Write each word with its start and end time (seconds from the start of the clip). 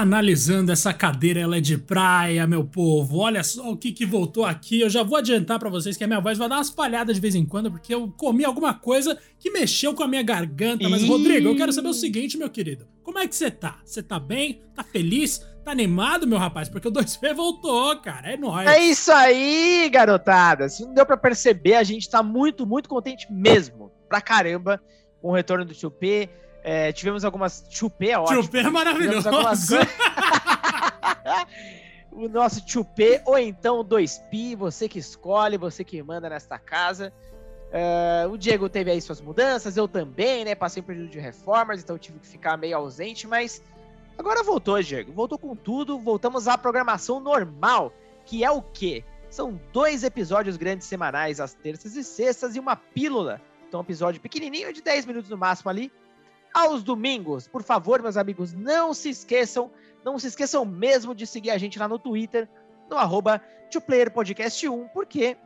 analisando 0.00 0.72
essa 0.72 0.92
cadeira, 0.92 1.40
ela 1.40 1.56
é 1.56 1.60
de 1.60 1.76
praia, 1.76 2.46
meu 2.46 2.64
povo. 2.64 3.18
Olha 3.18 3.42
só 3.44 3.70
o 3.70 3.76
que, 3.76 3.92
que 3.92 4.06
voltou 4.06 4.44
aqui. 4.44 4.80
Eu 4.80 4.90
já 4.90 5.02
vou 5.02 5.18
adiantar 5.18 5.58
para 5.58 5.68
vocês 5.68 5.96
que 5.96 6.04
a 6.04 6.06
minha 6.06 6.20
voz 6.20 6.38
vai 6.38 6.48
dar 6.48 6.56
umas 6.56 6.70
falhadas 6.70 7.16
de 7.16 7.20
vez 7.20 7.34
em 7.34 7.44
quando, 7.44 7.70
porque 7.70 7.94
eu 7.94 8.08
comi 8.16 8.44
alguma 8.44 8.74
coisa 8.74 9.18
que 9.38 9.50
mexeu 9.50 9.94
com 9.94 10.02
a 10.02 10.08
minha 10.08 10.22
garganta. 10.22 10.88
Mas, 10.88 11.04
Rodrigo, 11.04 11.48
eu 11.48 11.56
quero 11.56 11.72
saber 11.72 11.88
o 11.88 11.94
seguinte, 11.94 12.38
meu 12.38 12.50
querido. 12.50 12.86
Como 13.02 13.18
é 13.18 13.26
que 13.26 13.34
você 13.34 13.50
tá? 13.50 13.78
Você 13.84 14.02
tá 14.02 14.18
bem? 14.18 14.62
Tá 14.74 14.82
feliz? 14.82 15.44
Tá 15.64 15.72
animado, 15.72 16.26
meu 16.26 16.38
rapaz? 16.38 16.68
Porque 16.68 16.88
o 16.88 16.92
2P 16.92 17.34
voltou, 17.34 17.96
cara. 17.96 18.32
É 18.32 18.36
nóis. 18.36 18.68
É 18.68 18.78
isso 18.78 19.12
aí, 19.12 19.90
garotada. 19.92 20.68
Se 20.68 20.84
não 20.84 20.94
deu 20.94 21.04
pra 21.04 21.16
perceber, 21.16 21.74
a 21.74 21.82
gente 21.82 22.08
tá 22.08 22.22
muito, 22.22 22.66
muito 22.66 22.88
contente 22.88 23.26
mesmo. 23.30 23.92
Pra 24.08 24.20
caramba 24.20 24.82
com 25.20 25.28
o 25.28 25.34
retorno 25.34 25.64
do 25.64 25.74
2P. 25.74 26.28
É, 26.62 26.92
tivemos 26.92 27.24
algumas. 27.24 27.64
Chupê 27.70 28.10
é 28.10 28.18
ótimo. 28.18 28.42
Chupê 28.42 28.58
é 28.58 28.70
maravilhoso. 28.70 29.28
o 32.12 32.28
nosso 32.28 32.62
Chupê, 32.66 33.22
ou 33.24 33.38
então 33.38 33.84
2Pi, 33.84 34.56
você 34.56 34.88
que 34.88 34.98
escolhe, 34.98 35.56
você 35.56 35.84
que 35.84 36.02
manda 36.02 36.28
nesta 36.28 36.58
casa. 36.58 37.12
Uh, 37.70 38.28
o 38.28 38.36
Diego 38.36 38.68
teve 38.68 38.90
aí 38.90 39.00
suas 39.00 39.20
mudanças, 39.20 39.76
eu 39.76 39.86
também, 39.86 40.44
né? 40.44 40.56
Passei 40.56 40.82
um 40.82 40.86
período 40.86 41.08
de 41.08 41.20
reformas, 41.20 41.80
então 41.80 41.96
tive 41.96 42.18
que 42.18 42.26
ficar 42.26 42.56
meio 42.56 42.76
ausente, 42.76 43.28
mas 43.28 43.62
agora 44.18 44.42
voltou, 44.42 44.82
Diego. 44.82 45.12
Voltou 45.12 45.38
com 45.38 45.54
tudo, 45.54 45.98
voltamos 45.98 46.48
à 46.48 46.58
programação 46.58 47.20
normal, 47.20 47.92
que 48.26 48.44
é 48.44 48.50
o 48.50 48.60
quê? 48.60 49.04
São 49.30 49.58
dois 49.72 50.02
episódios 50.02 50.56
grandes 50.56 50.88
semanais, 50.88 51.38
às 51.38 51.54
terças 51.54 51.94
e 51.94 52.02
sextas, 52.02 52.56
e 52.56 52.60
uma 52.60 52.74
pílula. 52.74 53.40
Então, 53.68 53.78
um 53.78 53.84
episódio 53.84 54.20
pequenininho, 54.20 54.72
de 54.72 54.82
10 54.82 55.06
minutos 55.06 55.30
no 55.30 55.38
máximo 55.38 55.70
ali, 55.70 55.92
aos 56.54 56.82
domingos. 56.82 57.48
Por 57.48 57.62
favor, 57.62 58.02
meus 58.02 58.16
amigos, 58.16 58.52
não 58.52 58.92
se 58.92 59.10
esqueçam, 59.10 59.70
não 60.04 60.18
se 60.18 60.26
esqueçam 60.26 60.64
mesmo 60.64 61.14
de 61.14 61.26
seguir 61.26 61.50
a 61.50 61.58
gente 61.58 61.78
lá 61.78 61.88
no 61.88 61.98
Twitter, 61.98 62.48
no 62.90 62.96
arroba 62.96 63.40
Podcast1, 63.70 64.88
porque 64.92 65.36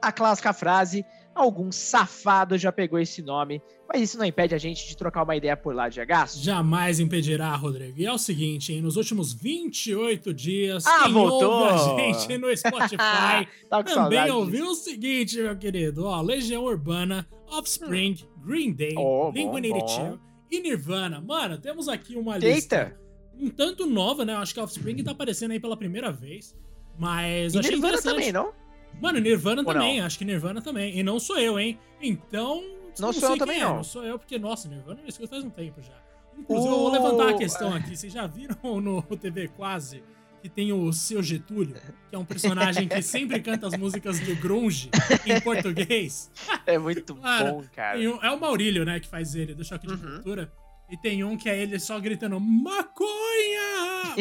a 0.00 0.10
clássica 0.10 0.52
frase, 0.52 1.04
algum 1.34 1.70
safado 1.70 2.58
já 2.58 2.72
pegou 2.72 2.98
esse 2.98 3.22
nome, 3.22 3.62
mas 3.88 4.02
isso 4.02 4.18
não 4.18 4.24
impede 4.24 4.54
a 4.54 4.58
gente 4.58 4.86
de 4.86 4.96
trocar 4.96 5.22
uma 5.22 5.36
ideia 5.36 5.56
por 5.56 5.74
lá 5.74 5.88
de 5.88 6.00
agaço. 6.00 6.42
Jamais 6.42 6.98
impedirá, 6.98 7.54
Rodrigo. 7.54 7.98
E 7.98 8.06
é 8.06 8.12
o 8.12 8.18
seguinte, 8.18 8.72
hein, 8.72 8.82
nos 8.82 8.96
últimos 8.96 9.32
28 9.32 10.34
dias, 10.34 10.86
ah, 10.86 11.04
quem 11.04 11.12
voltou. 11.12 11.64
a 11.66 11.76
gente 11.76 12.36
no 12.38 12.56
Spotify 12.56 13.46
tá 13.70 13.82
também 13.84 14.30
ouviu 14.30 14.66
o 14.66 14.74
seguinte, 14.74 15.40
meu 15.40 15.56
querido, 15.56 16.04
ó, 16.04 16.20
Legião 16.20 16.64
Urbana, 16.64 17.26
Offspring, 17.48 18.16
hum. 18.22 18.42
Green 18.44 18.72
Day, 18.72 18.94
oh, 18.96 19.30
Blink-182, 19.32 20.18
e 20.52 20.60
Nirvana. 20.60 21.20
Mano, 21.20 21.56
temos 21.58 21.88
aqui 21.88 22.14
uma 22.14 22.36
lista 22.36 22.76
Eita. 22.76 23.00
um 23.40 23.48
tanto 23.48 23.86
nova, 23.86 24.24
né? 24.24 24.34
Acho 24.34 24.52
que 24.52 24.60
Offspring 24.60 25.02
tá 25.02 25.12
aparecendo 25.12 25.52
aí 25.52 25.58
pela 25.58 25.76
primeira 25.76 26.12
vez. 26.12 26.54
Mas 26.98 27.54
e 27.54 27.58
achei 27.58 27.72
Nirvana 27.72 28.02
também, 28.02 28.30
não? 28.30 28.52
Mano, 29.00 29.18
Nirvana 29.18 29.62
Ou 29.62 29.72
também, 29.72 29.98
não? 29.98 30.06
acho 30.06 30.18
que 30.18 30.24
Nirvana 30.24 30.60
também. 30.60 30.98
E 30.98 31.02
não 31.02 31.18
sou 31.18 31.38
eu, 31.38 31.58
hein? 31.58 31.78
Então. 32.02 32.62
Não, 32.98 33.06
não 33.06 33.12
sou 33.12 33.30
eu 33.30 33.38
também, 33.38 33.56
é. 33.56 33.64
não. 33.64 33.76
Não 33.76 33.84
sou 33.84 34.04
eu, 34.04 34.18
porque, 34.18 34.38
nossa, 34.38 34.68
Nirvana 34.68 35.00
eu 35.00 35.08
escuto 35.08 35.30
faz 35.30 35.42
um 35.42 35.50
tempo 35.50 35.80
já. 35.80 35.94
Inclusive, 36.38 36.68
uh... 36.68 36.76
eu 36.76 36.78
vou 36.78 36.92
levantar 36.92 37.30
a 37.30 37.34
questão 37.34 37.74
aqui. 37.74 37.96
Vocês 37.96 38.12
já 38.12 38.26
viram 38.26 38.56
no 38.80 39.02
TV 39.16 39.48
Quase 39.48 40.02
que 40.42 40.48
tem 40.48 40.72
o 40.72 40.92
seu 40.92 41.22
Getúlio, 41.22 41.76
que 42.10 42.16
é 42.16 42.18
um 42.18 42.24
personagem 42.24 42.88
que 42.88 43.00
sempre 43.00 43.38
canta 43.40 43.68
as 43.68 43.76
músicas 43.76 44.18
do 44.18 44.34
grunge 44.34 44.90
em 45.24 45.38
português. 45.40 46.32
É 46.66 46.76
muito 46.76 47.14
bom, 47.14 47.64
cara. 47.72 47.96
Um, 47.96 48.20
é 48.20 48.30
o 48.32 48.40
Maurílio, 48.40 48.84
né, 48.84 48.98
que 48.98 49.06
faz 49.06 49.36
ele, 49.36 49.54
do 49.54 49.64
Choque 49.64 49.86
de 49.86 49.92
uhum. 49.92 50.00
Cultura. 50.00 50.52
E 50.90 50.96
tem 50.96 51.22
um 51.22 51.36
que 51.36 51.48
é 51.48 51.56
ele 51.56 51.78
só 51.78 51.98
gritando 52.00 52.40
maconha! 52.40 53.06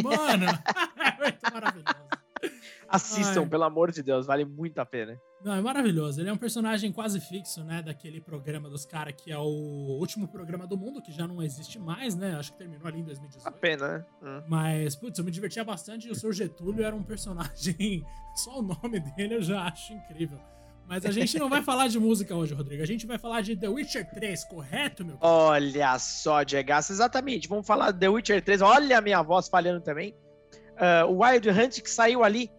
Mano, 0.03 0.45
é 0.95 1.23
muito 1.23 1.53
maravilhoso. 1.53 1.95
Assistam, 2.91 3.43
Ai. 3.43 3.49
pelo 3.49 3.63
amor 3.63 3.91
de 3.91 4.03
Deus, 4.03 4.25
vale 4.25 4.43
muito 4.43 4.77
a 4.79 4.85
pena. 4.85 5.19
Não, 5.43 5.53
é 5.53 5.61
maravilhoso. 5.61 6.21
Ele 6.21 6.29
é 6.29 6.33
um 6.33 6.37
personagem 6.37 6.91
quase 6.91 7.19
fixo, 7.19 7.63
né? 7.63 7.81
Daquele 7.81 8.21
programa 8.21 8.69
dos 8.69 8.85
caras 8.85 9.15
que 9.17 9.31
é 9.31 9.37
o 9.37 9.97
último 9.99 10.27
programa 10.27 10.67
do 10.67 10.77
mundo, 10.77 11.01
que 11.01 11.11
já 11.11 11.27
não 11.27 11.41
existe 11.41 11.79
mais, 11.79 12.15
né? 12.15 12.35
Acho 12.35 12.51
que 12.51 12.59
terminou 12.59 12.87
ali 12.87 12.99
em 12.99 13.03
2018. 13.03 13.47
A 13.47 13.51
pena, 13.51 13.87
né? 13.97 14.05
Hum. 14.21 14.43
Mas, 14.47 14.95
putz, 14.95 15.17
eu 15.17 15.25
me 15.25 15.31
divertia 15.31 15.63
bastante 15.63 16.07
e 16.07 16.11
o 16.11 16.15
seu 16.15 16.31
Getúlio 16.31 16.83
era 16.83 16.95
um 16.95 17.03
personagem. 17.03 18.05
Só 18.35 18.59
o 18.59 18.61
nome 18.61 18.99
dele 18.99 19.35
eu 19.35 19.41
já 19.41 19.63
acho 19.63 19.93
incrível. 19.93 20.39
Mas 20.87 21.05
a 21.05 21.11
gente 21.11 21.39
não 21.39 21.47
vai 21.47 21.61
falar 21.61 21.87
de 21.87 21.97
música 21.97 22.35
hoje, 22.35 22.53
Rodrigo. 22.53 22.83
A 22.83 22.85
gente 22.85 23.07
vai 23.07 23.17
falar 23.17 23.39
de 23.39 23.55
The 23.55 23.69
Witcher 23.69 24.09
3, 24.11 24.43
correto, 24.43 25.05
meu? 25.05 25.17
Olha 25.21 25.97
só, 25.97 26.43
Diego, 26.43 26.71
exatamente. 26.73 27.47
Vamos 27.47 27.65
falar 27.65 27.91
de 27.91 27.99
The 27.99 28.09
Witcher 28.09 28.43
3. 28.43 28.61
Olha 28.61 28.97
a 28.97 29.01
minha 29.01 29.21
voz 29.21 29.47
falhando 29.47 29.79
também. 29.79 30.13
Uh, 30.73 31.09
o 31.09 31.23
Wild 31.23 31.49
Hunt 31.49 31.81
que 31.81 31.89
saiu 31.89 32.23
ali 32.25 32.51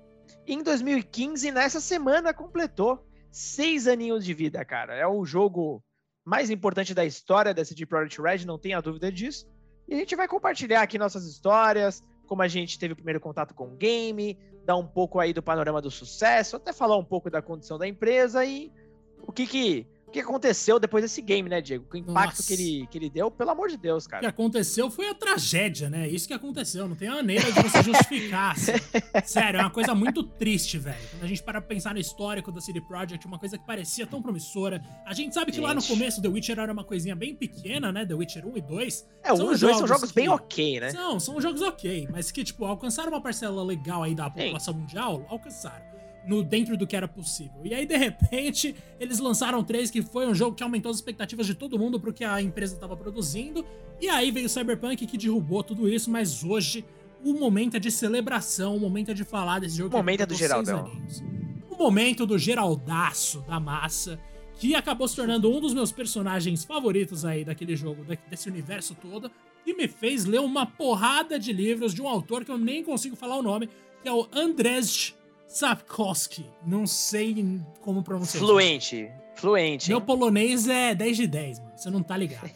em 0.47 0.62
2015, 0.62 1.50
nessa 1.50 1.80
semana, 1.80 2.34
completou 2.34 3.06
seis 3.30 3.86
aninhos 3.86 4.25
de 4.25 4.34
vida, 4.34 4.64
cara. 4.64 4.94
É 4.94 5.06
o 5.06 5.25
jogo 5.25 5.82
mais 6.25 6.50
importante 6.50 6.94
da 6.94 7.04
história 7.04 7.54
da 7.54 7.64
CD 7.64 7.86
Projekt 7.86 8.20
Red, 8.20 8.44
não 8.44 8.58
tenha 8.58 8.81
dúvida 8.81 9.10
disso. 9.10 9.47
E 9.88 9.94
a 9.94 9.98
gente 9.98 10.14
vai 10.14 10.28
compartilhar 10.28 10.82
aqui 10.82 10.98
nossas 10.98 11.26
histórias, 11.26 12.02
como 12.26 12.42
a 12.42 12.48
gente 12.48 12.78
teve 12.78 12.92
o 12.92 12.97
primeiro 12.97 13.20
contato 13.20 13.54
com 13.54 13.72
o 13.72 13.76
game, 13.76 14.38
dar 14.64 14.76
um 14.76 14.86
pouco 14.86 15.19
aí 15.19 15.32
do 15.32 15.42
panorama 15.42 15.82
do 15.82 15.91
sucesso, 15.91 16.56
até 16.56 16.72
falar 16.72 16.97
um 16.97 17.04
pouco 17.04 17.31
da 17.31 17.42
condição 17.42 17.78
da 17.78 17.88
empresa 17.88 18.44
e 18.44 18.72
o 19.20 19.32
que 19.32 19.47
que 19.47 19.86
que 20.12 20.20
aconteceu 20.20 20.78
depois 20.78 21.02
desse 21.02 21.20
game, 21.22 21.48
né, 21.48 21.60
Diego? 21.60 21.86
O 21.92 21.96
impacto 21.96 22.42
que 22.44 22.52
ele, 22.52 22.86
que 22.88 22.98
ele 22.98 23.10
deu, 23.10 23.30
pelo 23.30 23.50
amor 23.50 23.68
de 23.68 23.76
Deus, 23.76 24.06
cara. 24.06 24.18
O 24.18 24.20
que 24.20 24.26
aconteceu 24.26 24.90
foi 24.90 25.08
a 25.08 25.14
tragédia, 25.14 25.88
né? 25.88 26.08
Isso 26.08 26.28
que 26.28 26.34
aconteceu. 26.34 26.86
Não 26.86 26.94
tem 26.94 27.08
maneira 27.08 27.50
de 27.50 27.62
você 27.62 27.82
justificar. 27.82 28.52
Assim. 28.52 28.72
Sério, 29.24 29.58
é 29.58 29.62
uma 29.62 29.70
coisa 29.70 29.94
muito 29.94 30.22
triste, 30.22 30.78
velho. 30.78 30.96
Quando 31.10 31.24
a 31.24 31.26
gente 31.26 31.42
para 31.42 31.60
pensar 31.60 31.94
no 31.94 32.00
histórico 32.00 32.52
da 32.52 32.60
CD 32.60 32.80
Projekt, 32.80 33.26
uma 33.26 33.38
coisa 33.38 33.56
que 33.56 33.66
parecia 33.66 34.06
tão 34.06 34.20
promissora. 34.20 34.82
A 35.06 35.14
gente 35.14 35.34
sabe 35.34 35.46
que 35.50 35.56
gente. 35.56 35.64
lá 35.64 35.74
no 35.74 35.82
começo 35.82 36.20
The 36.20 36.28
Witcher 36.28 36.58
era 36.58 36.72
uma 36.72 36.84
coisinha 36.84 37.16
bem 37.16 37.34
pequena, 37.34 37.90
né? 37.90 38.04
The 38.04 38.14
Witcher 38.14 38.46
1 38.46 38.56
e 38.56 38.60
2. 38.60 39.08
É, 39.22 39.34
são 39.34 39.50
os 39.50 39.60
dois 39.60 39.76
são 39.78 39.86
jogos 39.86 40.10
que... 40.10 40.14
bem 40.14 40.28
ok, 40.28 40.80
né? 40.80 40.90
São, 40.90 41.18
são 41.18 41.40
jogos 41.40 41.62
ok. 41.62 42.08
Mas 42.10 42.30
que, 42.30 42.44
tipo, 42.44 42.64
alcançaram 42.64 43.10
uma 43.10 43.20
parcela 43.20 43.64
legal 43.64 44.02
aí 44.02 44.14
da 44.14 44.28
população 44.28 44.74
Sim. 44.74 44.80
mundial, 44.80 45.26
alcançaram 45.28 45.91
no 46.26 46.42
dentro 46.42 46.76
do 46.76 46.86
que 46.86 46.94
era 46.94 47.08
possível. 47.08 47.60
E 47.64 47.74
aí, 47.74 47.86
de 47.86 47.96
repente, 47.96 48.74
eles 49.00 49.18
lançaram 49.18 49.62
três, 49.64 49.90
que 49.90 50.02
foi 50.02 50.26
um 50.26 50.34
jogo 50.34 50.54
que 50.54 50.62
aumentou 50.62 50.90
as 50.90 50.96
expectativas 50.96 51.46
de 51.46 51.54
todo 51.54 51.78
mundo 51.78 51.98
pro 51.98 52.12
que 52.12 52.24
a 52.24 52.40
empresa 52.40 52.74
estava 52.74 52.96
produzindo. 52.96 53.64
E 54.00 54.08
aí 54.08 54.30
veio 54.30 54.46
o 54.46 54.48
Cyberpunk 54.48 55.06
que 55.06 55.18
derrubou 55.18 55.62
tudo 55.62 55.88
isso, 55.88 56.10
mas 56.10 56.44
hoje 56.44 56.84
o 57.24 57.34
momento 57.34 57.76
é 57.76 57.80
de 57.80 57.90
celebração, 57.90 58.76
o 58.76 58.80
momento 58.80 59.10
é 59.10 59.14
de 59.14 59.24
falar 59.24 59.60
desse 59.60 59.76
jogo. 59.76 59.94
O 59.94 59.98
momento 59.98 60.22
é 60.22 60.26
do 60.26 60.34
Geraldão. 60.34 60.90
O 61.70 61.76
momento 61.76 62.26
do 62.26 62.38
Geraldaço 62.38 63.40
da 63.42 63.58
massa, 63.58 64.18
que 64.54 64.74
acabou 64.74 65.08
se 65.08 65.16
tornando 65.16 65.50
um 65.50 65.60
dos 65.60 65.74
meus 65.74 65.90
personagens 65.90 66.64
favoritos 66.64 67.24
aí 67.24 67.44
daquele 67.44 67.74
jogo, 67.74 68.04
desse 68.28 68.48
universo 68.48 68.94
todo, 68.94 69.30
e 69.66 69.74
me 69.74 69.88
fez 69.88 70.24
ler 70.24 70.40
uma 70.40 70.66
porrada 70.66 71.38
de 71.38 71.52
livros 71.52 71.94
de 71.94 72.02
um 72.02 72.08
autor 72.08 72.44
que 72.44 72.50
eu 72.50 72.58
nem 72.58 72.82
consigo 72.82 73.16
falar 73.16 73.36
o 73.36 73.42
nome, 73.42 73.68
que 74.02 74.08
é 74.08 74.12
o 74.12 74.28
Andrzej 74.32 75.14
Sapkowski. 75.52 76.50
Não 76.66 76.86
sei 76.86 77.60
como 77.82 78.02
pronunciar. 78.02 78.42
Fluente. 78.42 79.12
Fluente. 79.36 79.90
Meu 79.90 80.00
polonês 80.00 80.66
é 80.66 80.94
10 80.94 81.16
de 81.16 81.26
10, 81.26 81.58
mano. 81.60 81.72
Você 81.76 81.90
não 81.90 82.02
tá 82.02 82.16
ligado. 82.16 82.50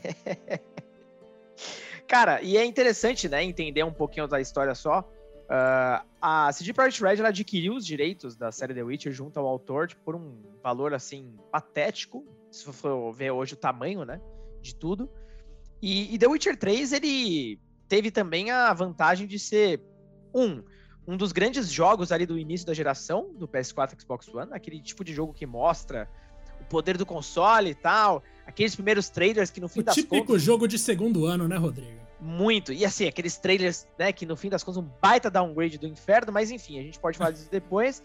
Cara, 2.09 2.41
e 2.41 2.57
é 2.57 2.65
interessante, 2.65 3.29
né, 3.29 3.45
entender 3.45 3.83
um 3.83 3.93
pouquinho 3.93 4.27
da 4.27 4.41
história 4.41 4.75
só. 4.75 5.01
Uh, 5.01 6.07
a 6.21 6.51
CD 6.53 6.73
Projekt 6.73 7.03
Red 7.03 7.19
ela 7.19 7.29
adquiriu 7.29 7.75
os 7.75 7.85
direitos 7.85 8.35
da 8.35 8.51
série 8.51 8.75
The 8.75 8.83
Witcher 8.83 9.13
junto 9.13 9.39
ao 9.39 9.47
autor 9.47 9.89
tipo, 9.89 10.03
por 10.03 10.17
um 10.17 10.43
valor 10.63 10.93
assim 10.95 11.37
patético, 11.53 12.25
se 12.51 12.65
for 12.73 13.13
ver 13.13 13.31
hoje 13.31 13.55
o 13.55 13.57
tamanho, 13.57 14.05
né, 14.05 14.21
de 14.61 14.75
tudo. 14.75 15.11
E, 15.83 16.15
e 16.15 16.19
The 16.19 16.27
Witcher 16.27 16.57
3 16.57 16.93
ele 16.95 17.61
teve 17.89 18.11
também 18.11 18.51
a 18.51 18.73
vantagem 18.73 19.27
de 19.27 19.39
ser 19.39 19.83
um 20.35 20.63
um 21.07 21.17
dos 21.17 21.33
grandes 21.33 21.71
jogos 21.71 22.11
ali 22.11 22.27
do 22.27 22.39
início 22.39 22.67
da 22.67 22.75
geração 22.75 23.31
do 23.35 23.47
PS4 23.47 23.95
e 23.97 24.03
Xbox 24.03 24.29
One, 24.29 24.49
aquele 24.53 24.81
tipo 24.81 25.05
de 25.05 25.15
jogo 25.15 25.33
que 25.33 25.47
mostra 25.47 26.09
o 26.61 26.65
poder 26.65 26.97
do 26.97 27.07
console 27.07 27.71
e 27.71 27.75
tal, 27.75 28.23
aqueles 28.47 28.75
primeiros 28.75 29.09
trailers 29.09 29.51
que 29.51 29.61
no 29.61 29.69
fim 29.69 29.81
o 29.81 29.83
das 29.85 29.95
contas... 29.95 30.11
típico 30.11 30.39
jogo 30.39 30.67
de 30.67 30.79
segundo 30.79 31.25
ano, 31.27 31.47
né, 31.47 31.57
Rodrigo? 31.57 32.01
Muito. 32.21 32.73
E 32.73 32.85
assim, 32.85 33.07
aqueles 33.07 33.37
trailers, 33.37 33.87
né, 33.99 34.13
que 34.13 34.27
no 34.27 34.37
fim 34.37 34.49
das 34.49 34.65
contas 34.65 34.83
um 34.83 34.89
baita 35.01 35.31
downgrade 35.31 35.79
do 35.79 35.87
inferno, 35.87 36.33
mas 36.33 36.51
enfim, 36.51 36.79
a 36.79 36.83
gente 36.83 36.99
pode 36.99 37.19
falar 37.19 37.31
disso 37.31 37.49
depois. 37.51 38.03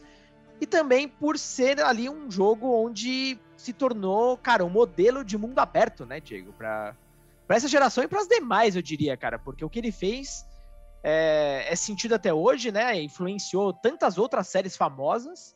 E 0.59 0.67
também 0.67 1.07
por 1.07 1.39
ser 1.39 1.81
ali 1.81 2.07
um 2.07 2.29
jogo 2.29 2.67
onde 2.67 3.39
se 3.57 3.73
tornou, 3.73 4.37
cara, 4.37 4.63
um 4.63 4.69
modelo 4.69 5.23
de 5.23 5.37
mundo 5.37 5.57
aberto, 5.57 6.05
né, 6.05 6.19
Diego, 6.19 6.53
para 6.53 6.95
para 7.47 7.57
essa 7.57 7.67
geração 7.67 8.01
e 8.01 8.07
para 8.07 8.21
as 8.21 8.29
demais, 8.29 8.77
eu 8.77 8.81
diria, 8.81 9.17
cara, 9.17 9.37
porque 9.37 9.65
o 9.65 9.69
que 9.69 9.79
ele 9.79 9.91
fez 9.91 10.45
é, 11.03 11.65
é 11.67 11.75
sentido 11.75 12.15
até 12.15 12.33
hoje, 12.33 12.71
né? 12.71 13.01
Influenciou 13.01 13.73
tantas 13.73 14.17
outras 14.17 14.47
séries 14.47 14.75
famosas. 14.75 15.55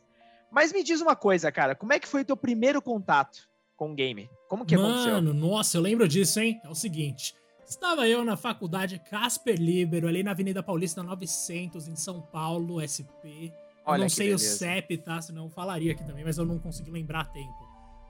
Mas 0.52 0.72
me 0.72 0.84
diz 0.84 1.02
uma 1.02 1.16
coisa, 1.16 1.52
cara, 1.52 1.76
como 1.76 1.94
é 1.94 2.00
que 2.00 2.08
foi 2.08 2.22
o 2.22 2.26
teu 2.26 2.38
primeiro 2.38 2.82
contato 2.82 3.50
com 3.76 3.92
o 3.92 3.96
game? 3.96 4.30
Como 4.48 4.66
que 4.66 4.78
Mano, 4.78 4.90
aconteceu? 4.90 5.14
Mano, 5.16 5.34
nossa, 5.34 5.78
eu 5.78 5.82
lembro 5.82 6.08
disso, 6.08 6.40
hein? 6.40 6.62
É 6.64 6.70
o 6.70 6.76
seguinte, 6.76 7.36
Estava 7.68 8.08
eu 8.08 8.24
na 8.24 8.38
faculdade 8.38 9.00
Casper 9.10 9.60
Libero, 9.60 10.08
ali 10.08 10.22
na 10.22 10.32
Avenida 10.32 10.62
Paulista 10.62 11.02
900, 11.02 11.88
em 11.88 11.96
São 11.96 12.22
Paulo, 12.22 12.80
SP. 12.86 13.52
Olha 13.84 13.98
eu 13.98 14.02
não 14.04 14.10
sei 14.10 14.28
beleza. 14.28 14.46
o 14.46 14.58
CEP, 14.58 14.98
tá? 15.00 15.20
Senão 15.22 15.46
eu 15.46 15.50
falaria 15.50 15.92
aqui 15.92 16.04
também, 16.04 16.24
mas 16.24 16.38
eu 16.38 16.46
não 16.46 16.60
consegui 16.60 16.92
lembrar 16.92 17.22
a 17.22 17.26
tempo. 17.26 17.68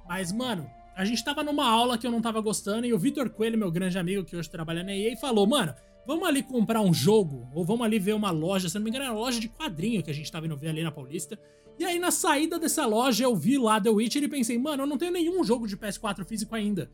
Mas, 0.08 0.32
mano, 0.32 0.70
a 0.96 1.06
gente 1.06 1.24
tava 1.24 1.42
numa 1.42 1.68
aula 1.70 1.98
que 1.98 2.06
eu 2.06 2.12
não 2.12 2.22
tava 2.22 2.42
gostando 2.42 2.86
e 2.86 2.94
o 2.94 3.00
Vitor 3.00 3.30
Coelho, 3.30 3.58
meu 3.58 3.72
grande 3.72 3.98
amigo 3.98 4.26
que 4.26 4.36
hoje 4.36 4.50
trabalha 4.50 4.84
na 4.84 4.94
EA, 4.94 5.16
falou: 5.16 5.48
Mano, 5.48 5.74
vamos 6.06 6.28
ali 6.28 6.44
comprar 6.44 6.82
um 6.82 6.94
jogo, 6.94 7.48
ou 7.54 7.66
vamos 7.66 7.86
ali 7.86 8.00
ver 8.00 8.14
uma 8.14 8.32
loja, 8.32 8.70
se 8.70 8.76
não 8.76 8.84
me 8.84 8.90
engano, 8.90 9.06
era 9.06 9.14
uma 9.14 9.20
loja 9.20 9.40
de 9.40 9.50
quadrinho 9.50 10.04
que 10.04 10.12
a 10.12 10.14
gente 10.14 10.32
tava 10.32 10.46
indo 10.46 10.58
ver 10.58 10.70
ali 10.70 10.84
na 10.84 10.92
Paulista. 10.92 11.40
E 11.78 11.84
aí, 11.84 12.00
na 12.00 12.12
saída 12.12 12.58
dessa 12.58 12.86
loja, 12.86 13.26
eu 13.26 13.36
vi 13.36 13.58
lá 13.58 13.82
The 13.82 13.90
Witcher 13.90 14.24
e 14.24 14.28
pensei, 14.28 14.58
mano, 14.58 14.84
eu 14.84 14.88
não 14.88 14.98
tenho 14.98 15.12
nenhum 15.12 15.44
jogo 15.44 15.68
de 15.68 15.76
PS4 15.76 16.26
físico 16.26 16.56
ainda. 16.56 16.90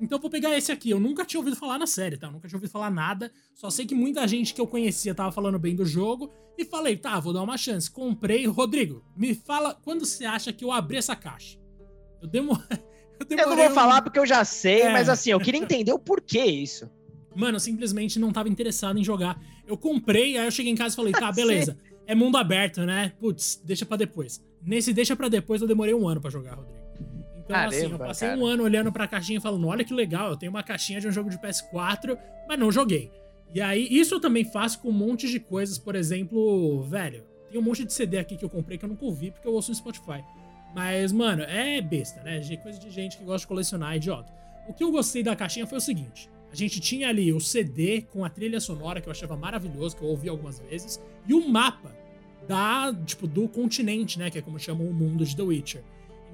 Então 0.00 0.18
eu 0.18 0.20
vou 0.20 0.30
pegar 0.30 0.56
esse 0.56 0.72
aqui. 0.72 0.90
Eu 0.90 0.98
nunca 0.98 1.24
tinha 1.24 1.38
ouvido 1.38 1.56
falar 1.56 1.78
na 1.78 1.86
série, 1.86 2.16
tá? 2.16 2.26
Eu 2.26 2.32
nunca 2.32 2.48
tinha 2.48 2.56
ouvido 2.56 2.70
falar 2.70 2.90
nada. 2.90 3.30
Só 3.54 3.70
sei 3.70 3.86
que 3.86 3.94
muita 3.94 4.26
gente 4.26 4.52
que 4.52 4.60
eu 4.60 4.66
conhecia 4.66 5.14
tava 5.14 5.30
falando 5.30 5.58
bem 5.58 5.76
do 5.76 5.84
jogo. 5.84 6.32
E 6.58 6.64
falei, 6.64 6.96
tá, 6.96 7.18
vou 7.20 7.32
dar 7.32 7.42
uma 7.42 7.56
chance. 7.56 7.90
Comprei. 7.90 8.46
Rodrigo, 8.46 9.04
me 9.16 9.34
fala 9.34 9.74
quando 9.74 10.04
você 10.04 10.24
acha 10.24 10.52
que 10.52 10.64
eu 10.64 10.72
abri 10.72 10.96
essa 10.96 11.14
caixa. 11.14 11.58
Eu 12.20 12.28
demorei. 12.28 12.64
Eu, 13.30 13.38
eu 13.38 13.48
não 13.48 13.56
vou 13.56 13.68
um... 13.68 13.70
falar 13.70 14.02
porque 14.02 14.18
eu 14.18 14.26
já 14.26 14.44
sei, 14.44 14.82
é. 14.82 14.92
mas 14.92 15.08
assim, 15.08 15.30
eu 15.30 15.38
queria 15.38 15.60
entender 15.60 15.92
o 15.92 15.98
porquê 16.00 16.44
isso. 16.44 16.90
Mano, 17.34 17.56
eu 17.56 17.60
simplesmente 17.60 18.18
não 18.18 18.32
tava 18.32 18.48
interessado 18.48 18.98
em 18.98 19.04
jogar. 19.04 19.40
Eu 19.66 19.76
comprei, 19.76 20.36
aí 20.36 20.46
eu 20.46 20.50
cheguei 20.50 20.72
em 20.72 20.76
casa 20.76 20.94
e 20.94 20.96
falei, 20.96 21.12
tá, 21.12 21.30
beleza. 21.32 21.76
É 22.06 22.14
mundo 22.14 22.36
aberto, 22.36 22.82
né? 22.82 23.12
Putz, 23.18 23.60
deixa 23.64 23.84
pra 23.86 23.96
depois. 23.96 24.42
Nesse 24.62 24.92
deixa 24.92 25.16
pra 25.16 25.28
depois 25.28 25.60
eu 25.60 25.68
demorei 25.68 25.94
um 25.94 26.06
ano 26.06 26.20
para 26.20 26.30
jogar, 26.30 26.54
Rodrigo. 26.54 26.78
Então, 27.44 27.56
Caramba, 27.56 27.76
assim, 27.76 27.90
eu 27.90 27.98
passei 27.98 28.28
cara. 28.28 28.40
um 28.40 28.46
ano 28.46 28.62
olhando 28.62 28.90
pra 28.90 29.06
caixinha 29.06 29.38
e 29.38 29.40
falando, 29.42 29.66
olha 29.66 29.84
que 29.84 29.92
legal, 29.92 30.30
eu 30.30 30.36
tenho 30.36 30.50
uma 30.50 30.62
caixinha 30.62 31.00
de 31.00 31.08
um 31.08 31.12
jogo 31.12 31.28
de 31.28 31.36
PS4, 31.38 32.16
mas 32.48 32.58
não 32.58 32.72
joguei. 32.72 33.10
E 33.54 33.60
aí, 33.60 33.86
isso 33.90 34.14
eu 34.14 34.20
também 34.20 34.44
faço 34.44 34.80
com 34.80 34.88
um 34.88 34.92
monte 34.92 35.28
de 35.28 35.38
coisas, 35.38 35.78
por 35.78 35.94
exemplo, 35.94 36.82
velho, 36.84 37.22
tem 37.50 37.60
um 37.60 37.64
monte 37.64 37.84
de 37.84 37.92
CD 37.92 38.18
aqui 38.18 38.36
que 38.36 38.44
eu 38.44 38.50
comprei 38.50 38.78
que 38.78 38.84
eu 38.84 38.88
nunca 38.88 39.04
ouvi 39.04 39.30
porque 39.30 39.46
eu 39.46 39.52
ouço 39.52 39.70
no 39.70 39.76
Spotify. 39.76 40.24
Mas, 40.74 41.12
mano, 41.12 41.42
é 41.44 41.80
besta, 41.80 42.20
né? 42.22 42.40
Coisa 42.56 42.80
de 42.80 42.90
gente 42.90 43.16
que 43.16 43.24
gosta 43.24 43.40
de 43.40 43.46
colecionar, 43.46 43.92
é 43.92 43.96
idiota. 43.96 44.32
O 44.66 44.72
que 44.72 44.82
eu 44.82 44.90
gostei 44.90 45.22
da 45.22 45.36
caixinha 45.36 45.66
foi 45.66 45.78
o 45.78 45.80
seguinte: 45.80 46.28
a 46.54 46.56
gente 46.56 46.80
tinha 46.80 47.08
ali 47.08 47.32
o 47.32 47.40
CD 47.40 48.02
com 48.02 48.24
a 48.24 48.30
trilha 48.30 48.60
sonora 48.60 49.00
que 49.00 49.08
eu 49.08 49.10
achava 49.10 49.36
maravilhoso, 49.36 49.96
que 49.96 50.02
eu 50.02 50.08
ouvi 50.08 50.28
algumas 50.28 50.60
vezes, 50.60 51.02
e 51.26 51.34
o 51.34 51.48
mapa 51.48 51.92
da, 52.46 52.94
tipo, 53.04 53.26
do 53.26 53.48
continente, 53.48 54.18
né? 54.18 54.30
Que 54.30 54.38
é 54.38 54.42
como 54.42 54.56
chamam 54.58 54.86
o 54.86 54.94
mundo 54.94 55.24
de 55.24 55.34
The 55.34 55.42
Witcher. 55.42 55.82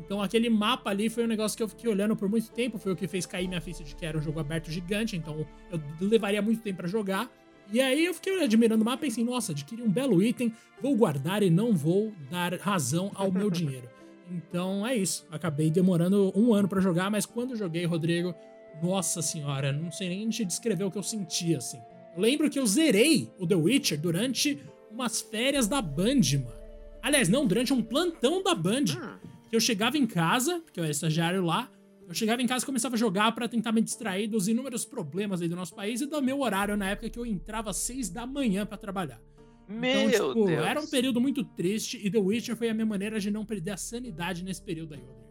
Então 0.05 0.21
aquele 0.21 0.51
mapa 0.51 0.91
ali 0.91 1.09
foi 1.09 1.25
um 1.25 1.27
negócio 1.27 1.57
que 1.57 1.63
eu 1.63 1.69
fiquei 1.69 1.89
olhando 1.91 2.15
por 2.15 2.29
muito 2.29 2.51
tempo, 2.51 2.79
foi 2.79 2.93
o 2.93 2.97
que 2.97 3.09
fez 3.09 3.25
cair 3.25 3.49
minha 3.49 3.63
ficha 3.63 3.83
de 3.83 3.95
que 3.95 4.05
era 4.05 4.19
um 4.19 4.23
jogo 4.23 4.41
aberto 4.41 4.71
gigante, 4.71 5.17
então 5.17 5.47
eu 5.71 5.81
levaria 6.01 6.43
muito 6.43 6.63
tempo 6.63 6.79
para 6.79 6.89
jogar. 6.89 7.31
E 7.73 7.81
aí 7.81 8.05
eu 8.05 8.13
fiquei 8.13 8.43
admirando 8.43 8.83
o 8.83 8.85
mapa 8.85 9.07
e 9.07 9.09
pensei, 9.09 9.25
nossa, 9.25 9.53
adquiri 9.53 9.81
um 9.83 9.91
belo 9.91 10.23
item, 10.23 10.53
vou 10.83 10.95
guardar 10.97 11.43
e 11.43 11.49
não 11.49 11.75
vou 11.75 12.13
dar 12.31 12.55
razão 12.59 13.11
ao 13.15 13.33
meu 13.33 13.49
dinheiro. 13.51 13.89
Então 14.31 14.87
é 14.87 14.95
isso. 14.95 15.27
Acabei 15.31 15.71
demorando 15.71 16.31
um 16.37 16.53
ano 16.53 16.69
para 16.69 16.81
jogar, 16.81 17.11
mas 17.11 17.25
quando 17.25 17.57
joguei, 17.57 17.87
Rodrigo, 17.87 18.35
nossa 18.83 19.23
senhora, 19.23 19.73
não 19.73 19.91
sei 19.91 20.09
nem 20.09 20.29
te 20.29 20.45
descrever 20.45 20.85
o 20.85 20.91
que 20.91 20.99
eu 20.99 21.03
senti 21.03 21.55
assim. 21.55 21.81
Eu 22.15 22.23
lembro 22.23 22.51
que 22.51 22.59
eu 22.59 22.67
zerei 22.67 23.31
o 23.39 23.47
The 23.47 23.55
Witcher 23.55 24.01
durante 24.01 24.63
umas 24.91 25.21
férias 25.21 25.69
da 25.69 25.81
Band, 25.81 26.21
mano. 26.35 26.61
Aliás, 27.03 27.29
não, 27.29 27.47
durante 27.47 27.73
um 27.73 27.83
plantão 27.83 28.43
da 28.43 28.55
Band. 28.55 28.85
Hum 28.97 29.31
que 29.51 29.57
eu 29.57 29.61
chegava 29.61 29.99
em 29.99 30.07
casa, 30.07 30.61
porque 30.61 30.79
eu 30.79 30.85
era 30.85 30.93
estagiário 30.93 31.45
lá, 31.45 31.69
eu 32.09 32.15
chegava 32.15 32.41
em 32.41 32.47
casa 32.47 32.65
e 32.65 32.67
começava 32.67 32.95
a 32.95 32.99
jogar 32.99 33.33
para 33.33 33.49
tentar 33.49 33.73
me 33.73 33.83
distrair 33.83 34.29
dos 34.29 34.47
inúmeros 34.47 34.85
problemas 34.85 35.43
aí 35.43 35.49
do 35.49 35.57
nosso 35.57 35.75
país 35.75 36.01
e 36.01 36.07
do 36.07 36.23
meu 36.23 36.41
horário 36.41 36.77
na 36.77 36.89
época 36.91 37.11
que 37.11 37.19
eu 37.19 37.27
entrava 37.27 37.71
às 37.71 37.77
seis 37.77 38.09
da 38.09 38.25
manhã 38.27 38.65
para 38.65 38.79
trabalhar. 38.79 39.21
Então, 39.69 39.81
meu 39.81 40.09
então, 40.09 40.29
tipo, 40.29 40.47
Deus. 40.47 40.65
era 40.65 40.81
um 40.81 40.87
período 40.87 41.21
muito 41.21 41.45
triste 41.45 42.01
e 42.03 42.11
The 42.11 42.19
Witcher 42.19 42.57
foi 42.57 42.69
a 42.69 42.75
minha 42.75 42.87
maneira 42.87 43.19
de 43.19 43.31
não 43.31 43.45
perder 43.45 43.73
a 43.73 43.77
sanidade 43.77 44.45
nesse 44.45 44.63
período 44.63 44.95
aí, 44.95 45.01
Nossa, 45.01 45.30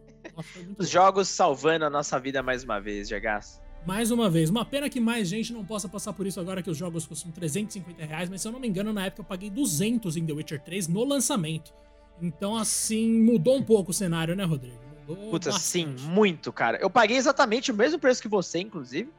Os 0.78 0.88
jogos 0.88 1.28
salvando 1.28 1.84
a 1.84 1.90
nossa 1.90 2.18
vida 2.18 2.42
mais 2.42 2.64
uma 2.64 2.80
vez, 2.80 3.08
Gegas. 3.08 3.60
Mais 3.86 4.10
uma 4.10 4.28
vez, 4.28 4.50
uma 4.50 4.64
pena 4.64 4.90
que 4.90 5.00
mais 5.00 5.26
gente 5.26 5.52
não 5.52 5.64
possa 5.64 5.88
passar 5.88 6.12
por 6.12 6.26
isso 6.26 6.38
agora 6.38 6.62
que 6.62 6.70
os 6.70 6.76
jogos 6.76 7.06
custam 7.06 7.32
350 7.32 8.04
reais, 8.04 8.28
mas 8.28 8.42
se 8.42 8.48
eu 8.48 8.52
não 8.52 8.60
me 8.60 8.68
engano, 8.68 8.92
na 8.92 9.06
época 9.06 9.22
eu 9.22 9.24
paguei 9.24 9.48
200 9.48 10.16
em 10.16 10.26
The 10.26 10.32
Witcher 10.34 10.60
3 10.60 10.88
no 10.88 11.02
lançamento. 11.02 11.72
Então, 12.20 12.56
assim, 12.56 13.10
mudou 13.22 13.56
um 13.56 13.62
pouco 13.62 13.90
o 13.90 13.94
cenário, 13.94 14.36
né, 14.36 14.44
Rodrigo? 14.44 14.78
Mudou 15.08 15.30
Putz, 15.30 15.54
sim, 15.62 15.86
muito, 16.02 16.52
cara. 16.52 16.78
Eu 16.78 16.90
paguei 16.90 17.16
exatamente 17.16 17.70
o 17.70 17.74
mesmo 17.74 17.98
preço 17.98 18.20
que 18.20 18.28
você, 18.28 18.58
inclusive. 18.58 19.10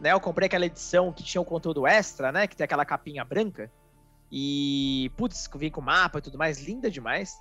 Né, 0.00 0.12
eu 0.12 0.20
comprei 0.20 0.46
aquela 0.46 0.66
edição 0.66 1.12
que 1.12 1.22
tinha 1.22 1.40
o 1.40 1.44
conteúdo 1.44 1.86
extra, 1.86 2.30
né? 2.30 2.46
Que 2.46 2.54
tem 2.54 2.64
aquela 2.64 2.84
capinha 2.84 3.24
branca. 3.24 3.70
E, 4.30 5.10
putz, 5.16 5.48
vim 5.56 5.70
com 5.70 5.80
mapa 5.80 6.18
e 6.18 6.22
tudo 6.22 6.38
mais, 6.38 6.60
linda 6.60 6.90
demais. 6.90 7.34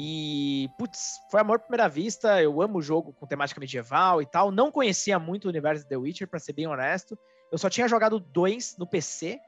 E, 0.00 0.70
putz, 0.78 1.20
foi 1.28 1.40
amor 1.40 1.56
à 1.56 1.58
primeira 1.58 1.88
vista. 1.88 2.40
Eu 2.40 2.62
amo 2.62 2.78
o 2.78 2.82
jogo 2.82 3.12
com 3.12 3.26
temática 3.26 3.58
medieval 3.58 4.22
e 4.22 4.26
tal. 4.26 4.52
Não 4.52 4.70
conhecia 4.70 5.18
muito 5.18 5.46
o 5.46 5.48
universo 5.48 5.82
de 5.82 5.88
The 5.88 5.96
Witcher, 5.96 6.28
para 6.28 6.38
ser 6.38 6.52
bem 6.52 6.68
honesto. 6.68 7.18
Eu 7.50 7.58
só 7.58 7.68
tinha 7.68 7.88
jogado 7.88 8.20
dois 8.20 8.76
no 8.78 8.86
PC. 8.86 9.40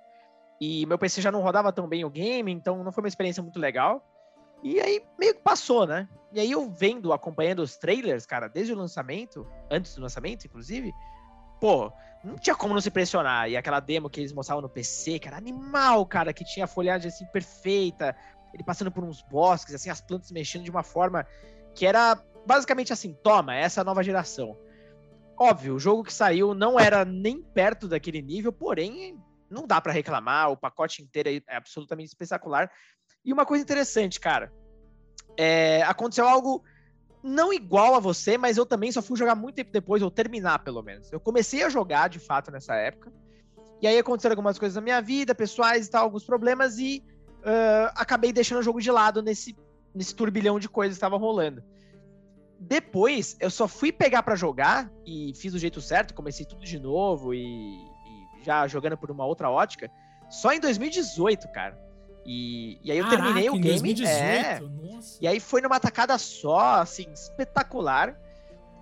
E 0.61 0.85
meu 0.87 0.99
PC 0.99 1.23
já 1.23 1.31
não 1.31 1.41
rodava 1.41 1.73
tão 1.73 1.87
bem 1.87 2.05
o 2.05 2.11
game, 2.11 2.51
então 2.51 2.83
não 2.83 2.91
foi 2.91 3.05
uma 3.05 3.09
experiência 3.09 3.41
muito 3.41 3.61
legal. 3.61 4.05
E 4.61 4.81
aí 4.81 5.01
meio 5.17 5.37
que 5.37 5.41
passou, 5.41 5.87
né? 5.87 6.09
E 6.33 6.41
aí 6.41 6.51
eu 6.51 6.69
vendo, 6.69 7.13
acompanhando 7.13 7.61
os 7.61 7.77
trailers, 7.77 8.27
cara, 8.27 8.49
desde 8.49 8.73
o 8.73 8.77
lançamento, 8.77 9.47
antes 9.71 9.95
do 9.95 10.03
lançamento, 10.03 10.47
inclusive, 10.47 10.93
pô, 11.61 11.93
não 12.25 12.37
tinha 12.37 12.57
como 12.57 12.75
não 12.75 12.81
se 12.81 12.89
impressionar. 12.89 13.49
E 13.49 13.57
aquela 13.57 13.79
demo 13.79 14.11
que 14.11 14.19
eles 14.19 14.33
mostravam 14.33 14.63
no 14.63 14.69
PC, 14.69 15.21
era 15.25 15.37
animal, 15.37 16.05
cara, 16.07 16.33
que 16.33 16.45
tinha 16.45 16.65
a 16.65 16.69
folhagem 16.69 17.09
assim 17.09 17.25
perfeita, 17.27 18.17
ele 18.53 18.65
passando 18.65 18.91
por 18.91 19.05
uns 19.05 19.23
bosques, 19.23 19.75
assim, 19.75 19.91
as 19.91 20.01
plantas 20.01 20.31
mexendo 20.31 20.65
de 20.65 20.71
uma 20.71 20.83
forma 20.83 21.27
que 21.75 21.87
era 21.87 22.21
basicamente 22.47 22.93
assim, 22.93 23.13
toma, 23.23 23.55
essa 23.55 23.81
é 23.81 23.85
nova 23.85 24.03
geração. 24.03 24.57
Óbvio, 25.39 25.75
o 25.75 25.79
jogo 25.79 26.05
que 26.05 26.13
saiu 26.13 26.55
não 26.55 26.79
era 26.79 27.05
nem 27.05 27.43
perto 27.43 27.89
daquele 27.89 28.21
nível, 28.21 28.53
porém 28.53 29.19
não 29.49 29.67
dá 29.67 29.81
para 29.81 29.93
reclamar, 29.93 30.51
o 30.51 30.57
pacote 30.57 31.03
inteiro 31.03 31.43
é 31.49 31.57
absolutamente 31.57 32.09
espetacular. 32.09 32.71
E 33.25 33.33
uma 33.33 33.45
coisa 33.45 33.63
interessante, 33.63 34.21
cara. 34.21 34.53
É, 35.37 35.83
aconteceu 35.83 36.29
algo 36.29 36.63
não 37.23 37.53
igual 37.53 37.95
a 37.95 38.01
você, 38.01 38.39
mas 38.39 38.57
eu 38.57 38.65
também 38.65 38.91
só 38.91 39.03
fui 39.03 39.17
jogar 39.17 39.35
muito 39.35 39.57
tempo 39.57 39.73
depois, 39.73 40.03
ou 40.03 40.11
terminar 40.11 40.61
pelo 40.61 40.83
menos. 40.83 41.13
Eu 41.13 41.21
comecei 41.21 41.63
a 41.63 41.69
jogar 41.69 42.09
de 42.09 42.19
fato 42.19 42.51
nessa 42.51 42.75
época. 42.75 43.13
E 43.83 43.87
aí 43.87 43.99
aconteceram 43.99 44.35
algumas 44.35 44.59
coisas 44.59 44.77
na 44.77 44.83
minha 44.83 45.01
vida, 45.01 45.35
pessoais 45.35 45.87
e 45.87 45.91
tal, 45.91 46.05
alguns 46.05 46.25
problemas, 46.25 46.79
e 46.79 47.03
uh, 47.41 47.93
acabei 47.95 48.33
deixando 48.33 48.59
o 48.59 48.63
jogo 48.63 48.81
de 48.81 48.91
lado 48.91 49.23
nesse, 49.23 49.57
nesse 49.95 50.15
turbilhão 50.15 50.59
de 50.59 50.69
coisas 50.69 50.97
que 50.97 50.99
estava 50.99 51.17
rolando. 51.17 51.63
Depois, 52.59 53.37
eu 53.41 53.51
só 53.51 53.67
fui 53.67 53.91
pegar 53.91 54.23
para 54.23 54.37
jogar 54.37 54.91
e 55.07 55.33
fiz 55.35 55.53
do 55.53 55.59
jeito 55.59 55.81
certo, 55.81 56.13
comecei 56.13 56.45
tudo 56.45 56.65
de 56.65 56.79
novo 56.79 57.33
e, 57.33 57.41
e 57.41 58.45
já 58.45 58.67
jogando 58.67 58.99
por 58.99 59.11
uma 59.11 59.25
outra 59.25 59.51
ótica, 59.51 59.91
só 60.29 60.53
em 60.53 60.61
2018, 60.61 61.49
cara. 61.53 61.79
E, 62.25 62.79
e 62.83 62.93
aí 62.93 62.99
eu 62.99 63.05
Caraca, 63.05 63.23
terminei 63.23 63.49
o 63.49 63.55
game. 63.55 63.69
2018, 63.69 64.11
é, 64.11 64.61
nossa. 64.61 65.19
E 65.21 65.27
aí 65.27 65.41
foi 65.41 65.61
numa 65.61 65.81
tacada 65.81 66.17
só, 66.19 66.81
assim, 66.81 67.11
espetacular. 67.13 68.15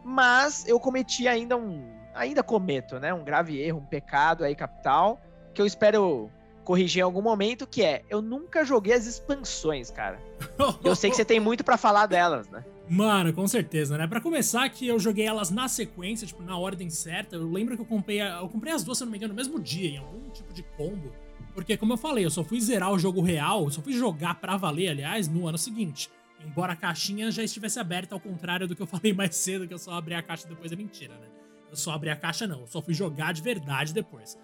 Mas 0.05 0.67
eu 0.67 0.81
cometi 0.81 1.29
ainda 1.29 1.57
um. 1.57 1.97
Ainda 2.15 2.43
cometo, 2.43 2.99
né? 2.99 3.15
Um 3.15 3.23
grave 3.23 3.61
erro, 3.61 3.79
um 3.79 3.87
pecado 3.87 4.45
aí 4.45 4.55
capital. 4.55 5.21
Que 5.55 5.63
eu 5.63 5.67
espero 5.67 6.31
corrigir 6.69 7.01
em 7.01 7.03
algum 7.03 7.23
momento, 7.23 7.67
que 7.67 7.83
é 7.83 8.05
eu 8.11 8.21
nunca 8.21 8.63
joguei 8.63 8.93
as 8.93 9.07
expansões, 9.07 9.91
cara. 9.91 10.21
eu 10.85 10.95
sei 10.95 11.09
que 11.09 11.17
você 11.17 11.25
tem 11.25 11.41
muito 11.41 11.65
para 11.65 11.79
falar 11.79 12.05
delas, 12.05 12.47
né? 12.51 12.63
Mano, 12.87 13.33
com 13.33 13.49
certeza, 13.49 13.97
né? 13.97 14.07
Para 14.07 14.21
começar, 14.21 14.69
que 14.69 14.87
eu 14.87 14.99
joguei 14.99 15.25
elas 15.25 15.51
na 15.51 15.67
sequência, 15.67 16.27
tipo, 16.27 16.43
na 16.43 16.59
ordem 16.59 16.91
certa. 16.91 17.37
Eu 17.37 17.51
lembro 17.51 17.75
que 17.75 17.81
eu 17.81 17.87
comprei, 17.87 18.21
eu 18.21 18.47
comprei 18.51 18.71
as 18.71 18.85
duas, 18.85 18.99
se 18.99 19.05
não 19.05 19.11
me 19.11 19.17
engano, 19.17 19.33
no 19.33 19.37
mesmo 19.37 19.59
dia, 19.59 19.89
em 19.89 19.97
algum 19.97 20.29
tipo 20.29 20.53
de 20.53 20.63
combo. 20.77 21.11
Porque, 21.55 21.75
como 21.75 21.95
eu 21.95 21.97
falei, 21.97 22.27
eu 22.27 22.31
só 22.31 22.45
fui 22.45 22.61
zerar 22.61 22.93
o 22.93 22.99
jogo 22.99 23.23
real, 23.23 23.71
só 23.71 23.81
fui 23.81 23.95
jogar 23.95 24.35
pra 24.35 24.59
valer, 24.59 24.91
aliás, 24.91 25.27
no 25.27 25.49
ano 25.49 25.57
seguinte. 25.57 26.11
Embora 26.45 26.75
a 26.75 26.77
caixinha 26.77 27.31
já 27.31 27.43
estivesse 27.43 27.81
aberta, 27.81 28.15
ao 28.15 28.21
contrário 28.21 28.69
do 28.69 28.77
que 28.77 28.83
eu 28.83 28.87
falei 28.87 29.15
mais 29.15 29.35
cedo, 29.37 29.67
que 29.67 29.73
eu 29.73 29.79
só 29.79 29.93
abri 29.93 30.13
a 30.13 30.23
caixa 30.23 30.47
depois 30.47 30.71
é 30.71 30.77
mentira, 30.77 31.15
né? 31.15 31.29
Eu 31.71 31.77
só 31.77 31.93
abri 31.93 32.11
a 32.11 32.17
caixa, 32.17 32.47
não. 32.47 32.61
Eu 32.61 32.67
só 32.67 32.83
fui 32.83 32.93
jogar 32.93 33.33
de 33.33 33.41
verdade 33.41 33.95
depois. 33.95 34.39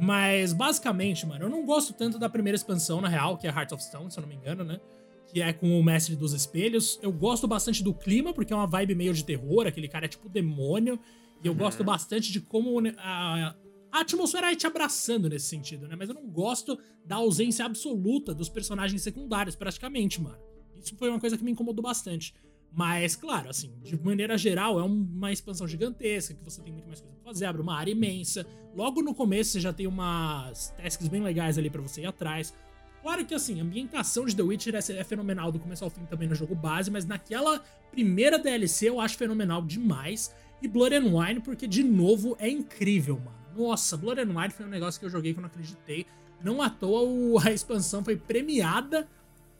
Mas, 0.00 0.52
basicamente, 0.52 1.24
mano, 1.26 1.44
eu 1.44 1.48
não 1.48 1.64
gosto 1.64 1.92
tanto 1.92 2.18
da 2.18 2.28
primeira 2.28 2.56
expansão, 2.56 3.00
na 3.00 3.08
real, 3.08 3.36
que 3.36 3.46
é 3.46 3.50
Heart 3.50 3.72
of 3.72 3.82
Stone, 3.82 4.10
se 4.10 4.18
eu 4.18 4.22
não 4.22 4.28
me 4.28 4.34
engano, 4.34 4.64
né? 4.64 4.80
Que 5.28 5.40
é 5.40 5.52
com 5.52 5.78
o 5.78 5.84
Mestre 5.84 6.16
dos 6.16 6.32
Espelhos. 6.32 6.98
Eu 7.02 7.12
gosto 7.12 7.46
bastante 7.46 7.82
do 7.82 7.94
clima, 7.94 8.32
porque 8.32 8.52
é 8.52 8.56
uma 8.56 8.66
vibe 8.66 8.94
meio 8.94 9.14
de 9.14 9.24
terror, 9.24 9.66
aquele 9.66 9.88
cara 9.88 10.06
é 10.06 10.08
tipo 10.08 10.28
demônio. 10.28 10.98
E 11.42 11.46
eu 11.46 11.52
uhum. 11.52 11.58
gosto 11.58 11.84
bastante 11.84 12.32
de 12.32 12.40
como 12.40 12.80
a, 12.98 13.54
a 13.92 14.00
atmosfera 14.00 14.50
é 14.50 14.56
te 14.56 14.66
abraçando 14.66 15.28
nesse 15.28 15.46
sentido, 15.46 15.86
né? 15.86 15.94
Mas 15.96 16.08
eu 16.08 16.14
não 16.14 16.26
gosto 16.26 16.78
da 17.04 17.16
ausência 17.16 17.64
absoluta 17.64 18.34
dos 18.34 18.48
personagens 18.48 19.00
secundários, 19.02 19.54
praticamente, 19.54 20.20
mano. 20.20 20.38
Isso 20.76 20.96
foi 20.96 21.08
uma 21.08 21.20
coisa 21.20 21.38
que 21.38 21.44
me 21.44 21.52
incomodou 21.52 21.82
bastante. 21.82 22.34
Mas, 22.76 23.14
claro, 23.14 23.48
assim, 23.48 23.72
de 23.82 23.96
maneira 24.02 24.36
geral, 24.36 24.80
é 24.80 24.82
uma 24.82 25.30
expansão 25.30 25.66
gigantesca, 25.66 26.34
que 26.34 26.44
você 26.44 26.60
tem 26.60 26.72
muito 26.72 26.88
mais 26.88 27.00
coisa 27.00 27.14
pra 27.14 27.32
fazer, 27.32 27.46
abre 27.46 27.62
uma 27.62 27.76
área 27.76 27.92
imensa. 27.92 28.44
Logo 28.74 29.00
no 29.00 29.14
começo 29.14 29.52
você 29.52 29.60
já 29.60 29.72
tem 29.72 29.86
umas 29.86 30.70
tasks 30.70 31.06
bem 31.06 31.22
legais 31.22 31.56
ali 31.56 31.70
para 31.70 31.80
você 31.80 32.02
ir 32.02 32.06
atrás. 32.06 32.52
Claro 33.00 33.24
que, 33.24 33.34
assim, 33.34 33.60
a 33.60 33.62
ambientação 33.62 34.24
de 34.24 34.34
The 34.34 34.42
Witcher 34.42 34.74
é, 34.74 34.78
é 34.78 35.04
fenomenal 35.04 35.52
do 35.52 35.60
começo 35.60 35.84
ao 35.84 35.90
fim 35.90 36.04
também 36.06 36.26
no 36.26 36.34
jogo 36.34 36.54
base, 36.54 36.90
mas 36.90 37.04
naquela 37.04 37.62
primeira 37.92 38.38
DLC 38.38 38.88
eu 38.88 39.00
acho 39.00 39.16
fenomenal 39.16 39.62
demais. 39.62 40.34
E 40.60 40.66
Blood 40.66 40.96
and 40.96 41.16
Wine, 41.16 41.40
porque, 41.40 41.68
de 41.68 41.84
novo, 41.84 42.34
é 42.40 42.48
incrível, 42.48 43.16
mano. 43.16 43.36
Nossa, 43.56 43.96
Blood 43.96 44.20
and 44.20 44.36
Wine 44.36 44.50
foi 44.50 44.66
um 44.66 44.70
negócio 44.70 44.98
que 44.98 45.06
eu 45.06 45.10
joguei 45.10 45.32
que 45.32 45.38
eu 45.38 45.42
não 45.42 45.48
acreditei. 45.48 46.06
Não 46.42 46.60
à 46.60 46.68
toa 46.68 47.46
a 47.46 47.52
expansão 47.52 48.02
foi 48.02 48.16
premiada 48.16 49.06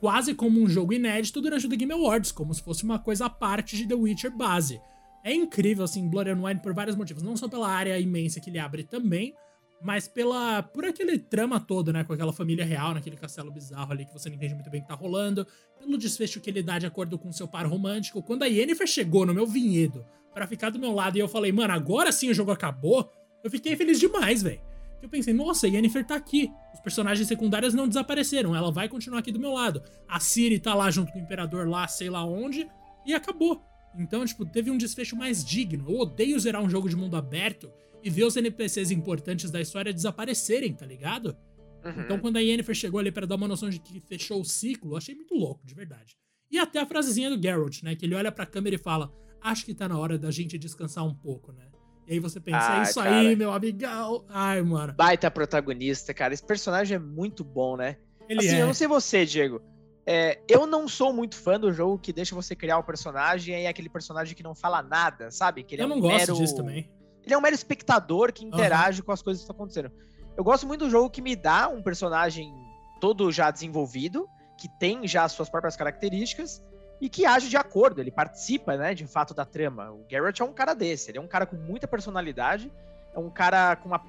quase 0.05 0.35
como 0.35 0.61
um 0.61 0.69
jogo 0.69 0.93
inédito 0.93 1.41
durante 1.41 1.65
o 1.65 1.69
The 1.71 1.77
Game 1.77 1.91
Awards, 1.95 2.31
como 2.31 2.53
se 2.53 2.63
fosse 2.63 2.85
uma 2.85 2.99
coisa 2.99 3.25
à 3.25 3.31
parte 3.31 3.75
de 3.75 3.89
The 3.89 3.95
Witcher 3.95 4.37
base. 4.37 4.79
É 5.25 5.33
incrível, 5.33 5.83
assim, 5.83 6.07
Blood 6.07 6.29
and 6.29 6.45
Wine 6.45 6.61
por 6.61 6.75
vários 6.75 6.95
motivos. 6.95 7.23
Não 7.23 7.35
só 7.39 7.49
pela 7.49 7.71
área 7.71 7.99
imensa 7.99 8.39
que 8.39 8.51
ele 8.51 8.59
abre 8.59 8.85
também, 8.85 9.35
mas 9.83 10.07
pela 10.07 10.63
por 10.63 10.85
aquele 10.85 11.19
trama 11.19 11.59
todo, 11.59 11.91
né? 11.91 12.05
Com 12.05 12.13
aquela 12.13 12.35
família 12.35 12.67
real, 12.67 12.93
naquele 12.93 13.17
castelo 13.17 13.51
bizarro 13.51 13.93
ali 13.93 14.05
que 14.05 14.13
você 14.13 14.29
não 14.29 14.37
entende 14.37 14.53
muito 14.53 14.69
bem 14.69 14.81
o 14.81 14.83
que 14.83 14.89
tá 14.91 14.95
rolando. 14.95 15.47
Pelo 15.79 15.97
desfecho 15.97 16.39
que 16.39 16.51
ele 16.51 16.63
dá 16.63 16.79
de 16.79 16.85
acordo 16.85 17.19
com 17.19 17.33
seu 17.33 17.49
par 17.49 17.65
romântico. 17.67 18.23
Quando 18.23 18.43
a 18.43 18.47
Yennefer 18.47 18.87
chegou 18.87 19.25
no 19.25 19.33
meu 19.33 19.47
vinhedo 19.47 20.05
para 20.35 20.47
ficar 20.47 20.69
do 20.69 20.79
meu 20.79 20.93
lado 20.93 21.17
e 21.17 21.21
eu 21.21 21.29
falei, 21.29 21.51
mano, 21.51 21.73
agora 21.73 22.13
sim 22.13 22.29
o 22.29 22.35
jogo 22.35 22.51
acabou, 22.51 23.11
eu 23.43 23.51
fiquei 23.51 23.75
feliz 23.75 23.99
demais, 23.99 24.43
velho. 24.43 24.61
Eu 25.05 25.09
pensei, 25.11 25.35
nossa, 25.35 25.67
a 25.67 25.69
Yennefer 25.69 26.03
tá 26.07 26.17
aqui. 26.17 26.51
Os 26.73 26.81
personagens 26.81 27.29
secundários 27.29 27.75
não 27.75 27.87
desapareceram, 27.87 28.57
ela 28.57 28.73
vai 28.73 28.89
continuar 28.89 29.19
aqui 29.19 29.31
do 29.31 29.39
meu 29.39 29.53
lado. 29.53 29.83
A 30.09 30.19
Ciri 30.19 30.59
tá 30.59 30.75
lá 30.75 30.91
junto 30.91 31.13
com 31.13 31.19
o 31.19 31.23
Imperador 31.23 31.69
lá, 31.69 31.87
sei 31.87 32.09
lá 32.09 32.25
onde, 32.25 32.67
e 33.05 33.13
acabou. 33.13 33.63
Então, 33.99 34.25
tipo, 34.25 34.47
teve 34.47 34.71
um 34.71 34.79
desfecho 34.79 35.15
mais 35.15 35.45
digno. 35.45 35.85
Eu 35.91 35.99
odeio 35.99 36.41
zerar 36.41 36.63
um 36.63 36.71
jogo 36.71 36.89
de 36.89 36.97
mundo 36.97 37.19
aberto 37.19 37.71
e 38.03 38.09
ver 38.09 38.25
os 38.25 38.35
NPCs 38.35 38.91
importantes 38.91 39.51
da 39.51 39.61
história 39.61 39.93
desaparecerem, 39.93 40.73
tá 40.73 40.87
ligado? 40.87 41.37
Uhum. 41.85 42.01
Então, 42.01 42.19
quando 42.19 42.39
a 42.39 42.41
Yennefer 42.41 42.75
chegou 42.75 42.99
ali 42.99 43.13
para 43.13 43.27
dar 43.27 43.35
uma 43.35 43.47
noção 43.47 43.69
de 43.69 43.79
que 43.79 44.01
fechou 44.01 44.41
o 44.41 44.45
ciclo, 44.45 44.93
eu 44.93 44.97
achei 44.97 45.15
muito 45.15 45.35
louco, 45.35 45.67
de 45.67 45.75
verdade. 45.75 46.17
E 46.51 46.59
até 46.59 46.81
a 46.81 46.87
frasezinha 46.87 47.29
do 47.29 47.41
Geralt, 47.41 47.83
né? 47.83 47.95
Que 47.95 48.07
ele 48.07 48.15
olha 48.15 48.33
pra 48.33 48.47
câmera 48.47 48.77
e 48.77 48.79
fala: 48.79 49.13
Acho 49.39 49.67
que 49.67 49.75
tá 49.75 49.87
na 49.87 49.99
hora 49.99 50.17
da 50.17 50.31
gente 50.31 50.57
descansar 50.57 51.05
um 51.05 51.15
pouco, 51.15 51.53
né? 51.53 51.67
E 52.07 52.15
aí 52.15 52.19
você 52.19 52.39
pensa, 52.39 52.59
ah, 52.61 52.79
é 52.79 52.83
isso 52.83 53.01
cara. 53.01 53.17
aí, 53.17 53.37
meu 53.37 53.53
amigão. 53.53 54.25
Ai, 54.29 54.61
mano. 54.63 54.93
Baita 54.93 55.31
protagonista, 55.31 56.13
cara. 56.13 56.35
Esse 56.35 56.45
personagem 56.45 56.97
é 56.97 56.99
muito 56.99 57.43
bom, 57.43 57.77
né? 57.77 57.97
Ele 58.29 58.41
assim, 58.41 58.57
é. 58.57 58.63
eu 58.63 58.67
não 58.67 58.75
sei 58.75 58.87
você, 58.87 59.25
Diego. 59.25 59.61
É, 60.07 60.39
eu 60.47 60.67
não 60.67 60.87
sou 60.87 61.13
muito 61.13 61.35
fã 61.35 61.59
do 61.59 61.73
jogo 61.73 61.99
que 61.99 62.13
deixa 62.13 62.35
você 62.35 62.55
criar 62.55 62.79
o 62.79 62.85
personagem 62.85 63.55
e 63.55 63.65
é 63.65 63.69
aquele 63.69 63.89
personagem 63.89 64.35
que 64.35 64.43
não 64.43 64.55
fala 64.55 64.83
nada, 64.83 65.31
sabe? 65.31 65.63
Que 65.63 65.75
ele 65.75 65.83
eu 65.83 65.85
é 65.85 65.87
um 65.87 65.95
não 65.95 66.01
gosto 66.01 66.19
mero... 66.19 66.35
disso 66.35 66.55
também. 66.55 66.91
Ele 67.25 67.35
é 67.35 67.39
um 67.39 67.41
mero 67.41 67.55
espectador 67.55 68.33
que 68.33 68.45
interage 68.45 69.01
uhum. 69.01 69.07
com 69.07 69.13
as 69.13 69.23
coisas 69.23 69.41
que 69.41 69.45
estão 69.45 69.57
acontecendo. 69.57 69.91
Eu 70.37 70.45
gosto 70.45 70.67
muito 70.67 70.85
do 70.85 70.91
jogo 70.91 71.09
que 71.09 71.23
me 71.23 71.35
dá 71.35 71.69
um 71.69 71.83
personagem 71.83 72.53
todo 73.01 73.33
já 73.33 73.51
desenvolvido, 73.51 74.29
que 74.59 74.69
tem 74.79 75.07
já 75.09 75.25
as 75.25 75.33
suas 75.33 75.49
próprias 75.49 75.75
características, 75.75 76.63
e 77.05 77.09
que 77.11 77.27
age 77.27 77.51
de 77.51 77.57
acordo, 77.59 78.01
ele 78.01 78.11
participa, 78.11 78.79
né, 78.79 78.95
de 78.95 79.07
fato 79.07 79.35
da 79.35 79.45
trama. 79.45 79.91
O 79.91 80.07
Garrett 80.11 80.41
é 80.41 80.45
um 80.45 80.55
cara 80.55 80.73
desse, 80.73 81.11
ele 81.11 81.19
é 81.19 81.21
um 81.21 81.27
cara 81.27 81.45
com 81.45 81.55
muita 81.55 81.87
personalidade, 81.87 82.73
é 83.15 83.19
um 83.19 83.29
cara 83.29 83.77
com 83.77 83.91
uma, 83.91 84.01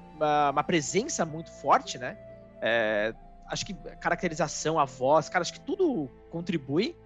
uma 0.50 0.64
presença 0.64 1.22
muito 1.26 1.50
forte, 1.50 1.98
né? 1.98 2.16
É, 2.62 3.12
acho 3.50 3.66
que 3.66 3.74
caracterização, 4.00 4.78
a 4.78 4.86
voz, 4.86 5.28
cara, 5.28 5.42
acho 5.42 5.52
que 5.52 5.60
tudo 5.60 6.08
contribui. 6.30 6.96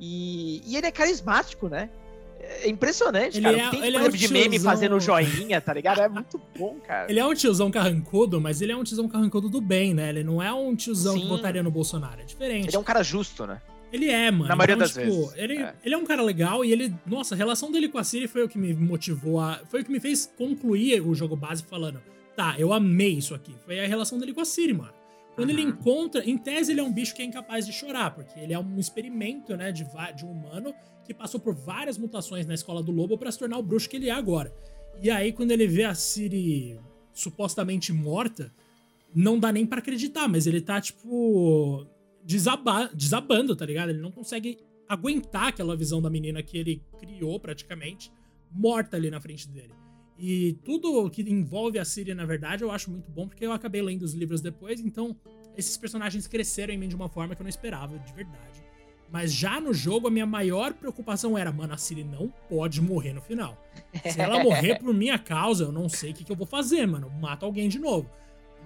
E, 0.00 0.62
e 0.66 0.76
ele 0.76 0.88
é 0.88 0.90
carismático, 0.90 1.68
né? 1.68 1.90
É 2.40 2.68
impressionante, 2.68 3.36
ele 3.36 3.44
cara. 3.44 3.56
É, 3.56 3.70
Tem 3.70 3.84
ele 3.84 3.96
é 3.98 4.00
um 4.00 4.08
de 4.08 4.32
meme 4.32 4.58
fazendo 4.58 4.98
joinha, 4.98 5.60
tá 5.60 5.72
ligado? 5.72 6.00
É 6.00 6.08
muito 6.08 6.40
bom, 6.58 6.74
cara. 6.80 7.08
Ele 7.08 7.20
é 7.20 7.24
um 7.24 7.34
tiozão 7.34 7.70
carrancudo, 7.70 8.40
mas 8.40 8.60
ele 8.60 8.72
é 8.72 8.76
um 8.76 8.82
tiozão 8.82 9.08
carrancudo 9.08 9.48
do 9.48 9.60
bem, 9.60 9.94
né? 9.94 10.08
Ele 10.08 10.24
não 10.24 10.42
é 10.42 10.52
um 10.52 10.74
tiozão 10.74 11.14
Sim. 11.14 11.20
que 11.20 11.28
votaria 11.28 11.62
no 11.62 11.70
Bolsonaro. 11.70 12.20
É 12.20 12.24
diferente. 12.24 12.66
Ele 12.66 12.76
é 12.76 12.80
um 12.80 12.84
cara 12.84 13.04
justo, 13.04 13.46
né? 13.46 13.62
Ele 13.92 14.08
é, 14.08 14.30
mano. 14.30 14.48
Na 14.48 14.56
maioria 14.56 14.74
então, 14.74 14.86
das 14.86 14.92
tipo, 14.92 15.04
vezes. 15.04 15.34
Ele 15.36 15.58
é. 15.58 15.74
ele 15.84 15.94
é 15.94 15.98
um 15.98 16.04
cara 16.04 16.22
legal 16.22 16.64
e 16.64 16.72
ele. 16.72 16.94
Nossa, 17.06 17.34
a 17.34 17.38
relação 17.38 17.70
dele 17.70 17.88
com 17.88 17.98
a 17.98 18.04
Siri 18.04 18.26
foi 18.26 18.42
o 18.42 18.48
que 18.48 18.58
me 18.58 18.74
motivou 18.74 19.40
a. 19.40 19.60
Foi 19.68 19.82
o 19.82 19.84
que 19.84 19.90
me 19.90 20.00
fez 20.00 20.32
concluir 20.36 21.00
o 21.00 21.14
jogo 21.14 21.36
base 21.36 21.62
falando. 21.64 22.00
Tá, 22.34 22.54
eu 22.58 22.72
amei 22.72 23.14
isso 23.14 23.34
aqui. 23.34 23.54
Foi 23.64 23.80
a 23.80 23.86
relação 23.86 24.18
dele 24.18 24.34
com 24.34 24.40
a 24.40 24.44
Siri, 24.44 24.74
mano. 24.74 24.92
Quando 25.34 25.50
uhum. 25.50 25.58
ele 25.58 25.62
encontra. 25.62 26.24
Em 26.28 26.36
tese, 26.36 26.72
ele 26.72 26.80
é 26.80 26.82
um 26.82 26.92
bicho 26.92 27.14
que 27.14 27.22
é 27.22 27.24
incapaz 27.24 27.64
de 27.64 27.72
chorar, 27.72 28.14
porque 28.14 28.38
ele 28.38 28.52
é 28.52 28.58
um 28.58 28.78
experimento, 28.78 29.56
né, 29.56 29.70
de, 29.70 29.86
de 30.16 30.24
um 30.24 30.30
humano 30.30 30.74
que 31.04 31.14
passou 31.14 31.38
por 31.38 31.54
várias 31.54 31.96
mutações 31.96 32.46
na 32.46 32.54
escola 32.54 32.82
do 32.82 32.90
lobo 32.90 33.16
para 33.16 33.30
se 33.30 33.38
tornar 33.38 33.58
o 33.58 33.62
bruxo 33.62 33.88
que 33.88 33.96
ele 33.96 34.08
é 34.08 34.12
agora. 34.12 34.52
E 35.00 35.10
aí, 35.10 35.32
quando 35.32 35.52
ele 35.52 35.66
vê 35.66 35.84
a 35.84 35.94
Siri 35.94 36.80
supostamente 37.12 37.92
morta, 37.92 38.52
não 39.14 39.38
dá 39.38 39.52
nem 39.52 39.64
para 39.64 39.78
acreditar, 39.78 40.26
mas 40.26 40.46
ele 40.46 40.60
tá, 40.60 40.80
tipo 40.80 41.86
desaba 42.26 42.90
desabando, 42.92 43.54
tá 43.54 43.64
ligado? 43.64 43.90
Ele 43.90 44.00
não 44.00 44.10
consegue 44.10 44.58
aguentar 44.88 45.48
aquela 45.48 45.76
visão 45.76 46.02
da 46.02 46.10
menina 46.10 46.42
que 46.42 46.58
ele 46.58 46.82
criou 46.98 47.38
praticamente, 47.38 48.12
morta 48.50 48.96
ali 48.96 49.10
na 49.10 49.20
frente 49.20 49.48
dele. 49.48 49.72
E 50.18 50.58
tudo 50.64 51.08
que 51.10 51.22
envolve 51.22 51.78
a 51.78 51.84
Síria, 51.84 52.14
na 52.14 52.24
verdade, 52.24 52.64
eu 52.64 52.70
acho 52.70 52.90
muito 52.90 53.10
bom, 53.10 53.28
porque 53.28 53.46
eu 53.46 53.52
acabei 53.52 53.80
lendo 53.80 54.02
os 54.02 54.12
livros 54.12 54.40
depois, 54.40 54.80
então 54.80 55.16
esses 55.56 55.76
personagens 55.76 56.26
cresceram 56.26 56.74
em 56.74 56.78
mim 56.78 56.88
de 56.88 56.96
uma 56.96 57.08
forma 57.08 57.34
que 57.34 57.42
eu 57.42 57.44
não 57.44 57.50
esperava, 57.50 57.98
de 57.98 58.12
verdade. 58.12 58.64
Mas 59.10 59.32
já 59.32 59.60
no 59.60 59.72
jogo, 59.72 60.08
a 60.08 60.10
minha 60.10 60.26
maior 60.26 60.72
preocupação 60.74 61.38
era, 61.38 61.52
mano, 61.52 61.74
a 61.74 61.76
Siri 61.76 62.02
não 62.02 62.32
pode 62.48 62.80
morrer 62.80 63.12
no 63.12 63.20
final. 63.20 63.56
Se 64.10 64.20
ela 64.20 64.42
morrer 64.42 64.80
por 64.80 64.92
minha 64.92 65.18
causa, 65.18 65.64
eu 65.64 65.72
não 65.72 65.88
sei 65.88 66.10
o 66.10 66.14
que, 66.14 66.24
que 66.24 66.32
eu 66.32 66.36
vou 66.36 66.46
fazer, 66.46 66.86
mano. 66.86 67.08
Mato 67.20 67.44
alguém 67.44 67.68
de 67.68 67.78
novo. 67.78 68.10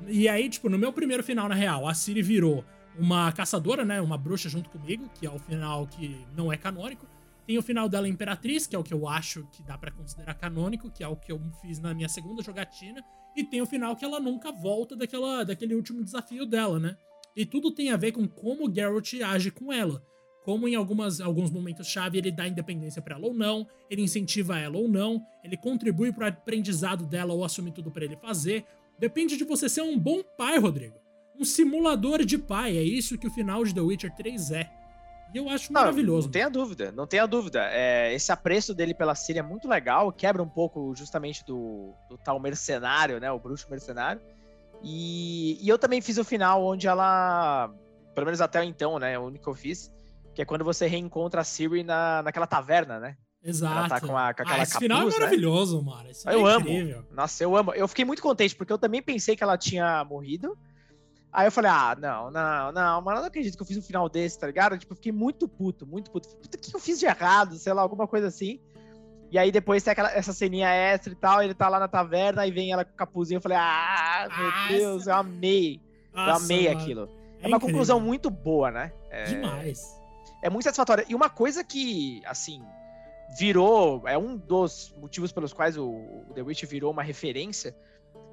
E 0.08 0.28
aí, 0.28 0.48
tipo, 0.48 0.70
no 0.70 0.78
meu 0.78 0.94
primeiro 0.94 1.22
final, 1.22 1.46
na 1.46 1.54
real, 1.54 1.86
a 1.86 1.92
Siri 1.92 2.22
virou 2.22 2.64
uma 2.98 3.30
caçadora, 3.32 3.84
né? 3.84 4.00
Uma 4.00 4.18
bruxa 4.18 4.48
junto 4.48 4.68
comigo, 4.70 5.08
que 5.14 5.26
é 5.26 5.30
o 5.30 5.38
final 5.38 5.86
que 5.86 6.24
não 6.36 6.52
é 6.52 6.56
canônico. 6.56 7.06
Tem 7.46 7.58
o 7.58 7.62
final 7.62 7.88
dela 7.88 8.08
Imperatriz, 8.08 8.66
que 8.66 8.76
é 8.76 8.78
o 8.78 8.82
que 8.82 8.94
eu 8.94 9.08
acho 9.08 9.46
que 9.52 9.62
dá 9.62 9.76
para 9.76 9.90
considerar 9.90 10.34
canônico, 10.34 10.90
que 10.90 11.02
é 11.02 11.08
o 11.08 11.16
que 11.16 11.32
eu 11.32 11.40
fiz 11.60 11.78
na 11.78 11.92
minha 11.92 12.08
segunda 12.08 12.42
jogatina. 12.42 13.02
E 13.36 13.44
tem 13.44 13.60
o 13.60 13.66
final 13.66 13.96
que 13.96 14.04
ela 14.04 14.20
nunca 14.20 14.52
volta 14.52 14.94
daquela, 14.96 15.44
daquele 15.44 15.74
último 15.74 16.04
desafio 16.04 16.46
dela, 16.46 16.78
né? 16.78 16.96
E 17.34 17.46
tudo 17.46 17.72
tem 17.72 17.90
a 17.90 17.96
ver 17.96 18.12
com 18.12 18.28
como 18.28 18.72
Geralt 18.72 19.14
age 19.22 19.50
com 19.50 19.72
ela. 19.72 20.02
Como 20.44 20.66
em 20.66 20.74
algumas, 20.74 21.20
alguns 21.20 21.50
momentos-chave 21.50 22.18
ele 22.18 22.30
dá 22.30 22.48
independência 22.48 23.02
para 23.02 23.16
ela 23.16 23.26
ou 23.26 23.34
não, 23.34 23.66
ele 23.90 24.02
incentiva 24.02 24.58
ela 24.58 24.78
ou 24.78 24.88
não, 24.88 25.22
ele 25.44 25.56
contribui 25.56 26.12
para 26.12 26.24
o 26.24 26.28
aprendizado 26.28 27.04
dela 27.04 27.32
ou 27.32 27.44
assume 27.44 27.70
tudo 27.70 27.90
para 27.90 28.04
ele 28.04 28.16
fazer. 28.16 28.64
Depende 28.98 29.36
de 29.36 29.44
você 29.44 29.68
ser 29.68 29.82
um 29.82 29.98
bom 29.98 30.22
pai, 30.36 30.58
Rodrigo 30.58 31.09
um 31.40 31.44
simulador 31.44 32.24
de 32.24 32.36
pai. 32.36 32.76
É 32.76 32.82
isso 32.82 33.16
que 33.16 33.26
o 33.26 33.30
final 33.30 33.64
de 33.64 33.74
The 33.74 33.80
Witcher 33.80 34.14
3 34.14 34.50
é. 34.50 34.70
E 35.32 35.38
eu 35.38 35.48
acho 35.48 35.72
não, 35.72 35.80
maravilhoso. 35.80 36.26
Não 36.26 36.32
tenha 36.32 36.50
dúvida, 36.50 36.92
não 36.92 37.06
tenha 37.06 37.26
dúvida. 37.26 37.68
É, 37.72 38.12
esse 38.12 38.30
apreço 38.30 38.74
dele 38.74 38.92
pela 38.92 39.14
Síria 39.14 39.40
é 39.40 39.42
muito 39.42 39.68
legal, 39.68 40.12
quebra 40.12 40.42
um 40.42 40.48
pouco 40.48 40.94
justamente 40.94 41.44
do, 41.44 41.94
do 42.08 42.18
tal 42.18 42.38
mercenário, 42.40 43.18
né? 43.20 43.30
O 43.30 43.38
bruxo 43.38 43.70
mercenário. 43.70 44.20
E, 44.82 45.58
e, 45.64 45.68
eu 45.68 45.78
também 45.78 46.00
fiz 46.00 46.18
o 46.18 46.24
final 46.24 46.64
onde 46.64 46.86
ela, 46.88 47.70
pelo 48.14 48.24
menos 48.26 48.40
até 48.40 48.64
então, 48.64 48.98
né? 48.98 49.18
O 49.18 49.26
único 49.26 49.44
que 49.44 49.50
eu 49.50 49.54
fiz, 49.54 49.92
que 50.34 50.42
é 50.42 50.44
quando 50.44 50.64
você 50.64 50.86
reencontra 50.86 51.42
a 51.42 51.44
Siri 51.44 51.84
na, 51.84 52.22
naquela 52.22 52.46
taverna, 52.46 52.98
né? 52.98 53.16
Exato. 53.42 53.78
Ela 53.78 53.88
tá 53.88 54.00
com, 54.00 54.16
a, 54.16 54.34
com 54.34 54.42
aquela 54.42 54.58
ah, 54.58 54.62
esse 54.62 54.72
capuz, 54.72 54.84
final 54.84 55.02
é 55.02 55.04
né? 55.04 55.10
maravilhoso, 55.12 55.78
né? 55.78 55.84
mano. 55.84 56.10
Eu 56.26 56.48
é 56.48 56.54
amo. 56.54 57.04
Nossa, 57.12 57.42
eu 57.42 57.56
amo. 57.56 57.72
Eu 57.72 57.86
fiquei 57.86 58.04
muito 58.04 58.20
contente, 58.20 58.54
porque 58.54 58.72
eu 58.72 58.78
também 58.78 59.00
pensei 59.00 59.36
que 59.36 59.42
ela 59.42 59.56
tinha 59.56 60.04
morrido. 60.04 60.58
Aí 61.32 61.46
eu 61.46 61.52
falei, 61.52 61.70
ah, 61.70 61.96
não, 62.00 62.30
não, 62.30 62.72
não, 62.72 63.00
mas 63.02 63.14
eu 63.14 63.20
não 63.20 63.28
acredito 63.28 63.56
que 63.56 63.62
eu 63.62 63.66
fiz 63.66 63.76
um 63.76 63.82
final 63.82 64.08
desse, 64.08 64.38
tá 64.38 64.48
ligado? 64.48 64.76
Tipo, 64.76 64.92
eu 64.92 64.96
fiquei 64.96 65.12
muito 65.12 65.46
puto, 65.46 65.86
muito 65.86 66.10
puto. 66.10 66.28
Puta, 66.36 66.56
o 66.56 66.60
que 66.60 66.74
eu 66.74 66.80
fiz 66.80 66.98
de 66.98 67.06
errado? 67.06 67.54
Sei 67.56 67.72
lá, 67.72 67.82
alguma 67.82 68.08
coisa 68.08 68.26
assim. 68.26 68.60
E 69.30 69.38
aí 69.38 69.52
depois 69.52 69.82
tem 69.82 69.92
aquela, 69.92 70.10
essa 70.12 70.32
ceninha 70.32 70.68
extra 70.68 71.12
e 71.12 71.16
tal, 71.16 71.40
ele 71.40 71.54
tá 71.54 71.68
lá 71.68 71.78
na 71.78 71.86
taverna, 71.86 72.42
aí 72.42 72.50
vem 72.50 72.72
ela 72.72 72.84
com 72.84 72.92
o 72.92 72.96
capuzinho, 72.96 73.36
eu 73.38 73.40
falei, 73.40 73.58
ah, 73.58 74.28
meu 74.36 74.46
Nossa. 74.46 74.68
Deus, 74.68 75.06
eu 75.06 75.14
amei. 75.14 75.80
Nossa, 76.12 76.30
eu 76.30 76.34
amei 76.34 76.68
mano. 76.68 76.80
aquilo. 76.80 77.00
É, 77.02 77.04
é 77.04 77.46
uma 77.46 77.56
incrível. 77.56 77.60
conclusão 77.60 78.00
muito 78.00 78.28
boa, 78.28 78.72
né? 78.72 78.92
É, 79.08 79.24
Demais. 79.24 80.00
É 80.42 80.50
muito 80.50 80.64
satisfatória. 80.64 81.04
E 81.08 81.14
uma 81.14 81.30
coisa 81.30 81.62
que, 81.62 82.20
assim, 82.26 82.60
virou, 83.38 84.02
é 84.08 84.18
um 84.18 84.36
dos 84.36 84.92
motivos 84.98 85.30
pelos 85.30 85.52
quais 85.52 85.76
o, 85.76 85.86
o 85.86 86.32
The 86.34 86.42
Witch 86.42 86.64
virou 86.64 86.90
uma 86.90 87.02
referência, 87.02 87.76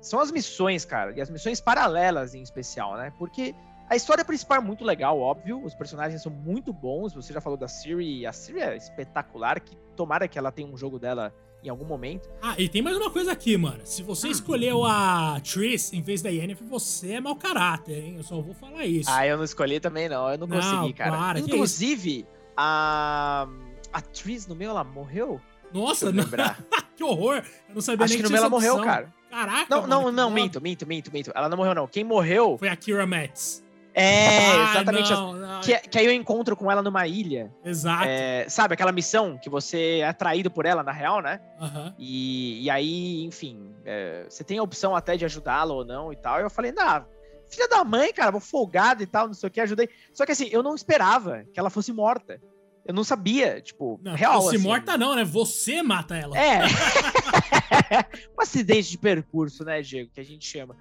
são 0.01 0.20
as 0.20 0.32
missões, 0.32 0.86
cara, 0.86 1.12
e 1.16 1.22
as 1.22 1.30
missões 1.30 1.60
paralelas 1.60 2.34
em 2.34 2.42
especial, 2.42 2.96
né? 2.98 3.12
Porque 3.18 3.56
a 3.89 3.96
história 3.96 4.24
principal 4.24 4.58
é 4.58 4.62
muito 4.62 4.84
legal, 4.84 5.20
óbvio, 5.20 5.63
os 5.63 5.74
personagens 5.74 6.22
são 6.22 6.32
muito 6.32 6.74
bons, 6.74 7.13
você 7.13 7.34
já 7.34 7.42
falou 7.42 7.58
da 7.58 7.68
Siri, 7.68 8.25
a 8.25 8.34
Siri 8.34 8.60
é 8.60 8.75
espetacular, 8.75 9.60
que 9.60 9.75
tomara 9.96 10.27
que 10.27 10.38
ela 10.38 10.51
tenha 10.51 10.68
um 10.68 10.77
jogo 10.77 11.00
dela 11.00 11.34
em 11.63 11.70
algum 11.70 11.86
momento. 11.86 12.30
Ah, 12.42 12.56
e 12.58 12.70
tem 12.70 12.82
mais 12.82 12.96
uma 12.96 13.10
coisa 13.10 13.32
aqui, 13.32 13.58
mano. 13.58 13.82
Se 13.84 14.04
você 14.04 14.27
escolheu 14.27 14.86
a 14.86 15.39
Triss 15.42 15.92
em 15.92 16.01
vez 16.01 16.22
da 16.22 16.30
Yennefer, 16.30 16.68
você 16.68 17.13
é 17.13 17.22
mau 17.22 17.36
caráter, 17.36 17.98
hein? 17.98 18.16
Eu 18.18 18.24
só 18.24 18.39
vou 18.39 18.54
falar 18.54 18.86
isso. 18.86 19.10
Ah, 19.12 19.25
eu 19.25 19.38
não 19.38 19.44
escolhi 19.44 19.80
também 19.80 20.08
não, 20.08 20.30
eu 20.30 20.38
não, 20.38 20.48
não 20.48 20.58
consegui, 20.58 20.94
cara. 20.94 21.18
Para, 21.18 21.39
Inclusive, 21.39 22.25
a 22.56 23.48
a 23.92 24.01
Tris 24.01 24.46
no 24.48 24.56
meio, 24.56 24.70
ela 24.70 24.84
morreu? 24.84 25.42
Nossa, 25.74 26.12
não. 26.12 26.24
que 26.96 27.04
horror! 27.04 27.44
Eu 27.68 27.75
não 27.75 27.82
sabia 27.82 28.06
Acho 28.06 28.13
nem 28.13 28.22
que 28.22 28.24
no 28.24 28.30
meio 28.30 28.39
ela 28.39 28.50
morreu, 28.50 28.80
cara. 28.82 29.13
Caraca, 29.38 29.67
Não, 29.70 29.82
mano, 29.82 29.88
não, 29.88 30.12
não, 30.12 30.24
foda. 30.29 30.36
minto, 30.41 30.62
minto, 30.62 30.88
minto, 30.88 31.12
minto. 31.13 31.32
Ela 31.36 31.48
não 31.48 31.58
morreu, 31.58 31.75
não. 31.75 31.88
Quem 31.88 32.03
morreu 32.03 32.58
Foi 32.58 32.70
a 32.70 32.75
Kira 32.75 33.06
Metz. 33.06 33.63
é 33.94 34.27
Ah, 34.56 34.72
exatamente 34.72 35.12
não, 35.12 35.34
não. 35.34 35.62
que, 35.62 35.77
que 35.77 35.98
aí 36.00 36.06
eu 36.06 36.12
encontro 36.12 36.56
com 36.56 36.72
ela 36.72 36.82
numa 36.82 37.06
ilha. 37.08 37.51
Exato. 37.63 38.06
É, 38.08 38.48
sabe, 38.50 38.74
aquela 38.74 38.91
missão 38.91 39.38
que 39.38 39.50
você 39.50 40.00
é 40.00 40.08
atraído 40.08 40.50
por 40.50 40.65
ela, 40.65 40.82
na 40.82 40.91
real, 40.91 41.22
né? 41.22 41.39
Aham. 41.62 41.94
E, 42.00 42.63
e 42.63 42.70
aí, 42.70 43.24
enfim, 43.25 43.72
é, 43.86 44.25
você 44.27 44.44
tem 44.44 44.58
a 44.58 44.63
opção 44.63 44.96
até 44.96 45.15
de 45.15 45.25
ajudá-la 45.25 45.74
ou 45.74 45.86
não 45.86 46.12
e 46.12 46.15
tal. 46.15 46.39
E 46.39 46.44
eu 46.44 46.50
falei, 46.50 46.72
nah, 46.72 47.06
filha 47.50 47.67
da 47.67 47.84
mãe, 47.84 48.12
cara, 48.12 48.32
vou 48.32 48.41
folgado 48.41 49.03
e 49.03 49.06
tal, 49.06 49.27
não 49.27 49.34
sei 49.36 49.48
o 49.48 49.51
que, 49.51 49.62
ajudei. 49.62 49.88
Só 50.13 50.25
que 50.25 50.32
assim, 50.32 50.50
eu 50.51 50.63
não 50.63 50.74
esperava 50.75 51.44
que 51.53 51.60
ela 51.60 51.70
fosse 51.70 51.94
morta. 51.94 52.41
Eu 52.88 52.94
não 52.94 53.03
sabia, 53.03 53.60
tipo, 53.60 54.00
Não, 54.01 54.15
real. 54.15 54.41
se 54.44 54.56
assim. 54.56 54.65
morta 54.65 54.98
não, 54.98 55.13
né? 55.13 55.25
Você 55.25 55.84
mata 55.84 56.15
ela. 56.15 56.38
É. 56.38 56.62
um 58.38 58.41
acidente 58.41 58.89
de 58.89 58.98
percurso, 58.98 59.65
né, 59.65 59.82
Diego, 59.82 60.10
que 60.13 60.22
a 60.22 60.24
gente 60.24 60.48
chama. 60.48 60.75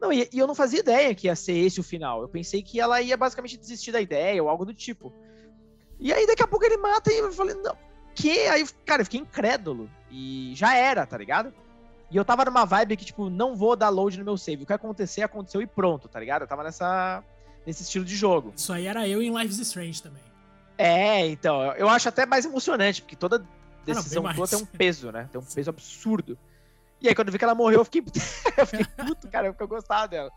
Não, 0.00 0.12
e, 0.12 0.28
e 0.32 0.38
eu 0.40 0.46
não 0.48 0.56
fazia 0.56 0.80
ideia 0.80 1.14
que 1.14 1.28
ia 1.28 1.36
ser 1.36 1.52
esse 1.52 1.78
o 1.78 1.84
final. 1.84 2.20
Eu 2.20 2.28
pensei 2.28 2.64
que 2.64 2.80
ela 2.80 3.00
ia 3.00 3.16
basicamente 3.16 3.56
desistir 3.56 3.92
da 3.92 4.00
ideia 4.00 4.42
ou 4.42 4.48
algo 4.48 4.64
do 4.64 4.74
tipo. 4.74 5.12
E 6.00 6.12
aí 6.12 6.26
daqui 6.26 6.42
a 6.42 6.48
pouco 6.48 6.64
ele 6.64 6.76
mata 6.78 7.12
e 7.12 7.18
eu 7.18 7.32
falei, 7.32 7.54
não, 7.54 7.76
que? 8.12 8.48
Aí, 8.48 8.66
cara, 8.84 9.02
eu 9.02 9.06
fiquei 9.06 9.20
incrédulo. 9.20 9.88
E 10.10 10.52
já 10.56 10.74
era, 10.74 11.06
tá 11.06 11.16
ligado? 11.16 11.54
E 12.10 12.16
eu 12.16 12.24
tava 12.24 12.44
numa 12.44 12.64
vibe 12.64 12.96
que, 12.96 13.04
tipo, 13.04 13.30
não 13.30 13.54
vou 13.54 13.76
dar 13.76 13.88
load 13.88 14.18
no 14.18 14.24
meu 14.24 14.36
save. 14.36 14.64
O 14.64 14.66
que 14.66 14.72
acontecer, 14.72 15.22
aconteceu 15.22 15.62
e 15.62 15.66
pronto, 15.66 16.08
tá 16.08 16.18
ligado? 16.18 16.42
Eu 16.42 16.48
tava 16.48 16.64
nessa, 16.64 17.22
nesse 17.64 17.84
estilo 17.84 18.04
de 18.04 18.16
jogo. 18.16 18.52
Isso 18.56 18.72
aí 18.72 18.86
era 18.88 19.06
eu 19.06 19.22
em 19.22 19.30
Life 19.32 19.52
is 19.54 19.60
Strange 19.60 20.02
também. 20.02 20.31
É, 20.82 21.26
então, 21.26 21.72
eu 21.74 21.88
acho 21.88 22.08
até 22.08 22.26
mais 22.26 22.44
emocionante, 22.44 23.02
porque 23.02 23.14
toda 23.16 23.44
decisão 23.84 24.22
tua 24.22 24.32
mais. 24.34 24.50
tem 24.50 24.58
um 24.58 24.66
peso, 24.66 25.12
né? 25.12 25.28
Tem 25.30 25.40
um 25.40 25.44
peso 25.44 25.70
absurdo. 25.70 26.38
E 27.00 27.08
aí, 27.08 27.14
quando 27.14 27.28
eu 27.28 27.32
vi 27.32 27.38
que 27.38 27.44
ela 27.44 27.54
morreu, 27.54 27.80
eu 27.80 27.84
fiquei, 27.84 28.02
eu 28.56 28.66
fiquei 28.66 28.86
puto, 28.96 29.28
cara, 29.28 29.52
porque 29.52 29.62
eu 29.62 29.68
gostava 29.68 30.08
dela. 30.08 30.30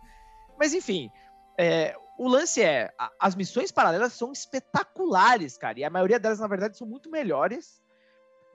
Mas, 0.58 0.74
enfim, 0.74 1.10
é, 1.58 1.96
o 2.18 2.28
lance 2.28 2.62
é, 2.62 2.94
a- 2.98 3.12
as 3.20 3.36
missões 3.36 3.72
paralelas 3.72 4.14
são 4.14 4.32
espetaculares, 4.32 5.58
cara, 5.58 5.80
e 5.80 5.84
a 5.84 5.90
maioria 5.90 6.20
delas, 6.20 6.40
na 6.40 6.48
verdade, 6.48 6.78
são 6.78 6.88
muito 6.88 7.10
melhores 7.10 7.82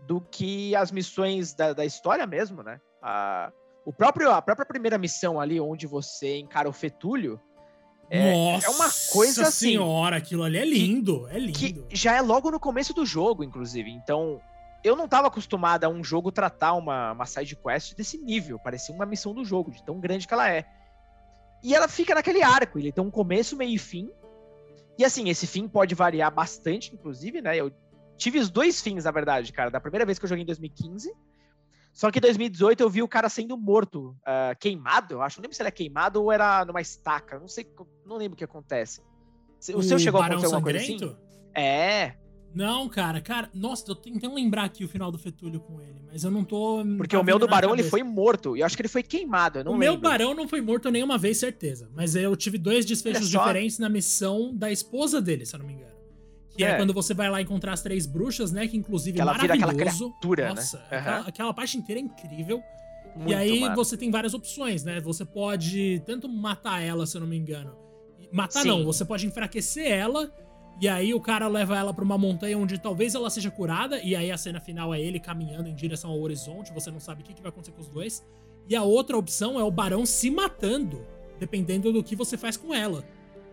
do 0.07 0.21
que 0.21 0.75
as 0.77 0.91
missões 0.91 1.53
da, 1.55 1.73
da 1.73 1.85
história 1.85 2.27
mesmo, 2.27 2.63
né? 2.63 2.81
A, 3.03 3.53
o 3.85 3.93
próprio, 3.93 4.31
a 4.31 4.41
própria 4.41 4.67
primeira 4.67 4.97
missão 4.99 5.41
ali, 5.41 5.61
onde 5.61 5.87
você 5.87 6.39
encara 6.39 6.69
o 6.69 6.73
Fetúlio, 6.73 7.41
é, 8.11 8.33
Nossa 8.33 8.67
é 8.67 8.71
uma 8.71 8.91
coisa 9.13 9.43
assim 9.43 9.69
senhora, 9.69 10.17
aquilo 10.17 10.43
ali 10.43 10.59
é 10.59 10.65
lindo, 10.65 11.29
é 11.29 11.35
que 11.53 11.69
lindo. 11.69 11.87
já 11.93 12.17
é 12.17 12.21
logo 12.21 12.51
no 12.51 12.59
começo 12.59 12.93
do 12.93 13.07
jogo, 13.07 13.45
inclusive. 13.45 13.89
Então, 13.89 14.41
eu 14.83 14.97
não 14.97 15.07
tava 15.07 15.29
acostumado 15.29 15.85
a 15.85 15.89
um 15.89 16.03
jogo 16.03 16.33
tratar 16.33 16.73
uma, 16.73 17.13
uma 17.13 17.25
side 17.25 17.55
quest 17.55 17.95
desse 17.95 18.19
nível. 18.19 18.59
Parecia 18.59 18.93
uma 18.93 19.07
missão 19.07 19.33
do 19.33 19.45
jogo, 19.45 19.71
de 19.71 19.83
tão 19.85 20.01
grande 20.01 20.27
que 20.27 20.35
ela 20.35 20.51
é. 20.51 20.67
E 21.63 21.73
ela 21.73 21.87
fica 21.87 22.15
naquele 22.15 22.43
arco, 22.43 22.79
ele 22.79 22.91
tem 22.91 23.05
um 23.05 23.11
começo, 23.11 23.57
meio 23.57 23.75
e 23.75 23.79
fim. 23.79 24.11
E 24.99 25.05
assim, 25.05 25.29
esse 25.29 25.47
fim 25.47 25.69
pode 25.69 25.95
variar 25.95 26.35
bastante, 26.35 26.93
inclusive, 26.93 27.41
né? 27.41 27.57
Eu 27.57 27.71
tive 28.17 28.39
os 28.39 28.51
dois 28.51 28.81
fins, 28.81 29.05
na 29.05 29.11
verdade, 29.11 29.53
cara. 29.53 29.71
Da 29.71 29.81
primeira 29.81 30.05
vez 30.05 30.19
que 30.19 30.25
eu 30.25 30.29
joguei 30.29 30.43
em 30.43 30.47
2015. 30.47 31.13
Só 31.93 32.11
que 32.11 32.19
em 32.19 32.23
2018 32.23 32.81
eu 32.81 32.89
vi 32.89 33.03
o 33.03 33.09
cara 33.09 33.29
sendo 33.29 33.57
morto, 33.57 34.17
ah, 34.25 34.55
queimado, 34.59 35.15
eu 35.15 35.23
acho. 35.23 35.39
Não 35.39 35.43
lembro 35.43 35.57
se 35.57 35.63
ele 35.63 35.69
é 35.69 35.73
queimado 35.73 36.23
ou 36.23 36.31
era 36.33 36.65
numa 36.65 36.81
estaca. 36.81 37.39
Não 37.39 37.49
sei, 37.49 37.67
não 38.07 38.17
lembro 38.17 38.35
o 38.35 38.37
que 38.37 38.45
acontece. 38.45 39.03
O, 39.75 39.83
seu 39.83 39.99
chegou 39.99 40.21
a 40.21 40.25
Barão 40.25 40.39
acontecer 40.39 40.55
alguma 40.55 40.73
coisa 40.73 40.79
assim? 40.79 40.99
Sangrento? 40.99 41.21
É, 41.55 42.15
Não, 42.55 42.89
cara, 42.89 43.21
cara, 43.21 43.51
nossa, 43.53 43.83
eu 43.83 43.95
tô 43.95 43.97
tentando 43.97 44.35
lembrar 44.35 44.65
aqui 44.65 44.85
o 44.85 44.89
final 44.89 45.13
do 45.13 45.19
Fetúlio 45.19 45.61
com 45.61 45.81
ele, 45.81 46.01
mas 46.11 46.25
eu 46.25 46.31
não 46.31 46.45
tô. 46.45 46.83
Porque 46.97 47.17
o 47.17 47.23
meu 47.23 47.39
do 47.39 47.47
Barão 47.47 47.75
ele 47.75 47.83
foi 47.83 48.03
morto. 48.03 48.57
E 48.57 48.61
eu 48.61 48.67
acho 48.67 48.77
que 48.77 48.83
ele 48.83 48.89
foi 48.89 49.03
queimado. 49.03 49.59
Eu 49.59 49.65
não 49.65 49.73
o 49.73 49.79
meu 49.79 49.93
lembro. 49.93 50.09
barão 50.09 50.35
não 50.35 50.49
foi 50.49 50.61
morto 50.61 50.91
nenhuma 50.91 51.19
vez, 51.19 51.39
certeza. 51.39 51.91
Mas 51.95 52.15
eu 52.15 52.35
tive 52.35 52.57
dois 52.57 52.85
desfechos 52.87 53.29
só. 53.29 53.41
diferentes 53.41 53.79
na 53.79 53.89
missão 53.89 54.55
da 54.55 54.73
esposa 54.73 55.21
dele, 55.21 55.45
se 55.45 55.55
eu 55.55 55.59
não 55.59 55.67
me 55.67 55.75
engano. 55.75 56.00
Que 56.57 56.65
é, 56.65 56.71
É. 56.71 56.77
quando 56.77 56.93
você 56.93 57.15
vai 57.15 57.31
lá 57.31 57.41
encontrar 57.41 57.73
as 57.73 57.81
três 57.83 58.07
bruxas, 58.07 58.51
né? 58.53 58.67
Que 58.67 58.77
inclusive 58.77 59.17
Que 59.17 59.21
ela 59.23 59.33
vira 59.35 59.55
aquela 59.55 59.73
maravilhoso. 59.73 60.09
criatura, 60.11 60.43
né? 60.49 60.55
Nossa, 60.55 60.77
Aham. 60.79 60.99
aquela, 60.99 61.21
aquela 61.29 61.55
parte 61.55 61.79
inteira 61.79 62.01
é 62.01 62.05
incrível. 62.05 62.63
Muito, 63.17 63.31
e 63.31 63.35
aí 63.35 63.61
mano. 63.61 63.75
você 63.77 63.97
tem 63.97 64.11
várias 64.11 64.35
opções, 64.35 64.85
né? 64.85 65.01
Você 65.01 65.25
pode 65.25 66.01
tanto 66.07 66.29
matar 66.29 66.81
ela, 66.81 67.07
se 67.07 67.17
eu 67.17 67.21
não 67.21 67.29
me 67.29 67.37
engano. 67.37 67.75
Matar 68.33 68.63
Sim. 68.63 68.69
não, 68.69 68.85
você 68.85 69.05
pode 69.05 69.27
enfraquecer 69.27 69.91
ela. 69.91 70.33
E 70.81 70.89
aí 70.89 71.13
o 71.13 71.21
cara 71.21 71.47
leva 71.49 71.77
ela 71.77 71.93
pra 71.93 72.05
uma 72.05 72.17
montanha 72.17 72.57
onde 72.57 72.79
talvez 72.79 73.15
ela 73.15 73.29
seja 73.29 73.51
curada. 73.51 74.01
E 74.01 74.15
aí 74.17 74.31
a 74.31 74.39
cena 74.39 74.61
final 74.61 74.95
é 74.95 75.01
ele 75.01 75.19
caminhando 75.21 75.69
em 75.69 75.75
direção 75.75 76.11
ao 76.11 76.21
horizonte. 76.21 76.73
Você 76.73 76.91
não 76.91 77.01
sabe 77.01 77.23
o 77.23 77.25
que, 77.25 77.35
que 77.35 77.43
vai 77.43 77.51
acontecer 77.51 77.73
com 77.73 77.81
os 77.83 77.89
dois. 77.89 78.25
E 78.69 78.77
a 78.77 78.83
outra 78.83 79.17
opção 79.19 79.59
é 79.59 79.65
o 79.65 79.71
barão 79.71 80.07
se 80.07 80.31
matando. 80.31 81.05
Dependendo 81.39 81.93
do 81.93 82.03
que 82.05 82.15
você 82.15 82.37
faz 82.37 82.57
com 82.57 82.73
ela. 82.75 83.05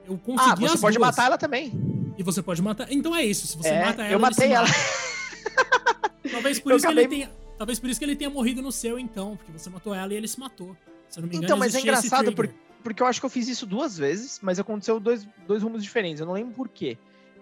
Eu 0.05 0.17
consegui 0.17 0.51
Ah, 0.51 0.55
você 0.55 0.77
pode 0.77 0.97
duas. 0.97 1.07
matar 1.09 1.25
ela 1.25 1.37
também. 1.37 1.71
E 2.17 2.23
você 2.23 2.41
pode 2.41 2.61
matar. 2.61 2.91
Então 2.91 3.15
é 3.15 3.23
isso. 3.23 3.45
Se 3.47 3.55
você 3.57 3.69
É, 3.69 3.85
mata 3.85 4.01
ela. 4.03 4.11
eu 4.13 4.19
matei 4.19 4.51
ela. 4.51 4.67
mata. 4.67 4.79
Talvez 6.31 6.59
por 6.59 6.71
Eu 6.71 6.77
isso 6.77 6.85
que 6.87 6.91
ele 6.93 6.99
acabei- 7.01 7.19
tenha. 7.25 7.31
Talvez 7.57 7.79
por 7.79 7.89
isso 7.89 7.99
que 7.99 8.05
ele 8.05 8.15
tenha 8.15 8.29
morrido 8.29 8.61
no 8.61 8.71
seu, 8.71 8.99
então. 8.99 9.35
Porque 9.37 9.51
você 9.51 9.69
matou 9.69 9.93
ela 9.93 10.13
e 10.13 10.17
ele 10.17 10.27
se 10.27 10.39
matou. 10.39 10.75
Se 11.09 11.19
eu 11.19 11.21
não 11.21 11.29
me 11.29 11.35
engano, 11.35 11.45
Então, 11.45 11.57
mas 11.57 11.73
é 11.75 11.79
engraçado 11.79 12.31
trigger. 12.33 12.53
Porque 12.83 13.01
eu 13.01 13.07
acho 13.07 13.19
que 13.19 13.25
eu 13.25 13.29
fiz 13.29 13.47
isso 13.47 13.65
duas 13.65 13.97
vezes, 13.97 14.39
mas 14.41 14.59
aconteceu 14.59 14.99
dois, 14.99 15.27
dois 15.47 15.63
rumos 15.63 15.81
diferentes. 15.83 16.19
Eu 16.21 16.25
não 16.27 16.33
lembro 16.33 16.53
por 16.53 16.69
quê. 16.69 16.97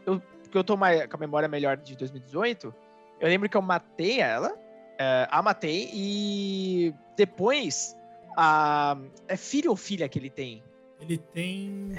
Eu, 0.05 0.21
porque 0.41 0.57
eu 0.57 0.63
tô 0.63 0.77
mais, 0.77 1.05
com 1.07 1.17
a 1.17 1.19
memória 1.19 1.47
melhor 1.47 1.77
de 1.77 1.95
2018. 1.95 2.73
Eu 3.19 3.27
lembro 3.27 3.49
que 3.49 3.57
eu 3.57 3.61
matei 3.61 4.19
ela, 4.19 4.53
é, 4.97 5.27
a 5.29 5.41
matei, 5.41 5.89
e 5.93 6.93
depois. 7.17 7.95
A, 8.37 8.97
é 9.29 9.37
filho 9.37 9.69
ou 9.71 9.77
filha 9.77 10.09
que 10.09 10.19
ele 10.19 10.29
tem? 10.29 10.61
Ele 10.99 11.17
tem. 11.17 11.93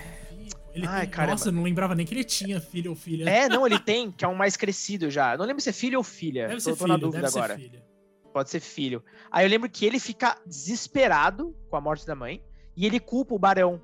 Ele 0.77 0.87
Ai, 0.87 1.03
tem... 1.03 1.11
caramba. 1.11 1.33
Nossa, 1.33 1.49
eu 1.49 1.53
não 1.53 1.63
lembrava 1.63 1.95
nem 1.95 2.05
que 2.05 2.13
ele 2.15 2.23
tinha 2.25 2.61
filho 2.61 2.91
ou 2.91 2.97
filha. 2.97 3.29
É, 3.29 3.49
não, 3.49 3.67
ele 3.67 3.79
tem, 3.79 4.13
que 4.13 4.25
é 4.25 4.29
um 4.29 4.35
mais 4.35 4.57
crescido 4.57 5.11
já. 5.11 5.33
Eu 5.33 5.39
não 5.39 5.47
lembro 5.47 5.63
se 5.63 5.71
é 5.71 5.73
filho 5.73 5.99
ou 5.99 6.05
filha. 6.05 6.43
deve 6.49 6.55
tô, 6.57 6.61
ser 6.61 6.71
tô 6.71 6.77
filho, 6.77 6.89
na 6.89 6.97
dúvida 6.97 7.27
agora. 7.29 7.55
ser 7.57 7.61
filho. 7.63 7.83
pode 8.33 8.51
ser 8.51 8.61
filho. 8.61 9.03
Aí 9.33 9.45
eu 9.47 9.51
lembro 9.51 9.69
que 9.71 9.87
ele 9.87 9.99
fica 9.99 10.37
desesperado 10.47 11.57
com 11.71 11.77
a 11.77 11.81
morte 11.81 12.07
da 12.07 12.15
mãe 12.15 12.43
e 12.77 12.85
ele 12.85 13.01
culpa 13.01 13.35
o 13.35 13.39
barão. 13.39 13.81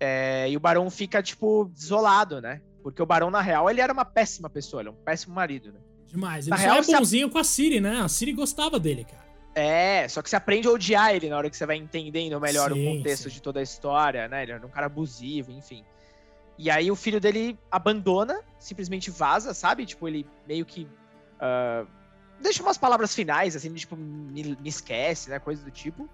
É, 0.00 0.48
e 0.48 0.56
o 0.56 0.60
barão 0.60 0.88
fica, 0.90 1.22
tipo, 1.22 1.70
desolado, 1.74 2.40
né? 2.40 2.62
Porque 2.82 3.02
o 3.02 3.06
barão, 3.06 3.30
na 3.30 3.40
real, 3.42 3.68
ele 3.68 3.80
era 3.80 3.92
uma 3.92 4.04
péssima 4.04 4.48
pessoa, 4.48 4.80
ele 4.80 4.88
é 4.88 4.92
um 4.92 5.04
péssimo 5.04 5.34
marido, 5.34 5.72
né? 5.72 5.80
Demais. 6.06 6.46
Ele 6.46 6.50
Na 6.50 6.56
só 6.56 6.62
real, 6.62 6.76
é 6.76 6.94
a- 6.94 6.98
bonzinho 7.00 7.28
com 7.28 7.38
a 7.38 7.44
Siri, 7.44 7.80
né? 7.80 8.00
A 8.00 8.08
Siri 8.08 8.32
gostava 8.32 8.78
dele, 8.80 9.04
cara. 9.04 9.26
É, 9.54 10.06
só 10.08 10.22
que 10.22 10.30
você 10.30 10.36
aprende 10.36 10.68
a 10.68 10.70
odiar 10.70 11.12
ele 11.14 11.28
na 11.28 11.36
hora 11.36 11.50
que 11.50 11.56
você 11.56 11.66
vai 11.66 11.76
entendendo 11.76 12.40
melhor 12.40 12.72
Sim, 12.72 12.80
o 12.80 12.96
contexto 12.96 13.24
sim. 13.24 13.30
de 13.34 13.42
toda 13.42 13.58
a 13.58 13.62
história, 13.62 14.28
né? 14.28 14.44
Ele 14.44 14.52
era 14.52 14.64
um 14.64 14.70
cara 14.70 14.86
abusivo, 14.86 15.50
enfim. 15.50 15.84
E 16.58 16.70
aí 16.70 16.90
o 16.90 16.96
filho 16.96 17.20
dele 17.20 17.56
abandona, 17.70 18.40
simplesmente 18.58 19.10
vaza, 19.10 19.54
sabe? 19.54 19.86
Tipo, 19.86 20.08
ele 20.08 20.26
meio 20.46 20.66
que. 20.66 20.88
ah, 21.40 21.86
deixa 22.40 22.62
umas 22.62 22.76
palavras 22.76 23.14
finais, 23.14 23.54
assim, 23.56 23.72
tipo, 23.74 23.96
me, 23.96 24.56
me 24.60 24.68
esquece, 24.68 25.30
né? 25.30 25.38
Coisa 25.38 25.62
do 25.64 25.70
tipo. 25.70 26.08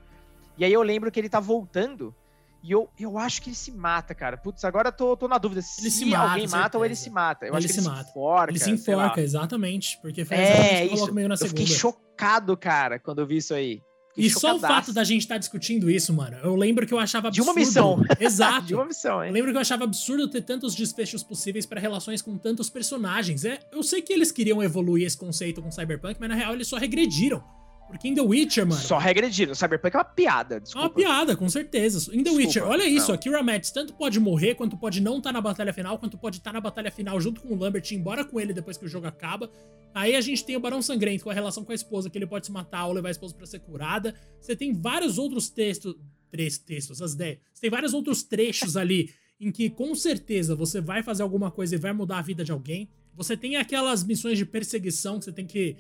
E 0.59 0.65
aí 0.65 0.73
eu 0.73 0.83
lembro 0.83 1.11
que 1.11 1.19
ele 1.19 1.29
tá 1.29 1.41
voltando. 1.41 2.15
E 2.63 2.71
eu, 2.73 2.89
eu 2.99 3.19
acho 3.19 3.43
que 3.43 3.51
ele 3.51 3.57
se 3.57 3.71
mata, 3.73 4.15
cara. 4.15 4.39
Putz, 4.39 4.65
agora 4.65 4.89
eu 4.89 4.93
tô, 4.93 5.15
tô 5.17 5.29
na 5.29 5.37
dúvida 5.37 5.61
se, 5.61 5.83
Ele 5.83 5.91
se 5.91 6.05
mata, 6.07 6.31
alguém 6.33 6.49
mata 6.49 6.79
ou 6.79 6.85
ele 6.85 6.97
se 6.97 7.11
mata. 7.11 7.45
Eu 7.45 7.51
Ele 7.51 7.59
acho 7.59 7.67
que 7.67 7.73
se 7.75 7.81
ele 7.81 7.89
mata. 7.89 8.05
se 8.05 8.11
enforca. 8.11 8.51
Ele 8.53 8.59
se 8.59 8.71
enforca, 8.71 9.21
exatamente. 9.21 9.99
Porque 10.01 10.25
foi 10.25 10.37
exatamente 10.39 10.73
o 10.73 10.77
É, 10.77 10.89
que 10.89 10.95
isso. 10.95 11.15
meio 11.15 11.29
na 11.29 11.35
Eu 11.35 11.39
segunda. 11.39 11.61
fiquei 11.61 11.77
chocado, 11.77 12.57
cara, 12.57 12.99
quando 12.99 13.19
eu 13.21 13.27
vi 13.27 13.37
isso 13.37 13.53
aí. 13.53 13.83
E 14.17 14.31
só 14.31 14.55
o 14.57 14.61
fato 14.61 14.93
da 14.93 15.03
gente 15.03 15.23
estar 15.23 15.39
discutindo 15.39 15.91
isso, 15.91 16.13
mano, 16.13 16.37
eu 16.43 16.55
lembro 16.55 16.87
que 16.87 16.95
eu 16.95 16.99
achava 16.99 17.31
De 17.31 17.41
absurdo. 17.41 17.51
uma 17.59 17.67
missão. 17.67 18.05
Exato. 18.21 18.67
De 18.67 18.75
uma 18.75 18.85
missão, 18.85 19.19
Eu 19.19 19.25
hein? 19.25 19.33
lembro 19.33 19.51
que 19.51 19.57
eu 19.57 19.61
achava 19.61 19.85
absurdo 19.85 20.29
ter 20.29 20.43
tantos 20.43 20.75
desfechos 20.75 21.23
possíveis 21.23 21.67
para 21.67 21.81
relações 21.81 22.23
com 22.23 22.39
tantos 22.39 22.71
personagens. 22.71 23.45
É, 23.45 23.59
eu 23.73 23.83
sei 23.83 24.03
que 24.03 24.13
eles 24.13 24.31
queriam 24.31 24.63
evoluir 24.63 25.07
esse 25.07 25.17
conceito 25.17 25.61
com 25.61 25.71
Cyberpunk, 25.71 26.17
mas 26.21 26.29
na 26.29 26.35
real 26.37 26.55
eles 26.55 26.69
só 26.69 26.77
regrediram. 26.77 27.43
Porque 27.87 28.09
em 28.09 28.15
The 28.15 28.23
Witcher, 28.23 28.67
mano. 28.67 28.81
Só 28.81 28.99
regredindo. 28.99 29.53
O 29.53 29.55
Cyberpunk 29.55 29.95
é 29.95 29.99
uma 29.99 30.05
piada, 30.05 30.55
É 30.55 30.57
uma 30.57 30.61
desculpa. 30.63 30.91
piada, 30.91 31.37
com 31.37 31.49
certeza. 31.49 31.99
Em 32.13 32.19
The 32.19 32.23
Desculpa, 32.25 32.39
Witcher, 32.47 32.65
olha 32.67 32.85
isso, 32.89 33.09
não. 33.09 33.15
a 33.15 33.19
Kira 33.19 33.43
Metz 33.43 33.71
tanto 33.71 33.93
pode 33.95 34.19
morrer, 34.19 34.55
quanto 34.55 34.77
pode 34.77 35.01
não 35.01 35.19
estar 35.19 35.33
na 35.33 35.41
batalha 35.41 35.73
final, 35.73 35.99
quanto 35.99 36.19
pode 36.19 36.39
estar 36.39 36.53
na 36.53 36.61
batalha 36.61 36.91
final 36.91 37.21
junto 37.21 37.41
com 37.41 37.55
o 37.55 37.57
Lambert 37.59 37.85
e 37.91 37.95
ir 37.95 37.99
embora 37.99 38.25
com 38.25 38.41
ele 38.41 38.53
depois 38.53 38.77
que 38.77 38.85
o 38.85 38.89
jogo 38.89 39.07
acaba. 39.07 39.51
Aí 39.95 40.17
a 40.17 40.21
gente 40.21 40.45
tem 40.45 40.57
o 40.57 40.61
Barão 40.61 40.83
Sangrento 40.83 41.23
com 41.25 41.31
a 41.31 41.35
relação 41.35 41.65
com 41.65 41.71
a 41.71 41.75
esposa, 41.75 42.11
que 42.11 42.19
ele 42.19 42.27
pode 42.27 42.47
se 42.47 42.53
matar 42.53 42.87
ou 42.87 42.93
levar 42.93 43.09
a 43.09 43.13
esposa 43.13 43.35
pra 43.35 43.47
ser 43.47 43.61
curada. 43.61 44.15
Você 44.41 44.57
tem 44.57 44.73
vários 44.73 45.19
outros 45.19 45.49
textos. 45.49 45.95
Três 46.31 46.59
textos, 46.59 47.01
as 47.01 47.13
ideias. 47.13 47.39
Você 47.53 47.61
tem 47.61 47.71
vários 47.71 47.95
outros 47.95 48.25
trechos 48.25 48.77
ali 48.77 49.11
em 49.41 49.53
que 49.53 49.71
com 49.71 49.95
certeza 49.95 50.57
você 50.57 50.81
vai 50.81 51.01
fazer 51.01 51.23
alguma 51.23 51.49
coisa 51.51 51.77
e 51.77 51.79
vai 51.79 51.93
mudar 51.93 52.19
a 52.19 52.23
vida 52.23 52.43
de 52.45 52.51
alguém. 52.51 52.89
Você 53.15 53.37
tem 53.37 53.55
aquelas 53.55 54.03
missões 54.03 54.37
de 54.37 54.45
perseguição 54.45 55.21
que 55.21 55.27
você 55.27 55.33
tem 55.33 55.47
que 55.47 55.77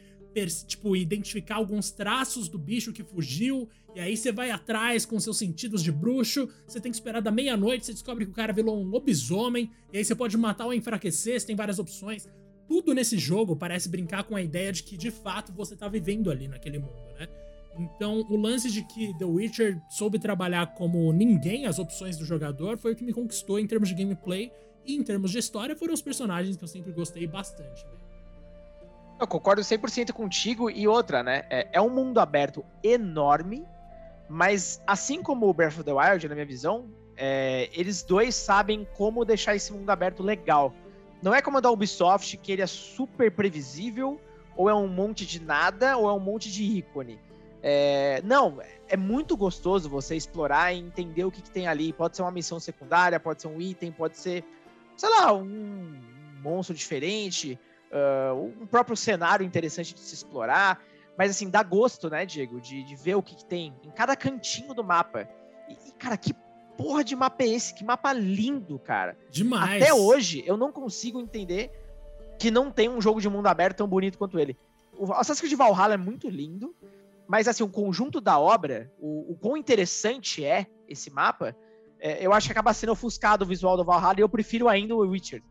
tipo, 0.66 0.96
identificar 0.96 1.56
alguns 1.56 1.90
traços 1.90 2.48
do 2.48 2.58
bicho 2.58 2.92
que 2.92 3.02
fugiu, 3.02 3.68
e 3.94 4.00
aí 4.00 4.16
você 4.16 4.32
vai 4.32 4.50
atrás 4.50 5.06
com 5.06 5.18
seus 5.20 5.38
sentidos 5.38 5.82
de 5.82 5.92
bruxo, 5.92 6.48
você 6.66 6.80
tem 6.80 6.90
que 6.90 6.96
esperar 6.96 7.22
da 7.22 7.30
meia-noite, 7.30 7.86
você 7.86 7.92
descobre 7.92 8.24
que 8.24 8.32
o 8.32 8.34
cara 8.34 8.52
virou 8.52 8.76
um 8.76 8.84
lobisomem, 8.84 9.70
e 9.92 9.98
aí 9.98 10.04
você 10.04 10.14
pode 10.14 10.36
matar 10.36 10.66
ou 10.66 10.74
enfraquecer, 10.74 11.40
você 11.40 11.46
tem 11.46 11.56
várias 11.56 11.78
opções. 11.78 12.28
tudo 12.66 12.94
nesse 12.94 13.18
jogo 13.18 13.54
parece 13.54 13.88
brincar 13.88 14.24
com 14.24 14.34
a 14.34 14.42
ideia 14.42 14.72
de 14.72 14.82
que 14.82 14.96
de 14.96 15.10
fato 15.10 15.52
você 15.52 15.76
tá 15.76 15.86
vivendo 15.86 16.30
ali 16.30 16.48
naquele 16.48 16.78
mundo, 16.78 17.12
né? 17.18 17.28
Então, 17.78 18.24
o 18.30 18.36
lance 18.36 18.70
de 18.70 18.82
que 18.84 19.12
The 19.18 19.24
Witcher 19.24 19.80
soube 19.90 20.18
trabalhar 20.18 20.74
como 20.74 21.12
ninguém 21.12 21.66
as 21.66 21.78
opções 21.78 22.16
do 22.16 22.24
jogador 22.24 22.78
foi 22.78 22.92
o 22.92 22.96
que 22.96 23.04
me 23.04 23.12
conquistou 23.12 23.58
em 23.58 23.66
termos 23.66 23.88
de 23.88 23.94
gameplay 23.94 24.50
e 24.86 24.94
em 24.94 25.02
termos 25.02 25.30
de 25.30 25.38
história 25.38 25.74
foram 25.74 25.92
os 25.92 26.02
personagens 26.02 26.56
que 26.56 26.64
eu 26.64 26.68
sempre 26.68 26.92
gostei 26.92 27.26
bastante, 27.26 27.84
velho. 27.84 28.03
Eu 29.18 29.26
concordo 29.26 29.62
100% 29.62 30.12
contigo. 30.12 30.70
E 30.70 30.86
outra, 30.88 31.22
né? 31.22 31.44
É, 31.50 31.68
é, 31.72 31.80
um 31.80 31.90
mundo 31.90 32.18
aberto 32.18 32.64
enorme, 32.82 33.64
mas 34.28 34.82
assim 34.86 35.22
como 35.22 35.48
o 35.48 35.54
Breath 35.54 35.74
of 35.74 35.84
the 35.84 35.92
Wild, 35.92 36.28
na 36.28 36.34
minha 36.34 36.46
visão, 36.46 36.88
é, 37.16 37.70
eles 37.72 38.02
dois 38.02 38.34
sabem 38.34 38.86
como 38.96 39.24
deixar 39.24 39.54
esse 39.54 39.72
mundo 39.72 39.88
aberto 39.90 40.22
legal. 40.22 40.74
Não 41.22 41.34
é 41.34 41.40
como 41.40 41.58
o 41.58 41.60
da 41.60 41.70
Ubisoft, 41.70 42.36
que 42.36 42.52
ele 42.52 42.62
é 42.62 42.66
super 42.66 43.30
previsível, 43.30 44.20
ou 44.56 44.68
é 44.68 44.74
um 44.74 44.88
monte 44.88 45.24
de 45.24 45.40
nada, 45.40 45.96
ou 45.96 46.08
é 46.08 46.12
um 46.12 46.20
monte 46.20 46.50
de 46.50 46.62
ícone. 46.62 47.18
É, 47.62 48.20
não, 48.22 48.60
é 48.88 48.96
muito 48.96 49.36
gostoso 49.36 49.88
você 49.88 50.14
explorar 50.14 50.74
e 50.74 50.78
entender 50.78 51.24
o 51.24 51.30
que, 51.30 51.40
que, 51.40 51.50
tem 51.50 51.66
ali. 51.66 51.94
Pode 51.94 52.16
ser 52.16 52.22
uma 52.22 52.30
missão 52.30 52.60
secundária, 52.60 53.18
pode 53.18 53.40
ser 53.40 53.48
um 53.48 53.58
item, 53.58 53.90
pode 53.90 54.18
ser, 54.18 54.44
sei 54.96 55.08
lá, 55.08 55.32
um, 55.32 55.42
um 55.42 56.42
monstro 56.42 56.74
diferente, 56.76 57.58
uh, 57.94 58.52
um 58.60 58.66
próprio 58.66 58.96
cenário 58.96 59.46
interessante 59.46 59.94
de 59.94 60.00
se 60.00 60.14
explorar. 60.14 60.82
Mas 61.16 61.30
assim, 61.30 61.48
dá 61.48 61.62
gosto, 61.62 62.10
né, 62.10 62.26
Diego, 62.26 62.60
de, 62.60 62.82
de 62.82 62.96
ver 62.96 63.14
o 63.14 63.22
que, 63.22 63.36
que 63.36 63.44
tem 63.44 63.72
em 63.84 63.90
cada 63.90 64.16
cantinho 64.16 64.74
do 64.74 64.82
mapa. 64.82 65.28
E, 65.68 65.72
e, 65.88 65.92
cara, 65.92 66.16
que 66.16 66.34
porra 66.76 67.04
de 67.04 67.14
mapa 67.14 67.44
é 67.44 67.48
esse? 67.48 67.72
Que 67.72 67.84
mapa 67.84 68.12
lindo, 68.12 68.78
cara. 68.80 69.16
Demais. 69.30 69.80
Até 69.80 69.94
hoje, 69.94 70.42
eu 70.44 70.56
não 70.56 70.72
consigo 70.72 71.20
entender 71.20 71.70
que 72.38 72.50
não 72.50 72.70
tem 72.70 72.88
um 72.88 73.00
jogo 73.00 73.20
de 73.20 73.28
mundo 73.28 73.46
aberto 73.46 73.78
tão 73.78 73.86
bonito 73.86 74.18
quanto 74.18 74.40
ele. 74.40 74.56
O 74.96 75.12
Assassin's 75.12 75.40
Creed 75.40 75.56
Valhalla 75.56 75.94
é 75.94 75.96
muito 75.96 76.28
lindo, 76.28 76.74
mas, 77.28 77.46
assim, 77.46 77.62
o 77.62 77.68
conjunto 77.68 78.20
da 78.20 78.38
obra, 78.38 78.92
o, 78.98 79.32
o 79.32 79.36
quão 79.36 79.56
interessante 79.56 80.44
é 80.44 80.66
esse 80.88 81.10
mapa, 81.10 81.56
é, 82.00 82.24
eu 82.24 82.32
acho 82.32 82.48
que 82.48 82.52
acaba 82.52 82.74
sendo 82.74 82.92
ofuscado 82.92 83.44
o 83.44 83.48
visual 83.48 83.76
do 83.76 83.84
Valhalla 83.84 84.16
e 84.18 84.20
eu 84.20 84.28
prefiro 84.28 84.68
ainda 84.68 84.94
o 84.94 84.98
Witcher. 84.98 85.42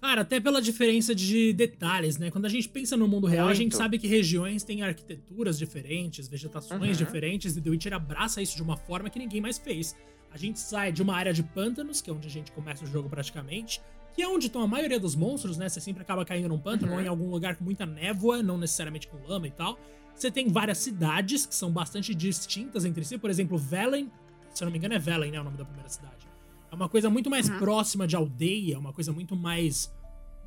Cara, 0.00 0.20
até 0.20 0.38
pela 0.38 0.62
diferença 0.62 1.12
de 1.14 1.52
detalhes, 1.52 2.18
né? 2.18 2.30
Quando 2.30 2.46
a 2.46 2.48
gente 2.48 2.68
pensa 2.68 2.96
no 2.96 3.08
mundo 3.08 3.26
real, 3.26 3.46
Muito. 3.46 3.56
a 3.56 3.62
gente 3.62 3.76
sabe 3.76 3.98
que 3.98 4.06
regiões 4.06 4.62
têm 4.62 4.82
arquiteturas 4.82 5.58
diferentes, 5.58 6.28
vegetações 6.28 6.98
uhum. 6.98 7.04
diferentes, 7.04 7.56
e 7.56 7.60
The 7.60 7.70
Witcher 7.70 7.92
abraça 7.92 8.40
isso 8.40 8.54
de 8.54 8.62
uma 8.62 8.76
forma 8.76 9.10
que 9.10 9.18
ninguém 9.18 9.40
mais 9.40 9.58
fez. 9.58 9.96
A 10.30 10.38
gente 10.38 10.60
sai 10.60 10.92
de 10.92 11.02
uma 11.02 11.16
área 11.16 11.32
de 11.32 11.42
pântanos, 11.42 12.00
que 12.00 12.10
é 12.10 12.12
onde 12.12 12.28
a 12.28 12.30
gente 12.30 12.52
começa 12.52 12.84
o 12.84 12.86
jogo 12.86 13.08
praticamente, 13.08 13.80
que 14.14 14.22
é 14.22 14.28
onde 14.28 14.46
estão 14.46 14.62
a 14.62 14.68
maioria 14.68 15.00
dos 15.00 15.16
monstros, 15.16 15.56
né? 15.56 15.68
Você 15.68 15.80
sempre 15.80 16.02
acaba 16.02 16.24
caindo 16.24 16.48
num 16.48 16.58
pântano 16.58 16.92
uhum. 16.92 16.98
ou 16.98 17.04
em 17.04 17.08
algum 17.08 17.30
lugar 17.30 17.56
com 17.56 17.64
muita 17.64 17.84
névoa, 17.84 18.40
não 18.40 18.56
necessariamente 18.56 19.08
com 19.08 19.16
lama 19.26 19.48
e 19.48 19.50
tal. 19.50 19.78
Você 20.14 20.30
tem 20.30 20.48
várias 20.48 20.78
cidades 20.78 21.44
que 21.44 21.54
são 21.54 21.72
bastante 21.72 22.14
distintas 22.14 22.84
entre 22.84 23.04
si. 23.04 23.18
Por 23.18 23.30
exemplo, 23.30 23.58
Velen, 23.58 24.10
se 24.54 24.62
eu 24.62 24.66
não 24.66 24.72
me 24.72 24.78
engano 24.78 24.94
é 24.94 24.98
Velen, 24.98 25.32
né, 25.32 25.40
o 25.40 25.44
nome 25.44 25.56
da 25.56 25.64
primeira 25.64 25.88
cidade. 25.88 26.27
É 26.70 26.74
uma 26.74 26.88
coisa 26.88 27.08
muito 27.10 27.30
mais 27.30 27.48
uhum. 27.48 27.58
próxima 27.58 28.06
de 28.06 28.16
aldeia, 28.16 28.78
uma 28.78 28.92
coisa 28.92 29.12
muito 29.12 29.34
mais 29.34 29.92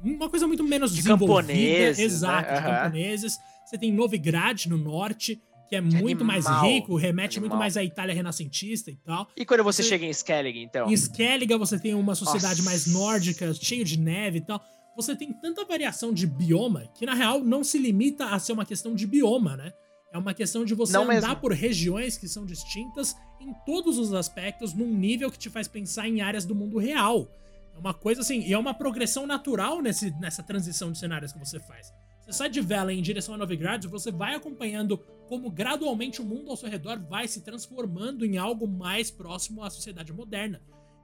uma 0.04 0.30
coisa 0.30 0.48
muito 0.48 0.64
menos 0.64 0.92
de 0.92 0.98
desenvolvida, 0.98 1.54
camponeses, 1.54 1.98
né? 1.98 2.04
exato, 2.04 2.52
né? 2.52 2.56
de 2.56 2.64
camponeses. 2.64 3.38
Você 3.66 3.78
tem 3.78 3.92
Novigrad 3.92 4.66
no 4.66 4.78
norte, 4.78 5.40
que 5.70 5.76
é 5.76 5.82
que 5.82 5.96
muito 5.96 6.24
animal, 6.24 6.42
mais 6.42 6.64
rico, 6.64 6.96
remete 6.96 7.38
animal. 7.38 7.50
muito 7.50 7.60
mais 7.60 7.78
à 7.78 7.84
Itália 7.84 8.16
renascentista 8.16 8.90
e 8.90 8.96
tal. 8.96 9.28
E 9.38 9.46
quando 9.46 9.64
você, 9.64 9.84
você 9.84 9.90
chega 9.90 10.06
em 10.06 10.10
Skellig, 10.10 10.64
então? 10.64 10.90
Em 10.90 10.94
Skellig 10.94 11.56
você 11.56 11.78
tem 11.78 11.94
uma 11.94 12.16
sociedade 12.16 12.62
Nossa. 12.62 12.70
mais 12.70 12.88
nórdica, 12.88 13.54
cheio 13.54 13.86
de 13.86 14.00
neve 14.00 14.40
e 14.40 14.42
tal 14.42 14.60
você 14.96 15.16
tem 15.16 15.32
tanta 15.34 15.66
variação 15.66 16.14
de 16.14 16.28
bioma 16.28 16.90
que, 16.96 17.06
na 17.06 17.14
real, 17.14 17.44
não 17.44 17.64
se 17.64 17.78
limita 17.78 18.26
a 18.28 18.40
ser 18.40 18.54
uma 18.54 18.66
questão 18.66 18.94
de 18.94 19.08
bioma, 19.08 19.56
né? 19.56 19.72
É 20.12 20.18
uma 20.18 20.34
questão 20.34 20.66
de 20.66 20.74
você 20.74 20.94
não 20.94 21.04
andar 21.04 21.22
mesmo. 21.22 21.36
por 21.38 21.54
regiões 21.54 22.18
que 22.18 22.28
são 22.28 22.46
distintas 22.46 23.16
em 23.40 23.54
todos 23.66 23.98
os 23.98 24.14
aspectos, 24.14 24.74
num 24.74 24.94
nível 24.94 25.32
que 25.32 25.40
te 25.40 25.50
faz 25.50 25.68
pensar 25.68 26.08
em 26.08 26.22
áreas 26.22 26.46
do 26.46 26.54
mundo 26.54 26.78
real. 26.78 27.28
É 27.74 27.80
uma 27.80 27.94
coisa 27.94 28.22
assim, 28.22 28.42
e 28.42 28.52
é 28.52 28.58
uma 28.58 28.74
progressão 28.74 29.26
natural 29.26 29.82
nesse, 29.82 30.12
nessa 30.20 30.44
transição 30.44 30.92
de 30.92 30.98
cenários 30.98 31.32
que 31.32 31.40
você 31.40 31.60
faz. 31.60 31.92
Você 32.22 32.34
sai 32.34 32.50
de 32.50 32.62
Velen 32.62 33.00
em 33.00 33.02
direção 33.02 33.34
a 33.34 33.38
Novigrad, 33.38 33.86
você 33.86 34.12
vai 34.12 34.36
acompanhando 34.36 34.98
como 35.28 35.50
gradualmente 35.50 36.22
o 36.22 36.26
mundo 36.26 36.52
ao 36.52 36.58
seu 36.58 36.70
redor 36.70 37.00
vai 37.00 37.28
se 37.28 37.42
transformando 37.42 38.26
em 38.26 38.38
algo 38.38 38.68
mais 38.68 39.10
próximo 39.10 39.64
à 39.64 39.70
sociedade 39.70 40.12
moderna. 40.14 40.62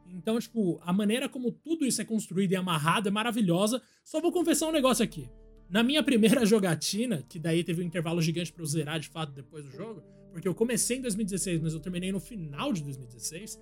Então, 0.09 0.39
tipo, 0.39 0.79
a 0.83 0.93
maneira 0.93 1.27
como 1.27 1.51
tudo 1.51 1.85
isso 1.85 2.01
é 2.01 2.05
construído 2.05 2.51
e 2.51 2.55
amarrado 2.55 3.07
é 3.07 3.11
maravilhosa. 3.11 3.81
Só 4.03 4.21
vou 4.21 4.31
confessar 4.31 4.67
um 4.67 4.71
negócio 4.71 5.03
aqui. 5.03 5.29
Na 5.69 5.83
minha 5.83 6.01
primeira 6.01 6.43
jogatina, 6.45 7.23
que 7.27 7.37
daí 7.39 7.63
teve 7.63 7.81
um 7.81 7.85
intervalo 7.85 8.21
gigante 8.21 8.51
para 8.51 8.63
eu 8.63 8.67
zerar 8.67 8.99
de 8.99 9.09
fato 9.09 9.31
depois 9.31 9.65
do 9.65 9.71
jogo, 9.71 10.03
porque 10.31 10.47
eu 10.47 10.55
comecei 10.55 10.97
em 10.97 11.01
2016, 11.01 11.61
mas 11.61 11.73
eu 11.73 11.79
terminei 11.79 12.11
no 12.11 12.19
final 12.19 12.71
de 12.71 12.83
2016. 12.83 13.59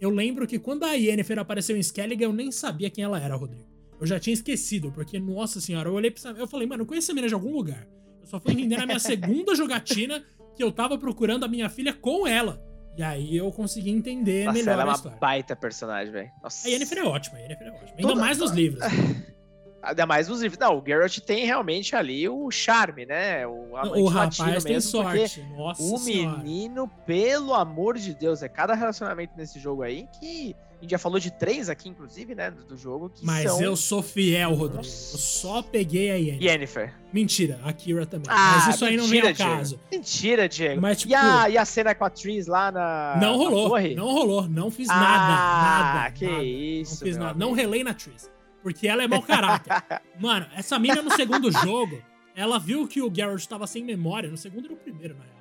Eu 0.00 0.10
lembro 0.10 0.46
que 0.46 0.58
quando 0.58 0.84
a 0.84 0.92
Yennefer 0.92 1.38
apareceu 1.38 1.76
em 1.76 1.80
Skellig, 1.80 2.22
eu 2.22 2.32
nem 2.32 2.52
sabia 2.52 2.88
quem 2.88 3.02
ela 3.02 3.20
era, 3.20 3.34
Rodrigo. 3.34 3.66
Eu 4.00 4.06
já 4.06 4.20
tinha 4.20 4.34
esquecido, 4.34 4.92
porque, 4.92 5.18
nossa 5.18 5.60
senhora, 5.60 5.88
eu 5.88 5.94
olhei 5.94 6.10
pra 6.10 6.30
eu 6.32 6.46
falei, 6.46 6.68
mano, 6.68 6.82
eu 6.82 6.86
conheço 6.86 7.10
a 7.10 7.14
menina 7.14 7.28
de 7.28 7.34
algum 7.34 7.52
lugar. 7.52 7.86
Eu 8.20 8.26
só 8.26 8.38
fui 8.38 8.52
entender 8.52 8.76
na 8.76 8.86
minha 8.86 8.98
segunda 9.00 9.54
jogatina 9.56 10.24
que 10.54 10.62
eu 10.62 10.70
tava 10.70 10.96
procurando 10.96 11.44
a 11.44 11.48
minha 11.48 11.68
filha 11.68 11.92
com 11.92 12.26
ela. 12.26 12.62
E 12.96 13.02
aí 13.02 13.36
eu 13.36 13.50
consegui 13.52 13.90
entender 13.90 14.44
Nossa, 14.44 14.58
melhor 14.58 14.72
ela 14.72 14.82
é 14.82 14.96
uma 14.96 15.16
baita 15.16 15.54
personagem, 15.54 16.12
velho. 16.12 16.30
A 16.42 16.68
Yennefer 16.68 16.98
é 16.98 17.04
ótima, 17.04 17.38
a 17.38 17.40
Yennefer 17.40 17.66
é 17.68 17.70
ótima. 17.70 17.90
Ainda 17.96 18.08
Toda... 18.08 18.20
mais 18.20 18.38
nos 18.38 18.50
livros. 18.50 18.82
Ainda 19.82 20.06
mais 20.06 20.28
nos 20.28 20.40
livros. 20.40 20.58
Não, 20.58 20.78
o 20.78 20.84
Geralt 20.84 21.18
tem 21.20 21.46
realmente 21.46 21.94
ali 21.94 22.28
o 22.28 22.50
charme, 22.50 23.06
né? 23.06 23.46
O, 23.46 23.72
o 23.72 24.06
rapaz 24.06 24.64
tem 24.64 24.74
mesmo, 24.74 24.90
sorte. 24.90 25.40
Nossa 25.56 25.82
o 25.82 25.98
senhora. 25.98 26.38
menino, 26.38 26.88
pelo 27.06 27.54
amor 27.54 27.96
de 27.96 28.14
Deus, 28.14 28.42
é 28.42 28.48
cada 28.48 28.74
relacionamento 28.74 29.34
nesse 29.36 29.58
jogo 29.58 29.82
aí 29.82 30.08
que 30.18 30.56
a 30.78 30.82
gente 30.82 30.90
já 30.92 30.98
falou 30.98 31.18
de 31.18 31.32
três 31.32 31.68
aqui, 31.68 31.88
inclusive, 31.88 32.36
né? 32.36 32.52
Do, 32.52 32.76
jogo. 32.76 33.10
Mas 33.22 33.50
são... 33.50 33.60
eu 33.60 33.74
sou 33.74 34.00
fiel, 34.00 34.54
Rodrigo. 34.54 34.76
Nossa. 34.76 35.16
Eu 35.16 35.18
só 35.18 35.62
peguei 35.62 36.10
a 36.10 36.14
Yennefer. 36.14 36.42
Yennefer. 36.42 36.94
Mentira, 37.12 37.60
a 37.64 37.72
Kira 37.72 38.06
também. 38.06 38.28
Ah, 38.30 38.62
Mas 38.64 38.74
isso 38.74 38.84
aí 38.84 38.96
não 38.96 39.06
vem 39.06 39.20
ao 39.20 39.34
caso. 39.34 39.80
Mentira, 39.90 40.48
Diego. 40.48 40.80
Mas, 40.80 40.98
tipo, 40.98 41.10
e, 41.10 41.14
a, 41.16 41.50
e 41.50 41.58
a 41.58 41.64
cena 41.64 41.94
com 41.96 42.04
a 42.04 42.10
Tris 42.10 42.46
lá 42.46 42.70
na. 42.70 43.18
Não 43.20 43.36
rolou. 43.36 43.76
Não 43.96 44.12
rolou. 44.12 44.48
Não 44.48 44.70
fiz 44.70 44.88
ah, 44.88 44.94
nada. 44.94 45.94
Nada. 45.94 46.10
Que 46.12 46.26
nada. 46.26 46.44
isso. 46.44 46.92
Não 46.92 47.06
fiz 47.06 47.16
nada. 47.16 47.30
Amigo. 47.30 47.40
Não 47.40 47.52
relei 47.52 47.82
na 47.82 47.94
Tris. 47.94 48.30
Porque 48.62 48.88
ela 48.88 49.02
é 49.02 49.08
mau 49.08 49.22
caráter. 49.22 49.72
Mano, 50.18 50.46
essa 50.54 50.78
mina 50.78 51.02
no 51.02 51.10
segundo 51.12 51.50
jogo, 51.50 52.02
ela 52.34 52.58
viu 52.58 52.86
que 52.86 53.00
o 53.00 53.12
Geralt 53.14 53.40
estava 53.40 53.66
sem 53.66 53.84
memória. 53.84 54.28
No 54.28 54.36
segundo 54.36 54.66
e 54.66 54.68
no 54.68 54.76
primeiro, 54.76 55.14
na 55.14 55.24
real. 55.24 55.38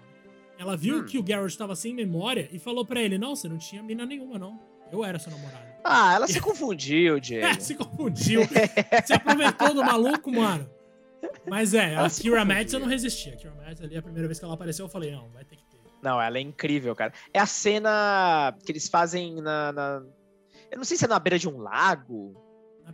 Ela 0.60 0.76
viu 0.76 1.00
hum. 1.00 1.06
que 1.06 1.20
o 1.20 1.26
Geralt 1.26 1.52
estava 1.52 1.76
sem 1.76 1.94
memória 1.94 2.50
e 2.52 2.60
falou 2.60 2.86
para 2.86 3.02
ele: 3.02 3.18
Não, 3.18 3.36
você 3.36 3.48
não 3.48 3.58
tinha 3.58 3.84
mina 3.84 4.06
nenhuma, 4.06 4.40
não. 4.40 4.60
Eu 4.92 5.04
era 5.04 5.20
seu 5.20 5.32
namorado. 5.32 5.66
Ah, 5.84 6.14
ela 6.14 6.28
se 6.28 6.40
confundiu, 6.40 7.20
Diego. 7.20 7.46
É, 7.46 7.60
se 7.60 7.76
confundiu. 7.76 8.42
se 9.06 9.14
aproveitou 9.14 9.74
do 9.74 9.84
maluco, 9.84 10.32
mano. 10.32 10.70
Mas 11.48 11.74
é, 11.74 11.94
ela 11.94 12.08
a 12.08 12.10
Kira 12.10 12.46
Mads 12.46 12.74
eu 12.74 12.80
não 12.80 12.88
resisti. 12.88 13.30
A 13.30 13.36
Kira 13.36 13.54
Mads 13.56 13.82
ali, 13.82 13.98
a 13.98 14.02
primeira 14.02 14.28
vez 14.28 14.40
que 14.40 14.46
ela 14.46 14.54
apareceu, 14.54 14.86
eu 14.86 14.90
falei, 14.90 15.12
não, 15.12 15.30
vai 15.30 15.44
ter 15.44 15.56
que 15.56 15.64
ter. 15.66 15.78
Não, 16.02 16.22
ela 16.22 16.38
é 16.38 16.42
incrível, 16.42 16.96
cara. 16.96 17.12
É 17.34 17.40
a 17.40 17.46
cena 17.46 18.56
que 18.64 18.72
eles 18.72 18.88
fazem 18.88 19.42
na. 19.42 19.72
na... 19.72 20.04
Eu 20.72 20.78
não 20.78 20.86
sei 20.86 20.98
se 20.98 21.06
é 21.06 21.08
na 21.08 21.20
beira 21.20 21.40
de 21.40 21.48
um 21.48 21.58
lago. 21.58 22.36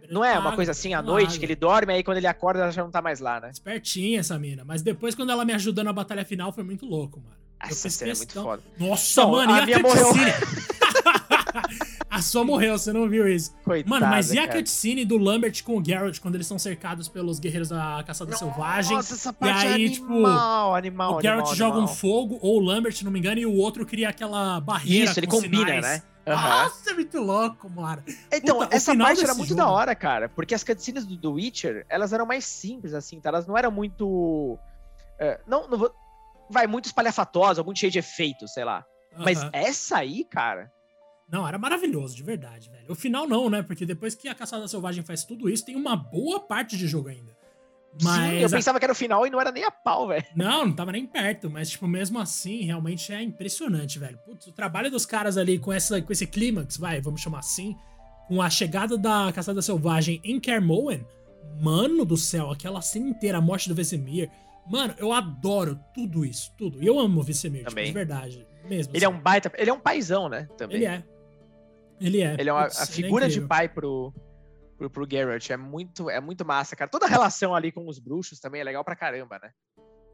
Não 0.10 0.24
é 0.24 0.38
uma 0.38 0.56
coisa 0.56 0.72
assim 0.72 0.94
à 0.94 1.02
noite, 1.02 1.40
que 1.40 1.46
ele 1.46 1.56
dorme, 1.56 1.94
aí 1.94 2.04
quando 2.04 2.18
ele 2.18 2.28
acorda 2.28 2.62
ela 2.62 2.72
já 2.72 2.84
não 2.84 2.92
tá 2.92 3.02
mais 3.02 3.20
lá, 3.20 3.40
né? 3.40 3.50
Espertinha 3.52 4.20
essa 4.20 4.38
mina. 4.40 4.64
Mas 4.66 4.82
depois, 4.82 5.16
quando 5.16 5.32
ela 5.32 5.46
me 5.46 5.54
ajudou 5.54 5.84
na 5.84 5.94
batalha 5.94 6.26
final, 6.26 6.52
foi 6.52 6.64
muito 6.64 6.86
louco, 6.86 7.20
mano. 7.20 7.36
Essa 7.60 7.90
cena 7.90 8.12
é 8.12 8.16
muito 8.16 8.34
foda. 8.34 8.62
Nossa, 8.78 9.22
então, 9.22 9.32
mano, 9.32 9.54
a 9.54 9.66
e 9.66 9.74
a 9.74 9.80
morreu. 9.80 10.08
a 12.14 12.22
sua 12.22 12.44
morreu, 12.44 12.78
você 12.78 12.94
não 12.94 13.10
viu 13.10 13.28
isso. 13.28 13.56
Coitada, 13.64 13.90
mano, 13.90 14.08
mas 14.08 14.32
e 14.32 14.38
a 14.38 14.46
cara. 14.46 14.60
cutscene 14.60 15.04
do 15.04 15.18
Lambert 15.18 15.64
com 15.64 15.80
o 15.80 15.84
Geralt 15.84 16.20
quando 16.20 16.36
eles 16.36 16.46
são 16.46 16.60
cercados 16.60 17.08
pelos 17.08 17.40
guerreiros 17.40 17.70
da 17.70 18.04
caçada 18.06 18.30
Nossa, 18.30 18.46
selvagem? 18.46 18.96
Nossa, 18.96 19.16
essa 19.16 19.34
parte 19.34 19.66
e 19.66 19.68
aí, 19.68 19.72
é 19.72 19.88
animal, 19.88 19.90
tipo, 19.90 20.76
animal, 20.76 21.18
o 21.18 21.22
Geralt 21.22 21.40
animal, 21.40 21.56
joga 21.56 21.78
animal. 21.78 21.92
um 21.92 21.96
fogo, 21.96 22.38
ou 22.40 22.58
o 22.58 22.64
Lambert, 22.64 22.94
se 22.94 23.04
não 23.04 23.12
me 23.12 23.18
engano, 23.18 23.40
e 23.40 23.48
o 23.48 23.56
outro 23.56 23.84
cria 23.84 24.10
aquela 24.10 24.60
barreira 24.62 25.10
Isso, 25.10 25.20
ele 25.20 25.26
combina, 25.26 25.66
sinais. 25.66 25.82
né? 25.82 26.04
Uhum. 26.28 26.34
Nossa, 26.36 26.92
é 26.92 26.94
muito 26.94 27.20
louco, 27.20 27.70
mano. 27.70 28.04
Então, 28.32 28.60
Puta, 28.60 28.76
essa 28.76 28.96
parte 28.96 29.24
era 29.24 29.34
muito 29.34 29.50
jogo... 29.50 29.62
da 29.62 29.70
hora, 29.70 29.96
cara. 29.96 30.30
Porque 30.30 30.54
as 30.54 30.64
cutscenes 30.64 31.06
do 31.06 31.18
The 31.18 31.28
Witcher, 31.28 31.86
elas 31.90 32.14
eram 32.14 32.28
mais 32.28 32.46
simples, 32.46 32.94
assim, 32.94 33.20
tá? 33.20 33.30
Elas 33.30 33.48
não 33.48 33.58
eram 33.58 33.72
muito. 33.72 34.08
Uh, 34.08 35.40
não, 35.48 35.68
não 35.68 35.78
vou... 35.80 35.92
Vai, 36.50 36.68
muito 36.68 36.86
espalhafatosa, 36.86 37.64
muito 37.64 37.80
cheio 37.80 37.92
de 37.92 38.00
efeitos, 38.00 38.54
sei 38.54 38.64
lá. 38.64 38.86
Uhum. 39.18 39.24
Mas 39.26 39.40
essa 39.52 39.98
aí, 39.98 40.24
cara. 40.24 40.72
Não, 41.32 41.48
era 41.48 41.58
maravilhoso, 41.58 42.16
de 42.16 42.24
verdade, 42.24 42.70
velho. 42.70 42.86
O 42.90 42.96
final 42.96 43.28
não, 43.28 43.50
né? 43.50 43.64
Porque 43.64 43.86
depois 43.86 44.14
que 44.14 44.28
a 44.28 44.36
Caçada 44.36 44.68
Selvagem 44.68 45.04
faz 45.04 45.24
tudo 45.24 45.50
isso, 45.50 45.66
tem 45.66 45.76
uma 45.76 45.96
boa 45.96 46.40
parte 46.40 46.78
de 46.78 46.88
jogo 46.88 47.10
ainda. 47.10 47.34
Mas 48.02 48.32
Sim, 48.32 48.38
eu 48.40 48.50
pensava 48.50 48.80
que 48.80 48.86
era 48.86 48.92
o 48.92 48.96
final 48.96 49.26
e 49.26 49.30
não 49.30 49.40
era 49.40 49.52
nem 49.52 49.64
a 49.64 49.72
pau, 49.72 50.08
velho. 50.08 50.26
Não, 50.36 50.66
não 50.66 50.74
tava 50.74 50.92
nem 50.92 51.06
perto, 51.06 51.50
mas, 51.50 51.70
tipo, 51.70 51.88
mesmo 51.88 52.20
assim, 52.20 52.62
realmente 52.62 53.14
é 53.14 53.22
impressionante, 53.22 54.00
velho. 54.00 54.18
Putz, 54.26 54.48
o 54.48 54.52
trabalho 54.52 54.90
dos 54.90 55.06
caras 55.06 55.38
ali 55.38 55.60
com, 55.60 55.72
essa, 55.72 56.02
com 56.02 56.12
esse 56.12 56.26
clímax, 56.26 56.78
vai, 56.78 57.00
vamos 57.02 57.22
chamar 57.22 57.40
assim, 57.40 57.76
com 58.28 58.42
a 58.42 58.50
chegada 58.50 58.98
da 58.98 59.32
Caçada 59.32 59.62
Selvagem 59.62 60.20
em 60.24 60.40
Kermoen, 60.40 61.06
Mano 61.60 62.04
do 62.04 62.18
céu, 62.18 62.50
aquela 62.50 62.82
cena 62.82 63.10
inteira, 63.10 63.38
a 63.38 63.42
morte 63.42 63.70
do 63.70 63.76
Vesemir. 63.76 64.30
Mano, 64.68 64.96
eu 64.98 65.12
adoro 65.12 65.80
tudo 65.94 66.26
isso, 66.26 66.52
tudo. 66.58 66.82
E 66.82 66.88
eu 66.88 67.00
amo 67.00 67.20
o 67.20 67.24
Vesemir, 67.24 67.66
tipo, 67.66 67.84
de 67.84 67.92
verdade. 67.92 68.48
Mesmo. 68.68 68.92
Ele 68.96 69.06
assim. 69.06 69.14
é 69.14 69.18
um 69.18 69.22
baita. 69.22 69.52
Ele 69.56 69.70
é 69.70 69.74
um 69.74 69.80
paizão, 69.80 70.30
né? 70.30 70.48
Também. 70.58 70.78
Ele 70.78 70.86
é. 70.86 71.04
Ele 72.04 72.22
é. 72.22 72.36
Ele 72.38 72.50
é 72.50 72.54
uma, 72.54 72.64
Putz, 72.64 72.80
a 72.82 72.84
é 72.84 72.88
figura 72.88 73.26
é 73.26 73.30
de 73.30 73.40
pai 73.40 73.70
pro, 73.70 74.14
pro, 74.78 74.90
pro 74.90 75.08
Garrett. 75.08 75.54
É 75.54 75.58
muito, 75.58 76.10
é 76.10 76.20
muito 76.20 76.44
massa, 76.46 76.76
cara. 76.76 76.92
Toda 76.92 77.06
a 77.06 77.10
relação 77.10 77.56
ali 77.56 77.72
com 77.72 77.88
os 77.88 77.98
bruxos 77.98 78.40
também 78.40 78.60
é 78.60 78.64
legal 78.64 78.84
pra 78.84 78.96
caramba, 78.96 79.40
né? 79.42 79.52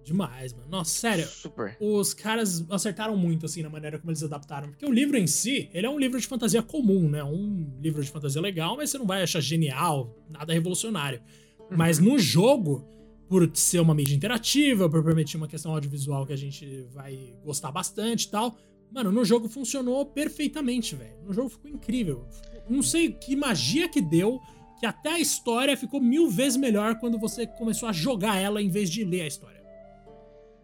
Demais, 0.04 0.54
mano. 0.54 0.69
Nossa, 0.69 0.91
sério. 0.91 1.28
Super. 1.28 1.75
Os 1.80 2.13
caras 2.13 2.65
acertaram 2.69 3.17
muito, 3.17 3.45
assim, 3.45 3.63
na 3.63 3.69
maneira 3.69 3.97
como 3.97 4.12
eles 4.12 4.23
adaptaram. 4.23 4.69
Porque 4.69 4.86
o 4.86 4.91
livro 4.91 5.17
em 5.17 5.28
si, 5.28 5.69
ele 5.73 5.86
é 5.86 5.89
um 5.89 5.99
livro 5.99 6.19
de 6.19 6.28
fantasia 6.28 6.62
comum, 6.62 7.10
né? 7.10 7.23
Um 7.23 7.78
livro 7.82 8.02
de 8.02 8.10
fantasia 8.10 8.41
legal, 8.41 8.78
mas 8.78 8.91
você 8.91 8.97
não 8.97 9.06
vai 9.06 9.23
achar 9.23 9.41
genial, 9.41 10.15
nada 10.30 10.54
revolucionário. 10.54 11.21
Uhum. 11.60 11.78
Mas 11.78 11.99
no 11.99 12.17
jogo, 12.17 12.88
por 13.28 13.49
ser 13.54 13.80
uma 13.80 13.93
mídia 13.93 14.15
interativa, 14.15 14.89
por 14.89 15.04
permitir 15.04 15.38
uma 15.38 15.47
questão 15.47 15.73
audiovisual 15.73 16.25
que 16.25 16.34
a 16.34 16.38
gente 16.38 16.88
vai 16.93 17.36
gostar 17.43 17.71
bastante 17.71 18.23
e 18.23 18.32
tal, 18.32 18.56
mano, 18.91 19.12
no 19.12 19.23
jogo 19.23 19.47
funcionou 19.47 20.06
perfeitamente, 20.06 20.95
velho. 20.95 21.17
No 21.23 21.34
jogo 21.34 21.49
ficou 21.49 21.69
incrível. 21.69 22.28
Não 22.69 22.82
sei 22.82 23.12
que 23.12 23.36
magia 23.36 23.88
que 23.88 24.02
deu, 24.02 24.39
que 24.80 24.86
até 24.86 25.10
a 25.10 25.19
história 25.19 25.75
ficou 25.75 25.99
mil 25.99 26.30
vezes 26.30 26.58
melhor 26.58 26.99
quando 26.99 27.17
você 27.19 27.45
começou 27.45 27.89
a 27.89 27.91
jogar 27.91 28.38
ela 28.38 28.62
em 28.62 28.69
vez 28.69 28.89
de 28.89 29.04
ler 29.04 29.21
a 29.21 29.28
história. 29.28 29.60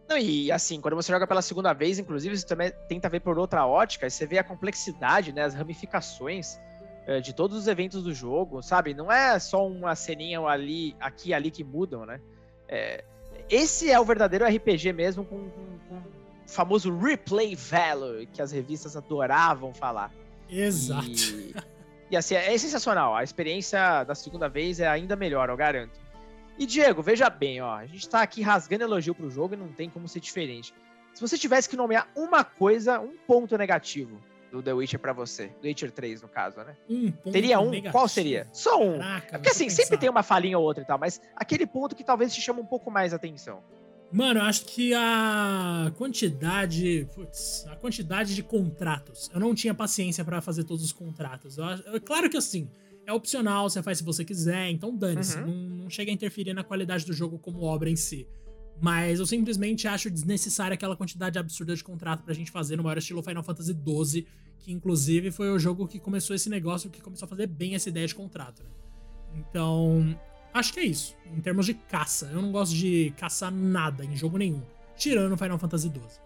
Não, 0.07 0.17
e 0.17 0.51
assim, 0.51 0.79
quando 0.79 0.95
você 0.95 1.11
joga 1.11 1.25
pela 1.25 1.41
segunda 1.41 1.73
vez, 1.73 1.97
inclusive, 1.97 2.37
você 2.37 2.45
também 2.45 2.71
tenta 2.87 3.09
ver 3.09 3.21
por 3.21 3.39
outra 3.39 3.65
ótica, 3.65 4.07
você 4.07 4.25
vê 4.25 4.37
a 4.37 4.43
complexidade, 4.43 5.33
né, 5.33 5.43
as 5.43 5.55
ramificações 5.55 6.59
é, 7.07 7.19
de 7.19 7.33
todos 7.33 7.57
os 7.57 7.67
eventos 7.67 8.03
do 8.03 8.13
jogo, 8.13 8.61
sabe? 8.61 8.93
Não 8.93 9.11
é 9.11 9.39
só 9.39 9.67
uma 9.67 9.95
ceninha 9.95 10.39
ali, 10.41 10.95
aqui 10.99 11.29
e 11.29 11.33
ali 11.33 11.49
que 11.49 11.63
mudam, 11.63 12.05
né? 12.05 12.21
É, 12.67 13.03
esse 13.49 13.91
é 13.91 13.99
o 13.99 14.05
verdadeiro 14.05 14.45
RPG 14.45 14.93
mesmo, 14.93 15.25
com, 15.25 15.49
com, 15.49 15.74
o 16.45 16.49
famoso 16.49 16.95
replay 16.95 17.55
value, 17.55 18.27
que 18.31 18.41
as 18.41 18.51
revistas 18.51 18.95
adoravam 18.95 19.73
falar. 19.73 20.11
Exato. 20.49 21.07
E, 21.07 21.55
e 22.11 22.17
assim, 22.17 22.35
é, 22.35 22.57
sensacional. 22.57 23.15
A 23.15 23.23
experiência 23.23 24.03
da 24.03 24.15
segunda 24.15 24.47
vez 24.47 24.79
é 24.79 24.87
ainda 24.87 25.15
melhor, 25.15 25.49
eu 25.49 25.57
garanto. 25.57 25.99
E 26.57 26.65
Diego, 26.65 27.01
veja 27.01 27.29
bem, 27.29 27.61
ó, 27.61 27.75
a 27.75 27.85
gente 27.85 28.07
tá 28.07 28.21
aqui 28.21 28.41
rasgando 28.41 28.83
elogio 28.83 29.13
pro 29.13 29.29
jogo 29.29 29.55
e 29.55 29.57
não 29.57 29.67
tem 29.67 29.89
como 29.89 30.07
ser 30.07 30.21
diferente. 30.21 30.73
Se 31.13 31.21
você 31.21 31.37
tivesse 31.37 31.67
que 31.67 31.75
nomear 31.75 32.07
uma 32.15 32.43
coisa, 32.43 32.99
um 32.99 33.15
ponto 33.27 33.57
negativo 33.57 34.21
do 34.51 34.61
The 34.61 34.73
Witcher 34.73 34.99
para 34.99 35.11
você, 35.11 35.47
do 35.61 35.67
Witcher 35.67 35.91
3 35.91 36.21
no 36.21 36.29
caso, 36.29 36.57
né? 36.57 36.75
Um 36.89 37.11
Teria 37.31 37.59
um? 37.59 37.69
Negativo. 37.69 37.91
Qual 37.91 38.07
seria? 38.07 38.47
Só 38.53 38.81
um. 38.81 38.99
Caraca, 38.99 39.39
Porque 39.39 39.49
assim, 39.49 39.65
pensar. 39.65 39.83
sempre 39.83 39.97
tem 39.97 40.09
uma 40.09 40.23
falinha 40.23 40.57
ou 40.57 40.63
outra 40.63 40.83
e 40.83 40.85
tal, 40.85 40.97
mas 40.97 41.21
aquele 41.35 41.65
ponto 41.65 41.95
que 41.95 42.03
talvez 42.03 42.33
te 42.33 42.41
chame 42.41 42.61
um 42.61 42.65
pouco 42.65 42.89
mais 42.89 43.13
atenção. 43.13 43.61
Mano, 44.11 44.39
eu 44.39 44.43
acho 44.43 44.65
que 44.65 44.93
a 44.93 45.91
quantidade. 45.97 47.07
Putz, 47.13 47.65
a 47.67 47.75
quantidade 47.75 48.35
de 48.35 48.43
contratos. 48.43 49.29
Eu 49.33 49.39
não 49.39 49.53
tinha 49.53 49.73
paciência 49.73 50.23
para 50.23 50.41
fazer 50.41 50.63
todos 50.63 50.83
os 50.83 50.91
contratos. 50.91 51.57
Eu, 51.57 52.01
claro 52.01 52.29
que 52.29 52.37
assim, 52.37 52.69
é 53.05 53.13
opcional, 53.13 53.69
você 53.69 53.83
faz 53.83 53.99
se 53.99 54.03
você 54.03 54.23
quiser, 54.23 54.69
então 54.69 54.95
dane-se. 54.95 55.37
Uhum. 55.37 55.45
Não, 55.45 55.77
não, 55.83 55.89
chega 55.89 56.11
a 56.11 56.13
interferir 56.13 56.53
na 56.53 56.63
qualidade 56.63 57.05
do 57.05 57.13
jogo 57.13 57.37
como 57.37 57.61
obra 57.61 57.89
em 57.89 57.95
si. 57.95 58.27
Mas 58.81 59.19
eu 59.19 59.25
simplesmente 59.25 59.87
acho 59.87 60.09
desnecessária 60.09 60.75
aquela 60.75 60.95
quantidade 60.95 61.39
absurda 61.39 61.75
de 61.75 61.83
contrato 61.83 62.23
pra 62.23 62.33
gente 62.33 62.51
fazer 62.51 62.75
no 62.75 62.83
maior 62.83 62.97
estilo 62.97 63.23
Final 63.23 63.43
Fantasy 63.43 63.73
XII, 63.73 64.27
que 64.59 64.71
inclusive 64.71 65.31
foi 65.31 65.49
o 65.49 65.59
jogo 65.59 65.87
que 65.87 65.99
começou 65.99 66.35
esse 66.35 66.49
negócio, 66.49 66.89
que 66.89 67.01
começou 67.01 67.25
a 67.25 67.29
fazer 67.29 67.47
bem 67.47 67.75
essa 67.75 67.87
ideia 67.89 68.05
de 68.05 68.15
contrato. 68.15 68.63
Né? 68.63 68.69
Então, 69.35 70.17
acho 70.55 70.73
que 70.73 70.79
é 70.79 70.85
isso. 70.85 71.15
Em 71.25 71.41
termos 71.41 71.65
de 71.65 71.73
caça, 71.73 72.29
eu 72.33 72.41
não 72.41 72.51
gosto 72.51 72.73
de 72.73 73.13
caçar 73.17 73.51
nada 73.51 74.03
em 74.03 74.15
jogo 74.15 74.37
nenhum, 74.37 74.63
tirando 74.95 75.37
Final 75.37 75.59
Fantasy 75.59 75.89
XII. 75.89 76.25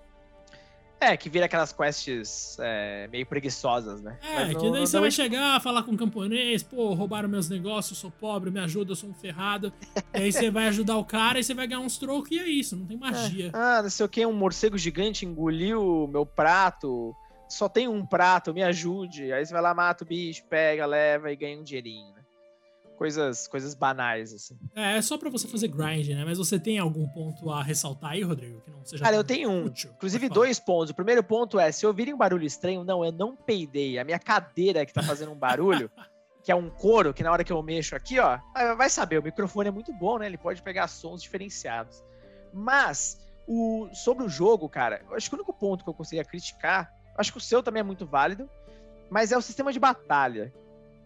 É, 1.01 1.15
que 1.15 1.29
vira 1.29 1.45
aquelas 1.45 1.71
quests 1.71 2.57
é, 2.59 3.07
meio 3.07 3.25
preguiçosas, 3.25 4.01
né? 4.01 4.19
É, 4.21 4.51
não, 4.51 4.59
que 4.59 4.69
daí 4.69 4.81
você 4.81 4.99
vai 4.99 5.09
chegar, 5.09 5.61
falar 5.61 5.83
com 5.83 5.93
o 5.93 5.97
camponês, 5.97 6.61
pô, 6.61 6.93
roubaram 6.93 7.29
meus 7.29 7.47
negócios, 7.47 7.97
sou 7.97 8.11
pobre, 8.11 8.51
me 8.51 8.59
ajuda, 8.59 8.91
eu 8.91 8.95
sou 8.97 9.09
um 9.09 9.13
ferrado. 9.13 9.71
e 10.13 10.17
aí 10.17 10.31
você 10.31 10.51
vai 10.51 10.67
ajudar 10.67 10.97
o 10.97 11.05
cara 11.05 11.39
e 11.39 11.43
você 11.43 11.53
vai 11.53 11.67
ganhar 11.67 11.79
uns 11.79 11.97
trocos 11.97 12.29
e 12.31 12.37
é 12.37 12.47
isso, 12.47 12.75
não 12.75 12.85
tem 12.85 12.97
é. 12.97 12.99
magia. 12.99 13.47
É. 13.47 13.51
Ah, 13.53 13.81
não 13.81 13.89
sei 13.89 14.05
o 14.05 14.09
que, 14.09 14.25
um 14.25 14.33
morcego 14.33 14.77
gigante 14.77 15.25
engoliu 15.25 16.05
meu 16.11 16.25
prato, 16.25 17.15
só 17.47 17.69
tem 17.69 17.87
um 17.87 18.05
prato, 18.05 18.53
me 18.53 18.61
ajude. 18.61 19.31
Aí 19.31 19.45
você 19.45 19.53
vai 19.53 19.61
lá, 19.61 19.73
mata 19.73 20.03
o 20.03 20.07
bicho, 20.07 20.43
pega, 20.49 20.85
leva 20.85 21.31
e 21.31 21.35
ganha 21.37 21.57
um 21.57 21.63
dinheirinho 21.63 22.18
coisas, 22.99 23.47
coisas 23.47 23.73
banais, 23.73 24.33
assim. 24.33 24.59
É, 24.75 24.97
é 24.97 25.01
só 25.01 25.17
para 25.17 25.29
você 25.29 25.47
fazer 25.47 25.69
grind, 25.69 26.09
né? 26.09 26.25
Mas 26.25 26.37
você 26.37 26.59
tem 26.59 26.77
algum 26.77 27.07
ponto 27.07 27.49
a 27.49 27.63
ressaltar 27.63 28.11
aí, 28.11 28.21
Rodrigo? 28.21 28.59
Que 28.59 28.69
não 28.69 28.85
seja 28.85 29.01
Cara, 29.01 29.15
eu 29.15 29.23
tenho 29.23 29.49
um. 29.49 29.65
Útil, 29.65 29.91
Inclusive, 29.95 30.27
dois 30.27 30.59
pontos. 30.59 30.89
O 30.89 30.93
primeiro 30.93 31.23
ponto 31.23 31.57
é: 31.57 31.71
se 31.71 31.87
ouvirem 31.87 32.13
um 32.13 32.17
barulho 32.17 32.45
estranho, 32.45 32.83
não, 32.83 33.03
eu 33.05 33.11
não 33.13 33.37
peidei. 33.37 33.97
A 33.97 34.03
minha 34.03 34.19
cadeira 34.19 34.85
que 34.85 34.93
tá 34.93 35.01
fazendo 35.01 35.31
um 35.31 35.35
barulho. 35.35 35.89
que 36.43 36.51
é 36.51 36.55
um 36.55 36.69
couro, 36.69 37.13
que 37.13 37.21
na 37.21 37.31
hora 37.31 37.43
que 37.43 37.51
eu 37.51 37.61
mexo 37.61 37.95
aqui, 37.95 38.17
ó, 38.17 38.39
vai 38.75 38.89
saber, 38.89 39.19
o 39.19 39.23
microfone 39.23 39.67
é 39.67 39.71
muito 39.71 39.91
bom, 39.93 40.17
né? 40.17 40.25
Ele 40.25 40.37
pode 40.37 40.61
pegar 40.61 40.87
sons 40.87 41.21
diferenciados. 41.21 42.01
Mas, 42.53 43.19
o, 43.45 43.89
sobre 43.93 44.23
o 44.23 44.29
jogo, 44.29 44.69
cara, 44.69 45.01
eu 45.09 45.15
acho 45.15 45.29
que 45.29 45.35
o 45.35 45.37
único 45.37 45.51
ponto 45.53 45.83
que 45.83 45.89
eu 45.89 45.93
conseguia 45.93 46.23
criticar, 46.23 46.91
acho 47.17 47.33
que 47.33 47.37
o 47.37 47.41
seu 47.41 47.61
também 47.61 47.81
é 47.81 47.83
muito 47.83 48.05
válido, 48.05 48.49
mas 49.11 49.33
é 49.33 49.37
o 49.37 49.41
sistema 49.41 49.73
de 49.73 49.79
batalha 49.79 50.51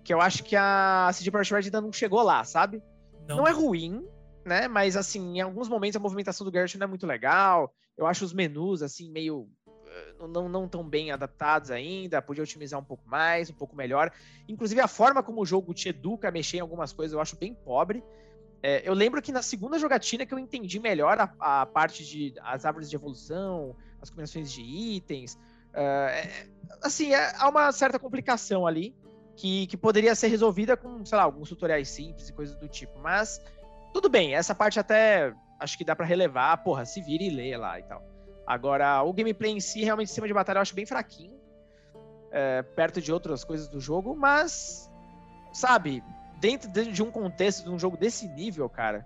que 0.04 0.14
eu 0.14 0.20
acho 0.20 0.44
que 0.44 0.56
a 0.56 1.10
CD 1.14 1.32
Projekt 1.32 1.54
Red 1.54 1.66
ainda 1.66 1.82
não 1.82 1.92
chegou 1.94 2.22
lá, 2.22 2.44
sabe? 2.44 2.84
Não. 3.28 3.38
não. 3.38 3.48
é 3.48 3.52
ruim, 3.52 4.06
né? 4.46 4.68
Mas, 4.68 4.98
assim, 4.98 5.38
em 5.38 5.42
alguns 5.42 5.70
momentos 5.70 5.96
a 5.96 6.00
movimentação 6.00 6.46
do 6.46 6.52
Garrett 6.52 6.78
não 6.78 6.86
é 6.86 6.88
muito 6.88 7.08
legal. 7.08 7.74
Eu 7.98 8.06
acho 8.06 8.26
os 8.26 8.34
menus, 8.34 8.82
assim, 8.82 9.10
meio... 9.10 9.48
Eh, 9.88 10.28
não, 10.28 10.50
não 10.50 10.68
tão 10.68 10.88
bem 10.88 11.12
adaptados 11.12 11.72
ainda, 11.72 12.22
podia 12.22 12.44
otimizar 12.44 12.80
um 12.80 12.84
pouco 12.84 13.08
mais, 13.08 13.50
um 13.50 13.54
pouco 13.54 13.76
melhor. 13.76 14.12
Inclusive, 14.48 14.82
a 14.82 14.88
forma 14.88 15.24
como 15.24 15.42
o 15.42 15.46
jogo 15.46 15.74
te 15.74 15.90
educa 15.90 16.28
a 16.28 16.32
mexer 16.32 16.58
em 16.58 16.62
algumas 16.62 16.92
coisas 16.92 17.14
eu 17.14 17.22
acho 17.22 17.38
bem 17.38 17.54
pobre. 17.54 18.04
É, 18.62 18.82
eu 18.88 18.94
lembro 18.94 19.22
que 19.22 19.32
na 19.32 19.42
segunda 19.42 19.78
jogatina 19.78 20.26
que 20.26 20.34
eu 20.34 20.40
entendi 20.40 20.80
melhor 20.80 21.20
a, 21.20 21.62
a 21.62 21.66
parte 21.66 22.06
de 22.06 22.34
as 22.42 22.66
árvores 22.66 22.90
de 22.90 22.96
evolução, 22.96 23.76
as 24.02 24.10
combinações 24.10 24.52
de 24.52 24.62
itens. 24.62 25.36
Uh, 25.74 26.08
é, 26.10 26.48
assim, 26.82 27.14
é, 27.14 27.34
há 27.36 27.50
uma 27.50 27.72
certa 27.72 28.00
complicação 28.00 28.66
ali 28.66 28.96
que, 29.36 29.68
que 29.68 29.78
poderia 29.78 30.16
ser 30.16 30.28
resolvida 30.28 30.78
com, 30.78 31.04
sei 31.06 31.18
lá, 31.18 31.24
alguns 31.24 31.50
tutoriais 31.50 31.90
simples 31.90 32.30
e 32.30 32.34
coisas 32.34 32.56
do 32.56 32.68
tipo. 32.68 32.98
Mas 33.00 33.42
tudo 33.94 34.10
bem, 34.10 34.36
essa 34.36 34.54
parte 34.54 34.80
até 34.80 35.34
acho 35.60 35.78
que 35.78 35.86
dá 35.86 35.96
para 35.96 36.06
relevar. 36.06 36.58
Porra, 36.64 36.86
se 36.86 37.02
vira 37.02 37.24
e 37.24 37.30
lê 37.30 37.56
lá 37.58 37.80
e 37.80 37.84
tal. 37.84 38.04
Agora, 38.46 39.02
o 39.04 39.14
gameplay 39.14 39.52
em 39.52 39.60
si, 39.60 39.84
realmente, 39.84 40.08
sistema 40.08 40.28
de 40.28 40.34
batalha, 40.34 40.58
eu 40.58 40.62
acho 40.62 40.76
bem 40.76 40.86
fraquinho. 40.86 41.40
É, 42.32 42.62
perto 42.62 43.00
de 43.00 43.12
outras 43.12 43.44
coisas 43.44 43.68
do 43.68 43.80
jogo, 43.80 44.16
mas, 44.16 44.92
sabe, 45.54 46.04
dentro 46.40 46.70
de 46.72 47.04
um 47.04 47.12
contexto 47.12 47.64
de 47.64 47.70
um 47.70 47.78
jogo 47.78 47.96
desse 47.96 48.28
nível, 48.28 48.68
cara, 48.68 49.06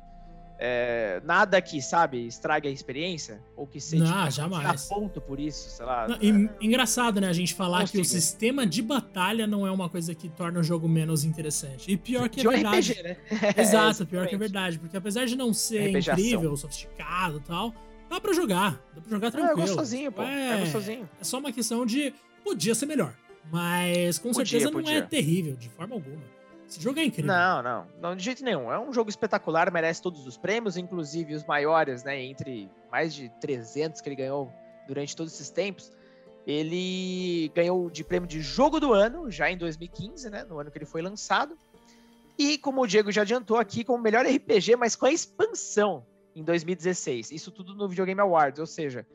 é, 0.59 1.21
nada 1.23 1.61
que, 1.61 1.81
sabe, 1.81 2.25
estrague 2.25 2.67
a 2.67 2.71
experiência, 2.71 3.39
ou 3.55 3.67
que 3.67 3.79
seja 3.79 4.03
não, 4.03 4.31
jamais. 4.31 4.85
ponto 4.85 5.21
por 5.21 5.39
isso, 5.39 5.69
sei 5.69 5.85
lá. 5.85 6.07
Não, 6.07 6.17
e, 6.19 6.49
engraçado, 6.59 7.21
né, 7.21 7.27
a 7.27 7.33
gente 7.33 7.53
falar 7.53 7.87
que 7.87 7.99
o 7.99 8.05
sistema 8.05 8.65
de 8.65 8.81
batalha 8.81 9.45
não 9.45 9.67
é 9.67 9.71
uma 9.71 9.87
coisa 9.87 10.15
que 10.15 10.29
torna 10.29 10.59
o 10.59 10.63
jogo 10.63 10.89
menos 10.89 11.23
interessante. 11.23 11.91
E 11.91 11.95
pior 11.95 12.27
que 12.27 12.41
é 12.41 12.49
verdade. 12.49 12.91
RPG, 12.93 13.03
né? 13.03 13.17
Exato, 13.55 14.05
pior 14.05 14.27
que 14.27 14.35
é 14.35 14.37
verdade, 14.37 14.79
porque 14.79 14.97
apesar 14.97 15.25
de 15.25 15.35
não 15.35 15.53
ser 15.53 15.95
incrível, 15.95 16.55
sofisticado 16.57 17.37
e 17.37 17.41
tal, 17.41 17.73
dá 18.09 18.19
pra 18.19 18.33
jogar, 18.33 18.81
dá 18.95 19.01
pra 19.01 19.11
jogar 19.11 19.31
tranquilo. 19.31 19.59
É, 19.59 19.63
é 19.63 19.67
gostosinho, 19.67 20.11
pô, 20.11 20.23
é, 20.23 20.55
é 20.55 20.59
gostosinho. 20.61 21.09
É 21.21 21.23
só 21.23 21.37
uma 21.37 21.51
questão 21.51 21.85
de, 21.85 22.13
podia 22.43 22.73
ser 22.73 22.87
melhor, 22.87 23.13
mas 23.51 24.17
com 24.17 24.31
podia, 24.31 24.45
certeza 24.45 24.71
não 24.71 24.79
é 24.79 24.83
podia. 24.83 24.97
é 24.97 25.01
terrível, 25.01 25.55
de 25.55 25.69
forma 25.69 25.93
alguma. 25.93 26.36
Esse 26.67 26.81
jogo 26.81 26.99
é 26.99 27.05
incrível. 27.05 27.33
Não, 27.33 27.63
não, 27.63 27.87
não, 28.01 28.15
de 28.15 28.23
jeito 28.23 28.43
nenhum. 28.43 28.71
É 28.71 28.77
um 28.77 28.91
jogo 28.91 29.09
espetacular, 29.09 29.71
merece 29.71 30.01
todos 30.01 30.27
os 30.27 30.37
prêmios, 30.37 30.75
inclusive 30.75 31.33
os 31.33 31.45
maiores, 31.45 32.03
né? 32.03 32.21
Entre 32.21 32.69
mais 32.91 33.13
de 33.13 33.29
300 33.39 34.01
que 34.01 34.09
ele 34.09 34.15
ganhou 34.17 34.51
durante 34.85 35.15
todos 35.15 35.33
esses 35.33 35.49
tempos. 35.49 35.91
Ele 36.45 37.51
ganhou 37.53 37.89
de 37.89 38.03
prêmio 38.03 38.27
de 38.27 38.41
jogo 38.41 38.79
do 38.79 38.93
ano, 38.93 39.29
já 39.31 39.49
em 39.49 39.57
2015, 39.57 40.29
né? 40.29 40.43
No 40.43 40.59
ano 40.59 40.69
que 40.69 40.77
ele 40.77 40.85
foi 40.85 41.01
lançado. 41.01 41.57
E, 42.37 42.57
como 42.57 42.81
o 42.81 42.87
Diego 42.87 43.11
já 43.11 43.23
adiantou 43.23 43.57
aqui, 43.57 43.83
como 43.83 44.01
melhor 44.01 44.25
RPG, 44.25 44.75
mas 44.75 44.95
com 44.95 45.05
a 45.05 45.11
expansão 45.11 46.05
em 46.35 46.43
2016. 46.43 47.31
Isso 47.31 47.51
tudo 47.51 47.73
no 47.73 47.89
Videogame 47.89 48.21
Awards, 48.21 48.59
ou 48.59 48.67
seja, 48.67 49.07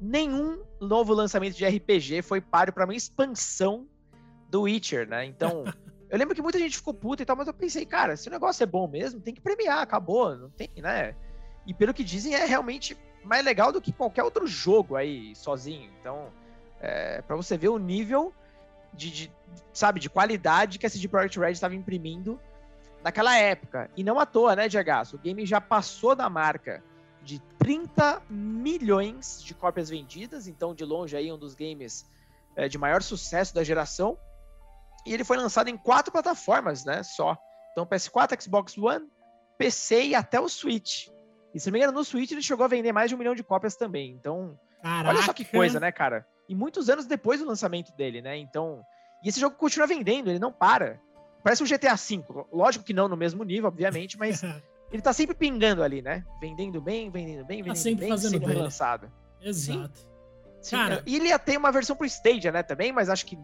nenhum 0.00 0.62
novo 0.80 1.12
lançamento 1.12 1.54
de 1.54 1.66
RPG 1.66 2.22
foi 2.22 2.40
páreo 2.40 2.72
para 2.72 2.84
uma 2.84 2.94
expansão 2.94 3.86
do 4.48 4.62
Witcher, 4.62 5.06
né? 5.06 5.24
Então, 5.26 5.64
Eu 6.12 6.18
lembro 6.18 6.34
que 6.34 6.42
muita 6.42 6.58
gente 6.58 6.76
ficou 6.76 6.92
puta 6.92 7.22
e 7.22 7.26
tal, 7.26 7.34
mas 7.34 7.46
eu 7.46 7.54
pensei, 7.54 7.86
cara, 7.86 8.18
se 8.18 8.28
o 8.28 8.30
negócio 8.30 8.62
é 8.62 8.66
bom 8.66 8.86
mesmo, 8.86 9.18
tem 9.18 9.32
que 9.32 9.40
premiar, 9.40 9.78
acabou, 9.78 10.36
não 10.36 10.50
tem, 10.50 10.68
né? 10.76 11.14
E 11.66 11.72
pelo 11.72 11.94
que 11.94 12.04
dizem, 12.04 12.34
é 12.34 12.44
realmente 12.44 12.94
mais 13.24 13.42
legal 13.42 13.72
do 13.72 13.80
que 13.80 13.90
qualquer 13.90 14.22
outro 14.22 14.46
jogo 14.46 14.94
aí 14.94 15.34
sozinho. 15.34 15.90
Então, 15.98 16.30
é, 16.82 17.22
para 17.22 17.34
você 17.34 17.56
ver 17.56 17.70
o 17.70 17.78
nível 17.78 18.30
de, 18.92 19.10
de, 19.10 19.32
sabe, 19.72 20.00
de 20.00 20.10
qualidade 20.10 20.78
que 20.78 20.84
a 20.84 20.90
CD 20.90 21.08
Projekt 21.08 21.40
Red 21.40 21.52
estava 21.52 21.74
imprimindo 21.74 22.38
naquela 23.02 23.34
época. 23.38 23.90
E 23.96 24.04
não 24.04 24.20
à 24.20 24.26
toa, 24.26 24.54
né, 24.54 24.68
Diego? 24.68 24.90
O 25.14 25.18
game 25.18 25.46
já 25.46 25.62
passou 25.62 26.14
da 26.14 26.28
marca 26.28 26.84
de 27.22 27.38
30 27.58 28.20
milhões 28.28 29.42
de 29.42 29.54
cópias 29.54 29.88
vendidas, 29.88 30.46
então 30.46 30.74
de 30.74 30.84
longe 30.84 31.16
aí 31.16 31.32
um 31.32 31.38
dos 31.38 31.54
games 31.54 32.04
é, 32.54 32.68
de 32.68 32.76
maior 32.76 33.02
sucesso 33.02 33.54
da 33.54 33.64
geração. 33.64 34.18
E 35.04 35.12
ele 35.12 35.24
foi 35.24 35.36
lançado 35.36 35.68
em 35.68 35.76
quatro 35.76 36.12
plataformas, 36.12 36.84
né, 36.84 37.02
só. 37.02 37.36
Então 37.72 37.86
PS4, 37.86 38.40
Xbox 38.40 38.76
One, 38.78 39.06
PC 39.58 40.06
e 40.06 40.14
até 40.14 40.40
o 40.40 40.48
Switch. 40.48 41.08
E 41.54 41.60
se 41.60 41.68
não 41.68 41.72
me 41.72 41.78
engano, 41.78 41.92
no 41.98 42.04
Switch 42.04 42.30
ele 42.30 42.42
chegou 42.42 42.64
a 42.64 42.68
vender 42.68 42.92
mais 42.92 43.10
de 43.10 43.14
um 43.14 43.18
milhão 43.18 43.34
de 43.34 43.42
cópias 43.42 43.76
também. 43.76 44.10
Então, 44.10 44.58
Caraca. 44.82 45.08
olha 45.08 45.22
só 45.24 45.32
que 45.32 45.44
coisa, 45.44 45.78
né, 45.78 45.92
cara? 45.92 46.26
E 46.48 46.54
muitos 46.54 46.88
anos 46.88 47.06
depois 47.06 47.40
do 47.40 47.46
lançamento 47.46 47.92
dele, 47.92 48.22
né? 48.22 48.36
Então, 48.36 48.82
e 49.22 49.28
esse 49.28 49.40
jogo 49.40 49.56
continua 49.56 49.86
vendendo, 49.86 50.30
ele 50.30 50.38
não 50.38 50.52
para. 50.52 51.00
Parece 51.42 51.62
um 51.62 51.66
GTA 51.66 51.94
V. 51.94 52.24
Lógico 52.52 52.84
que 52.84 52.94
não 52.94 53.08
no 53.08 53.16
mesmo 53.16 53.44
nível, 53.44 53.68
obviamente, 53.68 54.18
mas 54.18 54.42
ele 54.90 55.02
tá 55.02 55.12
sempre 55.12 55.34
pingando 55.34 55.82
ali, 55.82 56.00
né? 56.00 56.24
Vendendo 56.40 56.80
bem, 56.80 57.10
vendendo 57.10 57.44
bem, 57.44 57.58
tá 57.58 57.64
vendendo 57.64 57.74
tá 57.74 57.74
sempre 57.74 58.00
bem, 58.00 58.08
fazendo 58.10 58.32
sendo 58.32 58.46
bem. 58.46 58.56
relançado. 58.56 59.12
Exato. 59.40 59.98
Sim. 59.98 60.12
Sim. 60.62 60.76
Cara, 60.76 61.02
e 61.04 61.16
ele 61.16 61.28
ia 61.28 61.38
ter 61.40 61.56
uma 61.56 61.72
versão 61.72 61.96
pro 61.96 62.06
Stadia, 62.06 62.52
né, 62.52 62.62
também, 62.62 62.92
mas 62.92 63.08
acho 63.08 63.26
que 63.26 63.36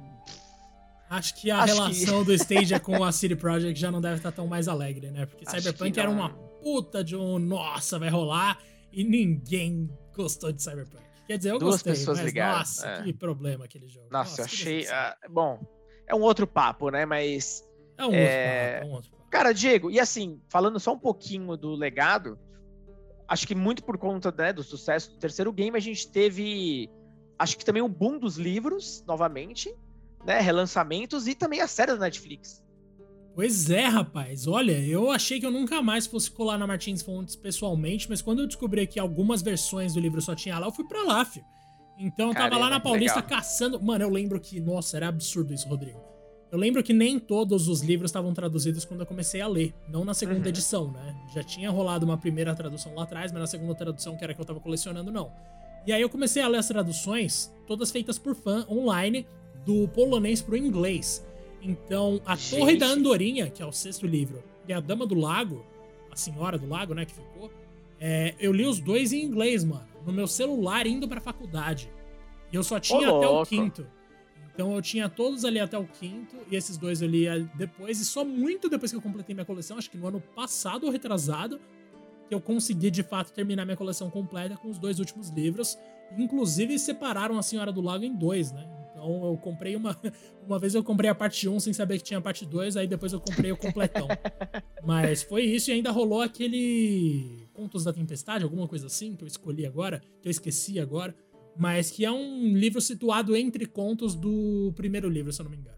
Acho 1.11 1.35
que 1.35 1.51
a 1.51 1.63
acho 1.63 1.75
relação 1.75 2.21
que... 2.21 2.27
do 2.27 2.35
Stadia 2.35 2.79
com 2.79 3.03
a 3.03 3.11
City 3.11 3.35
Project 3.35 3.79
já 3.79 3.91
não 3.91 4.01
deve 4.01 4.17
estar 4.17 4.33
tão 4.33 4.47
mais 4.47 4.69
alegre, 4.69 5.11
né? 5.11 5.27
Porque 5.27 5.45
acho 5.47 5.61
Cyberpunk 5.61 5.99
era 5.99 6.11
uma 6.11 6.31
puta 6.31 7.03
de 7.03 7.17
um 7.17 7.39
nossa, 7.39 7.99
vai 7.99 8.11
rolar 8.11 8.59
e 8.93 9.05
ninguém 9.05 9.91
gostou 10.15 10.53
de 10.53 10.63
Cyberpunk. 10.63 11.09
Quer 11.27 11.39
dizer, 11.39 11.51
eu 11.51 11.59
Duas 11.59 11.77
gostei, 11.77 11.93
pessoas 11.93 12.19
mas 12.19 12.27
ligaram. 12.27 12.59
nossa, 12.59 12.89
é. 12.89 13.03
que 13.03 13.13
problema 13.13 13.65
aquele 13.67 13.87
jogo. 13.87 14.09
Nossa, 14.11 14.43
nossa 14.43 14.45
achei. 14.45 14.85
Uh, 14.85 15.31
bom, 15.33 15.61
é 16.07 16.15
um 16.15 16.21
outro 16.21 16.47
papo, 16.47 16.91
né? 16.91 17.05
Mas. 17.05 17.63
É 17.97 18.07
um, 18.07 18.15
é... 18.15 18.17
Outro 18.17 18.81
papo, 18.81 18.87
é 18.87 18.87
um 18.87 18.95
outro 18.95 19.11
papo. 19.11 19.31
Cara, 19.31 19.53
Diego, 19.53 19.91
e 19.91 20.01
assim, 20.01 20.41
falando 20.49 20.81
só 20.81 20.95
um 20.95 20.99
pouquinho 20.99 21.55
do 21.55 21.75
legado, 21.75 22.39
acho 23.29 23.47
que 23.47 23.55
muito 23.55 23.85
por 23.85 23.99
conta 23.99 24.33
né, 24.33 24.55
do 24.55 24.63
sucesso 24.63 25.11
do 25.13 25.19
terceiro 25.19 25.53
game, 25.53 25.77
a 25.77 25.81
gente 25.81 26.11
teve. 26.11 26.91
Acho 27.39 27.59
que 27.59 27.65
também 27.65 27.83
o 27.83 27.89
boom 27.89 28.19
dos 28.19 28.37
livros, 28.37 29.05
novamente, 29.07 29.73
né? 30.29 30.41
Relançamentos 30.41 31.27
e 31.27 31.35
também 31.35 31.61
a 31.61 31.67
série 31.67 31.93
da 31.93 31.99
Netflix. 31.99 32.63
Pois 33.35 33.71
é, 33.71 33.85
rapaz. 33.85 34.47
Olha, 34.47 34.79
eu 34.79 35.11
achei 35.11 35.41
que 35.41 35.47
eu 35.47 35.51
nunca 35.51 35.81
mais 35.81 36.07
fosse 36.07 36.31
colar 36.31 36.59
na 36.59 36.67
Martins 36.67 37.03
Fontes 37.03 37.35
pessoalmente, 37.35 38.09
mas 38.09 38.21
quando 38.21 38.41
eu 38.41 38.47
descobri 38.47 38.87
que 38.87 39.01
algumas 39.01 39.41
versões 39.41 39.95
do 39.95 40.01
livro 40.01 40.21
só 40.21 40.35
tinha 40.35 40.59
lá, 40.59 40.67
eu 40.67 40.73
fui 40.73 40.85
pra 40.85 41.03
lá, 41.03 41.25
filho. 41.25 41.47
Então 41.99 42.29
eu 42.29 42.35
tava 42.35 42.51
Caramba, 42.51 42.65
lá 42.65 42.71
na 42.71 42.81
Paulista 42.81 43.21
legal. 43.21 43.39
caçando. 43.39 43.83
Mano, 43.83 44.05
eu 44.05 44.11
lembro 44.11 44.39
que. 44.39 44.61
Nossa, 44.61 44.97
era 44.97 45.09
absurdo 45.09 45.55
isso, 45.55 45.69
Rodrigo. 45.69 46.01
Eu 46.51 46.59
lembro 46.59 46.83
que 46.83 46.93
nem 46.93 47.19
todos 47.19 47.69
os 47.69 47.81
livros 47.81 48.11
estavam 48.11 48.33
traduzidos 48.33 48.85
quando 48.85 49.01
eu 49.01 49.07
comecei 49.07 49.41
a 49.41 49.47
ler, 49.47 49.75
não 49.89 50.05
na 50.05 50.15
segunda 50.15 50.41
uhum. 50.41 50.49
edição, 50.49 50.91
né? 50.91 51.15
Já 51.35 51.43
tinha 51.43 51.71
rolado 51.71 52.07
uma 52.07 52.17
primeira 52.17 52.55
tradução 52.55 52.95
lá 52.95 53.03
atrás, 53.03 53.33
mas 53.33 53.41
na 53.41 53.47
segunda 53.47 53.75
tradução, 53.75 54.17
que 54.17 54.25
era 54.25 54.33
que 54.33 54.41
eu 54.41 54.45
tava 54.45 54.61
colecionando, 54.61 55.13
não. 55.13 55.31
E 55.87 55.93
aí 55.93 56.01
eu 56.01 56.09
comecei 56.09 56.43
a 56.43 56.49
ler 56.49 56.59
as 56.59 56.69
traduções, 56.69 57.53
todas 57.67 57.91
feitas 57.91 58.19
por 58.19 58.35
fã, 58.35 58.67
online, 58.69 59.27
do 59.69 59.87
polonês 59.89 60.41
pro 60.41 60.57
inglês. 60.57 61.23
Então, 61.61 62.23
A 62.25 62.35
Gente. 62.35 62.59
Torre 62.59 62.77
da 62.79 62.87
Andorinha, 62.87 63.51
que 63.51 63.63
é 63.63 63.67
o 63.67 63.73
sexto 63.73 64.07
livro, 64.07 64.43
e 64.67 64.73
A 64.73 64.81
Dama 64.81 65.07
do 65.07 65.15
Lago, 65.15 65.63
a 66.11 66.17
Senhora 66.17 66.57
do 66.57 66.67
Lago, 66.67 66.95
né, 66.95 67.05
que 67.05 67.13
ficou, 67.13 67.51
é, 68.01 68.35
eu 68.41 68.51
li 68.51 68.65
os 68.65 68.81
dois 68.81 69.13
em 69.13 69.23
inglês, 69.23 69.65
mano, 69.65 69.87
no 70.07 70.13
meu 70.13 70.27
celular 70.27 70.87
indo 70.87 71.07
pra 71.07 71.21
faculdade. 71.21 71.93
E 72.51 72.57
eu 72.57 72.63
só 72.63 72.81
tinha 72.81 73.09
até 73.09 73.29
o 73.29 73.45
quinto. 73.45 73.87
Então 74.55 74.75
eu 74.75 74.81
tinha 74.81 75.07
todos 75.07 75.45
ali 75.45 75.61
até 75.61 75.77
o 75.77 75.85
quinto, 75.85 76.35
e 76.51 76.57
esses 76.57 76.79
dois 76.79 77.03
eu 77.03 77.09
lia 77.09 77.39
depois, 77.55 78.01
e 78.01 78.07
só 78.07 78.25
muito 78.25 78.71
depois 78.71 78.91
que 78.91 78.97
eu 78.97 79.03
completei 79.03 79.35
minha 79.35 79.45
coleção, 79.45 79.77
acho 79.77 79.91
que 79.91 79.99
no 79.99 80.07
ano 80.07 80.23
passado 80.35 80.85
ou 80.85 80.91
retrasado, 80.91 81.61
que 82.27 82.35
eu 82.35 82.41
consegui 82.41 82.91
de 82.91 83.03
fato 83.03 83.33
terminar 83.35 83.67
minha 83.67 83.77
coleção 83.77 84.09
completa 84.09 84.57
com 84.57 84.71
os 84.71 84.79
dois 84.79 84.99
últimos 84.99 85.29
livros. 85.29 85.79
Inclusive 86.17 86.79
separaram 86.79 87.39
a 87.39 87.43
Senhora 87.43 87.71
do 87.71 87.83
Lago 87.83 88.03
em 88.03 88.15
dois, 88.15 88.51
né? 88.51 88.78
Então 88.99 89.25
eu 89.25 89.37
comprei 89.37 89.77
uma. 89.77 89.97
Uma 90.45 90.59
vez 90.59 90.75
eu 90.75 90.83
comprei 90.83 91.11
a 91.11 91.15
parte 91.15 91.47
1 91.47 91.61
sem 91.61 91.73
saber 91.75 91.99
que 91.99 92.05
tinha 92.05 92.19
a 92.19 92.23
parte 92.23 92.47
2, 92.47 92.77
aí 92.79 92.87
depois 92.87 93.13
eu 93.13 93.21
comprei 93.21 93.53
o 93.53 93.57
completão. 93.57 94.09
Mas 94.83 95.23
foi 95.23 95.43
isso 95.43 95.71
e 95.71 95.75
ainda 95.75 95.91
rolou 95.91 96.23
aquele. 96.23 97.47
Contos 97.53 97.85
da 97.85 97.93
Tempestade, 97.93 98.45
alguma 98.45 98.67
coisa 98.67 98.87
assim, 98.87 99.15
que 99.15 99.25
eu 99.25 99.29
escolhi 99.29 99.67
agora, 99.67 100.03
que 100.23 100.29
eu 100.29 100.31
esqueci 100.31 100.81
agora. 100.81 101.15
Mas 101.57 101.91
que 101.91 102.05
é 102.05 102.11
um 102.11 102.57
livro 102.57 102.81
situado 102.81 103.37
entre 103.37 103.67
contos 103.67 104.15
do 104.15 104.73
primeiro 104.75 105.09
livro, 105.09 105.33
se 105.33 105.41
eu 105.41 105.45
não 105.45 105.51
me 105.51 105.59
engano. 105.59 105.77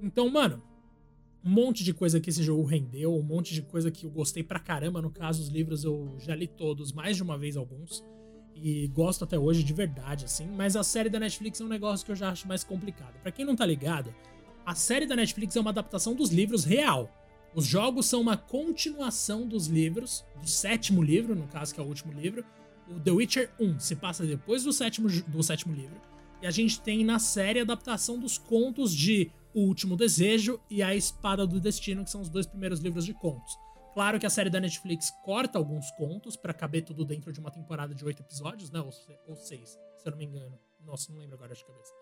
Então, 0.00 0.30
mano, 0.30 0.62
um 1.44 1.50
monte 1.50 1.84
de 1.84 1.92
coisa 1.92 2.20
que 2.20 2.30
esse 2.30 2.42
jogo 2.42 2.62
rendeu, 2.64 3.14
um 3.14 3.22
monte 3.22 3.52
de 3.52 3.62
coisa 3.62 3.90
que 3.90 4.06
eu 4.06 4.10
gostei 4.10 4.42
pra 4.42 4.58
caramba. 4.58 5.02
No 5.02 5.10
caso, 5.10 5.42
os 5.42 5.48
livros 5.48 5.84
eu 5.84 6.16
já 6.18 6.34
li 6.34 6.46
todos, 6.46 6.92
mais 6.92 7.16
de 7.16 7.22
uma 7.22 7.36
vez 7.36 7.56
alguns 7.56 8.02
e 8.62 8.88
gosto 8.88 9.24
até 9.24 9.38
hoje 9.38 9.62
de 9.62 9.72
verdade, 9.72 10.24
assim. 10.24 10.46
Mas 10.46 10.76
a 10.76 10.82
série 10.82 11.08
da 11.08 11.20
Netflix 11.20 11.60
é 11.60 11.64
um 11.64 11.68
negócio 11.68 12.04
que 12.04 12.12
eu 12.12 12.16
já 12.16 12.30
acho 12.30 12.48
mais 12.48 12.64
complicado. 12.64 13.14
Para 13.22 13.30
quem 13.30 13.44
não 13.44 13.54
tá 13.54 13.66
ligado, 13.66 14.14
a 14.64 14.74
série 14.74 15.06
da 15.06 15.14
Netflix 15.14 15.54
é 15.56 15.60
uma 15.60 15.70
adaptação 15.70 16.14
dos 16.14 16.30
livros 16.30 16.64
real. 16.64 17.10
Os 17.54 17.66
jogos 17.66 18.06
são 18.06 18.20
uma 18.20 18.36
continuação 18.36 19.46
dos 19.46 19.66
livros, 19.66 20.24
do 20.40 20.48
sétimo 20.48 21.02
livro, 21.02 21.34
no 21.34 21.46
caso 21.46 21.74
que 21.74 21.80
é 21.80 21.82
o 21.82 21.86
último 21.86 22.12
livro. 22.12 22.44
O 22.88 23.00
The 23.00 23.10
Witcher 23.10 23.50
1 23.60 23.80
se 23.80 23.96
passa 23.96 24.26
depois 24.26 24.64
do 24.64 24.72
sétimo, 24.72 25.08
do 25.08 25.42
sétimo 25.42 25.74
livro. 25.74 26.00
E 26.42 26.46
a 26.46 26.50
gente 26.50 26.80
tem 26.80 27.04
na 27.04 27.18
série 27.18 27.60
a 27.60 27.62
adaptação 27.62 28.18
dos 28.18 28.36
contos 28.36 28.94
de 28.94 29.30
O 29.54 29.60
Último 29.62 29.96
Desejo 29.96 30.60
e 30.68 30.82
A 30.82 30.94
Espada 30.94 31.46
do 31.46 31.58
Destino, 31.58 32.04
que 32.04 32.10
são 32.10 32.20
os 32.20 32.28
dois 32.28 32.46
primeiros 32.46 32.80
livros 32.80 33.04
de 33.04 33.14
contos. 33.14 33.56
Claro 33.96 34.20
que 34.20 34.26
a 34.26 34.30
série 34.30 34.50
da 34.50 34.60
Netflix 34.60 35.10
corta 35.24 35.56
alguns 35.56 35.90
contos 35.92 36.36
para 36.36 36.52
caber 36.52 36.84
tudo 36.84 37.02
dentro 37.02 37.32
de 37.32 37.40
uma 37.40 37.50
temporada 37.50 37.94
de 37.94 38.04
oito 38.04 38.20
episódios, 38.20 38.70
né? 38.70 38.78
Ou, 38.78 38.92
ou 39.26 39.36
seis, 39.36 39.70
se 39.70 40.06
eu 40.06 40.10
não 40.10 40.18
me 40.18 40.26
engano. 40.26 40.58
Nossa, 40.84 41.10
não 41.10 41.18
lembro 41.18 41.34
agora 41.34 41.54
de 41.54 41.64
cabeça. 41.64 41.94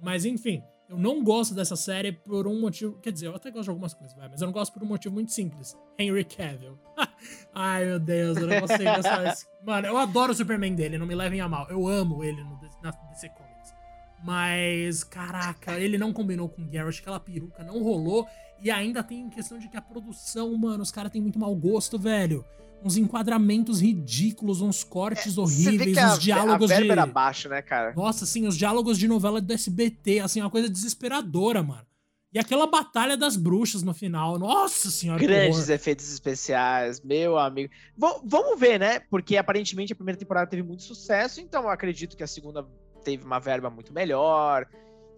Mas 0.00 0.24
enfim, 0.24 0.62
eu 0.88 0.96
não 0.96 1.24
gosto 1.24 1.52
dessa 1.52 1.74
série 1.74 2.12
por 2.12 2.46
um 2.46 2.60
motivo. 2.60 2.96
Quer 3.00 3.10
dizer, 3.10 3.26
eu 3.26 3.34
até 3.34 3.50
gosto 3.50 3.64
de 3.64 3.70
algumas 3.70 3.92
coisas, 3.92 4.16
mas 4.16 4.40
eu 4.40 4.46
não 4.46 4.52
gosto 4.52 4.72
por 4.72 4.84
um 4.84 4.86
motivo 4.86 5.14
muito 5.14 5.32
simples. 5.32 5.76
Henry 5.98 6.24
Cavill. 6.24 6.78
Ai, 7.52 7.86
meu 7.86 7.98
Deus, 7.98 8.36
eu 8.36 8.46
não 8.46 8.60
consigo 8.60 8.94
gostar 8.94 9.34
Mano, 9.66 9.88
eu 9.88 9.98
adoro 9.98 10.30
o 10.30 10.34
Superman 10.36 10.76
dele, 10.76 10.96
não 10.96 11.08
me 11.08 11.14
levem 11.16 11.40
a 11.40 11.48
mal. 11.48 11.68
Eu 11.68 11.88
amo 11.88 12.22
ele 12.22 12.40
no, 12.44 12.56
na 12.80 12.92
DC 12.92 13.28
Comics. 13.30 13.74
Mas, 14.22 15.02
caraca, 15.02 15.76
ele 15.80 15.98
não 15.98 16.12
combinou 16.12 16.48
com 16.48 16.62
o 16.62 16.70
Garrett, 16.70 17.00
aquela 17.00 17.18
peruca 17.18 17.64
não 17.64 17.82
rolou. 17.82 18.28
E 18.62 18.70
ainda 18.70 19.02
tem 19.02 19.28
questão 19.28 19.58
de 19.58 19.68
que 19.68 19.76
a 19.76 19.82
produção, 19.82 20.54
mano, 20.56 20.82
os 20.82 20.92
caras 20.92 21.10
têm 21.10 21.20
muito 21.20 21.38
mau 21.38 21.54
gosto, 21.54 21.98
velho. 21.98 22.44
Uns 22.84 22.96
enquadramentos 22.96 23.80
ridículos, 23.80 24.60
uns 24.60 24.82
cortes 24.82 25.36
é, 25.36 25.40
horríveis, 25.40 25.96
uns 25.98 26.18
diálogos 26.18 26.70
a 26.70 26.80
de. 26.80 26.90
Era 26.90 27.06
baixo, 27.06 27.48
né, 27.48 27.62
cara? 27.62 27.92
Nossa, 27.94 28.24
assim, 28.24 28.46
os 28.46 28.56
diálogos 28.56 28.98
de 28.98 29.06
novela 29.06 29.40
do 29.40 29.52
SBT, 29.52 30.20
assim, 30.20 30.40
uma 30.40 30.50
coisa 30.50 30.68
desesperadora, 30.68 31.62
mano. 31.62 31.86
E 32.32 32.38
aquela 32.38 32.66
batalha 32.66 33.14
das 33.14 33.36
bruxas 33.36 33.82
no 33.82 33.92
final, 33.92 34.38
nossa 34.38 34.90
senhora. 34.90 35.20
Grandes 35.20 35.68
efeitos 35.68 36.10
especiais, 36.10 37.00
meu 37.02 37.38
amigo. 37.38 37.70
V 37.96 38.06
vamos 38.24 38.58
ver, 38.58 38.80
né? 38.80 39.00
Porque 39.00 39.36
aparentemente 39.36 39.92
a 39.92 39.96
primeira 39.96 40.18
temporada 40.18 40.48
teve 40.48 40.62
muito 40.62 40.82
sucesso, 40.82 41.40
então 41.40 41.64
eu 41.64 41.68
acredito 41.68 42.16
que 42.16 42.22
a 42.22 42.26
segunda 42.26 42.66
teve 43.04 43.22
uma 43.22 43.38
verba 43.38 43.68
muito 43.68 43.92
melhor. 43.92 44.66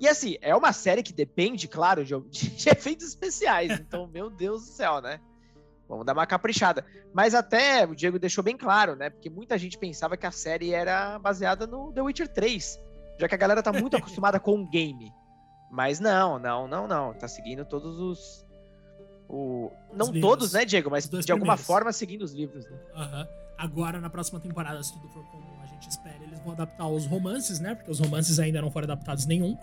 E 0.00 0.08
assim, 0.08 0.36
é 0.40 0.54
uma 0.54 0.72
série 0.72 1.02
que 1.02 1.12
depende, 1.12 1.68
claro, 1.68 2.04
de, 2.04 2.18
de 2.20 2.68
efeitos 2.68 3.06
especiais. 3.06 3.78
Então, 3.78 4.06
meu 4.06 4.28
Deus 4.30 4.66
do 4.66 4.72
céu, 4.72 5.00
né? 5.00 5.20
Vamos 5.88 6.06
dar 6.06 6.12
uma 6.12 6.26
caprichada. 6.26 6.84
Mas 7.12 7.34
até 7.34 7.86
o 7.86 7.94
Diego 7.94 8.18
deixou 8.18 8.42
bem 8.42 8.56
claro, 8.56 8.96
né? 8.96 9.10
Porque 9.10 9.28
muita 9.28 9.56
gente 9.58 9.78
pensava 9.78 10.16
que 10.16 10.26
a 10.26 10.30
série 10.30 10.72
era 10.72 11.18
baseada 11.18 11.66
no 11.66 11.92
The 11.92 12.02
Witcher 12.02 12.28
3. 12.28 12.80
Já 13.18 13.28
que 13.28 13.34
a 13.34 13.38
galera 13.38 13.62
tá 13.62 13.72
muito 13.72 13.96
acostumada 13.96 14.40
com 14.40 14.60
o 14.60 14.66
game. 14.66 15.12
Mas 15.70 16.00
não, 16.00 16.38
não, 16.38 16.66
não, 16.66 16.88
não. 16.88 17.14
Tá 17.14 17.28
seguindo 17.28 17.64
todos 17.64 17.98
os. 17.98 18.44
O... 19.28 19.70
Não 19.92 20.10
os 20.10 20.20
todos, 20.20 20.52
né, 20.52 20.64
Diego? 20.64 20.90
Mas 20.90 21.04
de 21.04 21.10
primeiros. 21.10 21.30
alguma 21.30 21.56
forma 21.56 21.92
seguindo 21.92 22.22
os 22.22 22.32
livros, 22.32 22.64
né? 22.66 22.78
Uhum. 22.94 23.26
Agora, 23.56 24.00
na 24.00 24.10
próxima 24.10 24.40
temporada, 24.40 24.82
se 24.82 24.92
tudo 24.92 25.08
for 25.08 25.24
como 25.30 25.44
a 25.62 25.66
gente 25.66 25.88
espera, 25.88 26.22
eles 26.22 26.38
vão 26.40 26.52
adaptar 26.52 26.88
os 26.88 27.06
romances, 27.06 27.60
né? 27.60 27.74
Porque 27.74 27.90
os 27.90 28.00
romances 28.00 28.38
ainda 28.38 28.60
não 28.60 28.70
foram 28.70 28.84
adaptados 28.84 29.26
nenhum. 29.26 29.56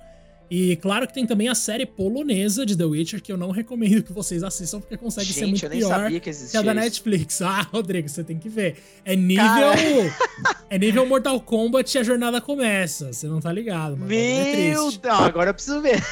E 0.53 0.75
claro 0.75 1.07
que 1.07 1.13
tem 1.13 1.25
também 1.25 1.47
a 1.47 1.55
série 1.55 1.85
polonesa 1.85 2.65
de 2.65 2.77
The 2.77 2.83
Witcher, 2.83 3.21
que 3.21 3.31
eu 3.31 3.37
não 3.37 3.51
recomendo 3.51 4.03
que 4.03 4.11
vocês 4.11 4.43
assistam, 4.43 4.81
porque 4.81 4.97
consegue 4.97 5.27
Gente, 5.27 5.39
ser 5.39 5.45
muito 5.45 5.69
pior 5.69 6.09
que, 6.09 6.19
que 6.19 6.57
a 6.57 6.61
da 6.61 6.73
Netflix. 6.73 7.39
Ah, 7.51 7.61
Rodrigo, 7.61 8.09
você 8.09 8.21
tem 8.21 8.37
que 8.37 8.49
ver. 8.49 8.75
É 9.05 9.15
nível. 9.15 9.43
é 10.69 10.77
nível 10.77 11.05
Mortal 11.05 11.39
Kombat 11.39 11.97
e 11.97 11.99
a 11.99 12.03
jornada 12.03 12.41
começa. 12.41 13.13
Você 13.13 13.27
não 13.27 13.39
tá 13.39 13.51
ligado, 13.51 13.95
mano. 13.95 14.11
É 14.13 14.71
Meu 14.71 14.91
Deus, 14.91 14.99
agora 15.03 15.51
eu 15.51 15.53
preciso 15.53 15.81
ver. 15.81 16.03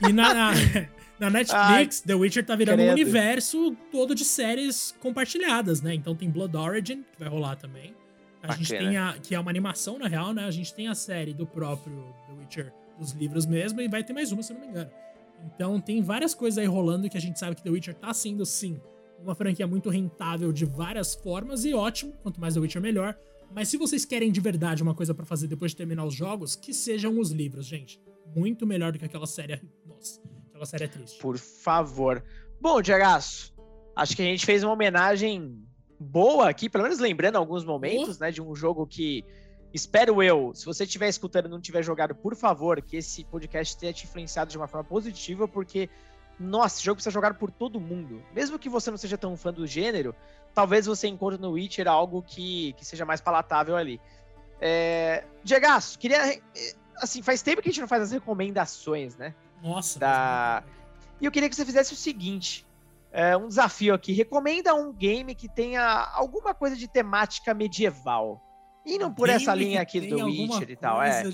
E 0.00 0.12
na, 0.12 0.34
na, 0.34 0.50
na 1.20 1.30
Netflix, 1.30 2.02
Ai, 2.02 2.06
The 2.08 2.14
Witcher 2.14 2.44
tá 2.44 2.56
virando 2.56 2.78
credo. 2.78 2.88
um 2.88 2.92
universo 2.92 3.76
todo 3.92 4.16
de 4.16 4.24
séries 4.24 4.96
compartilhadas, 4.98 5.80
né? 5.80 5.94
Então 5.94 6.12
tem 6.12 6.28
Blood 6.28 6.56
Origin, 6.56 7.04
que 7.12 7.20
vai 7.20 7.28
rolar 7.28 7.54
também. 7.54 7.94
A 8.42 8.48
Bacana. 8.48 8.64
gente 8.64 8.78
tem 8.78 8.96
a. 8.96 9.14
que 9.22 9.32
é 9.32 9.38
uma 9.38 9.50
animação, 9.50 9.96
na 9.96 10.08
real, 10.08 10.34
né? 10.34 10.44
A 10.44 10.50
gente 10.50 10.74
tem 10.74 10.88
a 10.88 10.94
série 10.94 11.32
do 11.32 11.46
próprio 11.46 12.04
The 12.26 12.32
Witcher 12.32 12.72
dos 12.98 13.12
livros 13.12 13.46
mesmo, 13.46 13.80
e 13.80 13.88
vai 13.88 14.02
ter 14.02 14.12
mais 14.12 14.32
uma, 14.32 14.42
se 14.42 14.52
eu 14.52 14.54
não 14.54 14.64
me 14.64 14.70
engano. 14.70 14.90
Então 15.44 15.80
tem 15.80 16.02
várias 16.02 16.34
coisas 16.34 16.58
aí 16.58 16.66
rolando 16.66 17.08
que 17.08 17.16
a 17.16 17.20
gente 17.20 17.38
sabe 17.38 17.56
que 17.56 17.62
The 17.62 17.70
Witcher 17.70 17.94
tá 17.94 18.12
sendo, 18.14 18.44
sim, 18.46 18.80
uma 19.22 19.34
franquia 19.34 19.66
muito 19.66 19.90
rentável 19.90 20.52
de 20.52 20.64
várias 20.64 21.14
formas 21.14 21.64
e 21.64 21.74
ótimo, 21.74 22.12
quanto 22.22 22.40
mais 22.40 22.54
The 22.54 22.60
Witcher 22.60 22.82
melhor. 22.82 23.16
Mas 23.54 23.68
se 23.68 23.76
vocês 23.76 24.04
querem 24.04 24.32
de 24.32 24.40
verdade 24.40 24.82
uma 24.82 24.94
coisa 24.94 25.14
para 25.14 25.24
fazer 25.24 25.46
depois 25.46 25.70
de 25.70 25.76
terminar 25.76 26.04
os 26.04 26.14
jogos, 26.14 26.56
que 26.56 26.74
sejam 26.74 27.18
os 27.18 27.30
livros, 27.30 27.66
gente. 27.66 28.00
Muito 28.34 28.66
melhor 28.66 28.92
do 28.92 28.98
que 28.98 29.04
aquela 29.04 29.26
série. 29.26 29.60
Nossa, 29.86 30.20
aquela 30.48 30.66
série 30.66 30.84
é 30.84 30.88
triste. 30.88 31.18
Por 31.20 31.38
favor. 31.38 32.22
Bom, 32.60 32.82
Diagaço, 32.82 33.54
acho 33.94 34.16
que 34.16 34.22
a 34.22 34.24
gente 34.24 34.44
fez 34.44 34.64
uma 34.64 34.72
homenagem 34.72 35.62
boa 35.98 36.48
aqui, 36.48 36.68
pelo 36.68 36.84
menos 36.84 36.98
lembrando 36.98 37.36
alguns 37.36 37.64
momentos, 37.64 38.16
oh. 38.16 38.20
né, 38.20 38.30
de 38.30 38.42
um 38.42 38.54
jogo 38.54 38.86
que 38.86 39.24
espero 39.72 40.22
eu, 40.22 40.52
se 40.54 40.64
você 40.64 40.84
estiver 40.84 41.08
escutando 41.08 41.46
e 41.46 41.48
não 41.48 41.60
tiver 41.60 41.82
jogado, 41.82 42.14
por 42.14 42.34
favor, 42.34 42.80
que 42.80 42.96
esse 42.96 43.24
podcast 43.24 43.76
tenha 43.76 43.92
te 43.92 44.04
influenciado 44.04 44.50
de 44.50 44.56
uma 44.56 44.66
forma 44.66 44.84
positiva, 44.84 45.46
porque 45.46 45.88
nossa, 46.38 46.76
esse 46.76 46.84
jogo 46.84 46.96
precisa 46.96 47.12
jogar 47.12 47.34
por 47.34 47.50
todo 47.50 47.80
mundo. 47.80 48.22
Mesmo 48.34 48.58
que 48.58 48.68
você 48.68 48.90
não 48.90 48.98
seja 48.98 49.16
tão 49.16 49.36
fã 49.36 49.52
do 49.52 49.66
gênero, 49.66 50.14
talvez 50.54 50.86
você 50.86 51.08
encontre 51.08 51.40
no 51.40 51.52
Witcher 51.52 51.88
algo 51.88 52.22
que, 52.22 52.74
que 52.74 52.84
seja 52.84 53.04
mais 53.04 53.20
palatável 53.20 53.76
ali. 53.76 54.00
É... 54.60 55.24
Diegaço, 55.42 55.98
queria. 55.98 56.34
Eh, 56.34 56.40
assim, 56.96 57.22
faz 57.22 57.42
tempo 57.42 57.62
que 57.62 57.68
a 57.68 57.72
gente 57.72 57.80
não 57.80 57.88
faz 57.88 58.02
as 58.02 58.12
recomendações, 58.12 59.16
né? 59.16 59.34
Nossa. 59.62 59.98
Da... 59.98 60.62
E 61.20 61.24
eu 61.24 61.32
queria 61.32 61.48
que 61.48 61.56
você 61.56 61.64
fizesse 61.64 61.94
o 61.94 61.96
seguinte: 61.96 62.66
é, 63.12 63.36
um 63.36 63.48
desafio 63.48 63.94
aqui. 63.94 64.12
Recomenda 64.12 64.74
um 64.74 64.92
game 64.92 65.34
que 65.34 65.48
tenha 65.48 65.82
alguma 66.14 66.54
coisa 66.54 66.76
de 66.76 66.86
temática 66.86 67.54
medieval. 67.54 68.42
E 68.86 68.98
não 68.98 69.12
por 69.12 69.28
essa 69.28 69.52
linha 69.52 69.80
aqui 69.80 70.00
do 70.00 70.24
Witcher 70.26 70.70
e 70.70 70.76
tal. 70.76 71.02
É. 71.02 71.24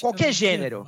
Qualquer 0.00 0.32
gênero. 0.32 0.84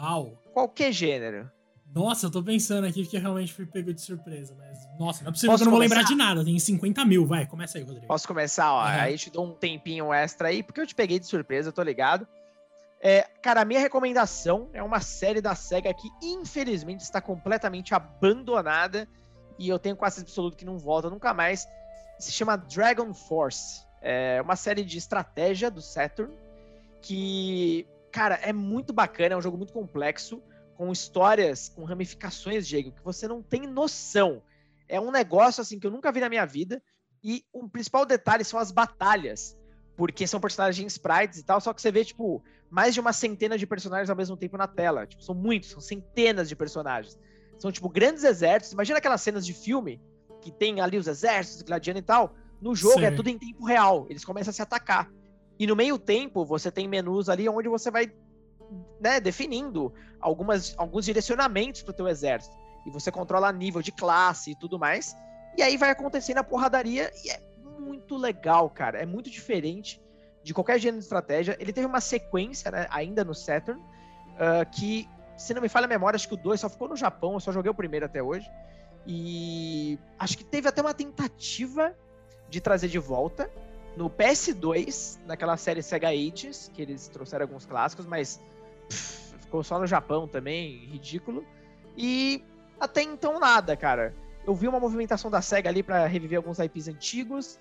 Qualquer 0.53 0.92
gênero. 0.92 1.48
Nossa, 1.94 2.26
eu 2.26 2.30
tô 2.30 2.42
pensando 2.42 2.86
aqui 2.86 3.03
porque 3.03 3.18
realmente 3.18 3.53
fui 3.53 3.66
pego 3.66 3.92
de 3.92 4.00
surpresa, 4.00 4.57
mas. 4.59 4.78
Nossa, 4.98 5.22
não 5.22 5.28
é 5.28 5.32
possível 5.32 5.53
Posso 5.53 5.62
que 5.62 5.68
eu 5.68 5.70
não 5.70 5.72
começar? 5.72 5.72
vou 5.72 5.78
lembrar 5.78 6.03
de 6.05 6.14
nada. 6.14 6.44
Tem 6.44 6.59
50 6.59 7.05
mil, 7.05 7.26
vai, 7.26 7.46
começa 7.46 7.76
aí, 7.76 7.84
Rodrigo. 7.84 8.07
Posso 8.07 8.26
começar, 8.26 8.72
ó. 8.72 8.80
Uhum. 8.80 8.86
Aí 8.86 9.18
te 9.18 9.30
dou 9.30 9.44
um 9.44 9.53
tempinho 9.53 10.12
extra 10.12 10.48
aí, 10.48 10.62
porque 10.62 10.80
eu 10.80 10.86
te 10.86 10.94
peguei 10.94 11.18
de 11.18 11.26
surpresa, 11.26 11.68
eu 11.68 11.72
tô 11.72 11.82
ligado. 11.82 12.26
É, 12.98 13.28
cara, 13.42 13.61
a 13.61 13.64
minha 13.64 13.80
recomendação 13.80 14.70
é 14.72 14.82
uma 14.82 15.00
série 15.00 15.42
da 15.42 15.55
SEGA 15.55 15.92
que, 15.92 16.09
infelizmente, 16.22 17.00
está 17.00 17.20
completamente 17.20 17.94
abandonada. 17.94 19.07
E 19.59 19.68
eu 19.68 19.78
tenho 19.78 19.94
quase 19.94 20.22
absoluto 20.22 20.57
que 20.57 20.64
não 20.64 20.78
volta 20.78 21.11
nunca 21.11 21.34
mais. 21.34 21.68
Se 22.18 22.32
chama 22.32 22.57
Dragon 22.57 23.12
Force. 23.12 23.84
É 24.03 24.42
uma 24.42 24.57
série 24.57 24.84
de 24.84 24.98
estratégia 24.98 25.70
do 25.70 25.80
Saturn. 25.80 26.34
Que, 27.00 27.86
cara, 28.11 28.34
é 28.42 28.53
muito 28.53 28.92
bacana, 28.92 29.34
é 29.34 29.36
um 29.36 29.42
jogo 29.42 29.57
muito 29.57 29.72
complexo 29.72 30.42
com 30.76 30.90
histórias, 30.90 31.68
com 31.68 31.84
ramificações, 31.84 32.66
Diego, 32.66 32.92
que 32.92 33.03
você 33.03 33.28
não 33.28 33.42
tem 33.42 33.66
noção. 33.66 34.42
É 34.88 35.00
um 35.00 35.11
negócio 35.11 35.61
assim 35.61 35.78
que 35.78 35.86
eu 35.86 35.90
nunca 35.90 36.12
vi 36.12 36.20
na 36.20 36.28
minha 36.28 36.44
vida. 36.44 36.82
E 37.22 37.44
o 37.53 37.68
principal 37.68 38.05
detalhe 38.05 38.44
são 38.44 38.59
as 38.59 38.72
batalhas, 38.72 39.57
porque 39.96 40.26
são 40.26 40.40
personagens 40.40 40.92
sprites 40.92 41.38
e 41.38 41.44
tal, 41.44 41.61
só 41.61 41.72
que 41.72 41.80
você 41.80 41.92
vê, 41.92 42.05
tipo, 42.05 42.42
mais 42.68 42.94
de 42.94 43.00
uma 43.00 43.12
centena 43.12 43.57
de 43.57 43.66
personagens 43.66 44.11
ao 44.11 44.16
mesmo 44.16 44.36
tempo 44.36 44.57
na 44.57 44.66
tela. 44.66 45.07
Tipo, 45.07 45.22
são 45.22 45.34
muitos, 45.34 45.70
são 45.70 45.80
centenas 45.80 46.48
de 46.48 46.57
personagens. 46.57 47.16
São, 47.59 47.70
tipo, 47.70 47.88
grandes 47.88 48.24
exércitos. 48.24 48.72
Imagina 48.72 48.98
aquelas 48.98 49.20
cenas 49.20 49.46
de 49.46 49.53
filme 49.53 50.00
que 50.40 50.50
tem 50.50 50.80
ali 50.80 50.98
os 50.98 51.07
exércitos, 51.07 51.62
gladiando 51.62 52.00
e 52.00 52.03
tal. 52.03 52.34
No 52.63 52.77
jogo 52.77 53.01
Sim. 53.01 53.07
é 53.07 53.11
tudo 53.11 53.29
em 53.29 53.37
tempo 53.37 53.65
real. 53.65 54.07
Eles 54.09 54.25
começam 54.25 54.51
a 54.51 54.55
se 54.55 54.63
atacar. 54.63 55.11
E 55.59 55.67
no 55.67 55.75
meio 55.75 55.99
tempo, 55.99 56.45
você 56.45 56.71
tem 56.71 56.87
menus 56.87 57.29
ali 57.29 57.49
onde 57.49 57.69
você 57.69 57.91
vai 57.91 58.11
né, 59.01 59.21
definindo 59.21 59.93
algumas, 60.21 60.73
alguns 60.79 61.05
direcionamentos 61.05 61.83
para 61.83 61.91
o 61.91 61.95
teu 61.95 62.07
exército. 62.07 62.57
E 62.87 62.91
você 62.91 63.11
controla 63.11 63.53
nível 63.53 63.83
de 63.83 63.91
classe 63.91 64.53
e 64.53 64.55
tudo 64.55 64.79
mais. 64.79 65.15
E 65.57 65.63
aí 65.63 65.77
vai 65.77 65.91
acontecendo 65.91 66.39
a 66.39 66.45
porradaria 66.45 67.11
e 67.25 67.31
é 67.31 67.41
muito 67.81 68.17
legal, 68.17 68.71
cara. 68.71 68.99
É 68.99 69.05
muito 69.05 69.29
diferente 69.29 70.01
de 70.43 70.55
qualquer 70.55 70.79
gênero 70.79 70.99
de 70.99 71.05
estratégia. 71.05 71.57
Ele 71.59 71.73
teve 71.73 71.87
uma 71.87 72.01
sequência, 72.01 72.71
né, 72.71 72.87
ainda 72.91 73.25
no 73.25 73.35
Saturn, 73.35 73.81
uh, 73.81 74.71
que, 74.71 75.09
se 75.37 75.53
não 75.53 75.61
me 75.61 75.69
falha 75.69 75.87
a 75.87 75.89
memória, 75.89 76.17
acho 76.17 76.29
que 76.29 76.35
o 76.35 76.37
2 76.37 76.61
só 76.61 76.69
ficou 76.69 76.89
no 76.89 76.97
Japão, 76.97 77.35
eu 77.35 77.41
só 77.41 77.51
joguei 77.51 77.71
o 77.71 77.75
primeiro 77.75 78.07
até 78.07 78.23
hoje. 78.23 78.49
E 79.07 79.99
acho 80.17 80.39
que 80.39 80.45
teve 80.45 80.69
até 80.69 80.81
uma 80.81 80.95
tentativa 80.95 81.95
de 82.53 82.61
trazer 82.61 82.88
de 82.88 82.98
volta 82.98 83.50
no 83.96 84.11
PS2, 84.11 85.18
naquela 85.24 85.57
série 85.57 85.82
Sega 85.82 86.09
Ages, 86.09 86.70
que 86.74 86.82
eles 86.82 87.09
trouxeram 87.09 87.44
alguns 87.44 87.64
clássicos, 87.64 88.05
mas 88.05 88.38
ficou 89.40 89.64
só 89.64 89.78
no 89.78 89.86
Japão 89.86 90.28
também, 90.28 90.84
ridículo. 90.84 91.46
E 91.96 92.44
até 92.78 93.03
então 93.03 93.40
nada, 93.40 93.74
cara. 93.74 94.14
Eu 94.46 94.55
vi 94.55 94.68
uma 94.68 94.78
movimentação 94.78 95.30
da 95.30 95.40
SEGA 95.40 95.70
ali 95.70 95.82
para 95.82 96.07
reviver 96.07 96.36
alguns 96.36 96.59
IPs 96.59 96.88
antigos, 96.88 97.59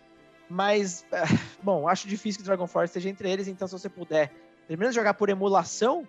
mas, 0.49 1.05
bom, 1.63 1.87
acho 1.87 2.05
difícil 2.05 2.41
que 2.41 2.45
Dragon 2.45 2.67
Force 2.67 2.89
esteja 2.89 3.09
entre 3.09 3.31
eles, 3.31 3.47
então 3.47 3.67
se 3.69 3.71
você 3.71 3.87
puder, 3.87 4.29
pelo 4.67 4.77
menos 4.77 4.93
jogar 4.93 5.13
por 5.13 5.29
emulação, 5.29 6.05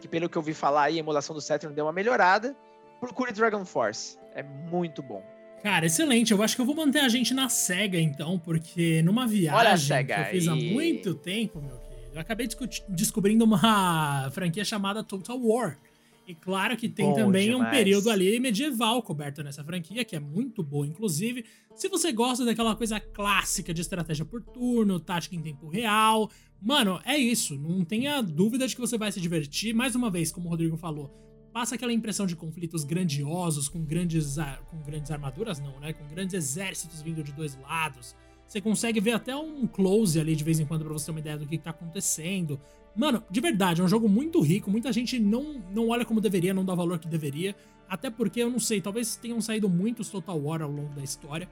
que 0.00 0.08
pelo 0.08 0.28
que 0.28 0.36
eu 0.36 0.42
vi 0.42 0.52
falar 0.52 0.84
aí, 0.84 0.96
a 0.96 1.00
emulação 1.00 1.32
do 1.32 1.40
Saturn 1.40 1.76
deu 1.76 1.84
uma 1.84 1.92
melhorada, 1.92 2.56
procure 2.98 3.30
Dragon 3.30 3.64
Force. 3.64 4.18
É 4.34 4.42
muito 4.42 5.00
bom. 5.00 5.35
Cara, 5.66 5.86
excelente. 5.86 6.32
Eu 6.32 6.40
acho 6.44 6.54
que 6.54 6.62
eu 6.62 6.64
vou 6.64 6.76
manter 6.76 7.00
a 7.00 7.08
gente 7.08 7.34
na 7.34 7.48
SEGA, 7.48 7.98
então, 7.98 8.38
porque 8.38 9.02
numa 9.02 9.26
viagem 9.26 10.06
que 10.06 10.12
eu 10.12 10.24
fiz 10.26 10.46
há 10.46 10.54
muito 10.54 11.12
tempo, 11.12 11.60
meu 11.60 11.84
eu 12.14 12.20
acabei 12.20 12.48
descobrindo 12.88 13.44
uma 13.44 14.30
franquia 14.32 14.64
chamada 14.64 15.02
Total 15.02 15.36
War. 15.38 15.76
E 16.24 16.36
claro 16.36 16.76
que 16.76 16.88
tem 16.88 17.06
Bom 17.06 17.14
também 17.14 17.50
demais. 17.50 17.66
um 17.66 17.70
período 17.70 18.10
ali 18.10 18.38
medieval 18.38 19.02
coberto 19.02 19.42
nessa 19.42 19.64
franquia, 19.64 20.04
que 20.04 20.14
é 20.14 20.20
muito 20.20 20.62
boa, 20.62 20.86
inclusive. 20.86 21.44
Se 21.74 21.88
você 21.88 22.12
gosta 22.12 22.44
daquela 22.44 22.76
coisa 22.76 23.00
clássica 23.00 23.74
de 23.74 23.80
estratégia 23.80 24.24
por 24.24 24.40
turno, 24.42 25.00
tática 25.00 25.34
em 25.34 25.42
tempo 25.42 25.68
real, 25.68 26.30
mano, 26.62 27.00
é 27.04 27.18
isso. 27.18 27.58
Não 27.58 27.84
tenha 27.84 28.22
dúvida 28.22 28.68
de 28.68 28.74
que 28.76 28.80
você 28.80 28.96
vai 28.96 29.10
se 29.10 29.20
divertir. 29.20 29.74
Mais 29.74 29.96
uma 29.96 30.10
vez, 30.10 30.30
como 30.30 30.46
o 30.46 30.50
Rodrigo 30.50 30.76
falou, 30.76 31.25
passa 31.56 31.74
aquela 31.74 31.90
impressão 31.90 32.26
de 32.26 32.36
conflitos 32.36 32.84
grandiosos, 32.84 33.66
com 33.66 33.82
grandes, 33.82 34.36
com 34.70 34.76
grandes 34.82 35.10
armaduras, 35.10 35.58
não, 35.58 35.80
né? 35.80 35.94
Com 35.94 36.06
grandes 36.06 36.34
exércitos 36.34 37.00
vindo 37.00 37.24
de 37.24 37.32
dois 37.32 37.58
lados. 37.62 38.14
Você 38.46 38.60
consegue 38.60 39.00
ver 39.00 39.12
até 39.12 39.34
um 39.34 39.66
close 39.66 40.20
ali 40.20 40.36
de 40.36 40.44
vez 40.44 40.60
em 40.60 40.66
quando 40.66 40.84
para 40.84 40.92
você 40.92 41.06
ter 41.06 41.12
uma 41.12 41.20
ideia 41.20 41.38
do 41.38 41.46
que, 41.46 41.56
que 41.56 41.64
tá 41.64 41.70
acontecendo. 41.70 42.60
Mano, 42.94 43.24
de 43.30 43.40
verdade, 43.40 43.80
é 43.80 43.84
um 43.84 43.88
jogo 43.88 44.06
muito 44.06 44.38
rico. 44.42 44.70
Muita 44.70 44.92
gente 44.92 45.18
não, 45.18 45.58
não 45.72 45.88
olha 45.88 46.04
como 46.04 46.20
deveria, 46.20 46.52
não 46.52 46.62
dá 46.62 46.74
valor 46.74 46.98
que 46.98 47.08
deveria. 47.08 47.56
Até 47.88 48.10
porque, 48.10 48.42
eu 48.42 48.50
não 48.50 48.58
sei, 48.58 48.82
talvez 48.82 49.16
tenham 49.16 49.40
saído 49.40 49.66
muitos 49.66 50.10
Total 50.10 50.38
War 50.38 50.60
ao 50.60 50.70
longo 50.70 50.94
da 50.94 51.02
história. 51.02 51.48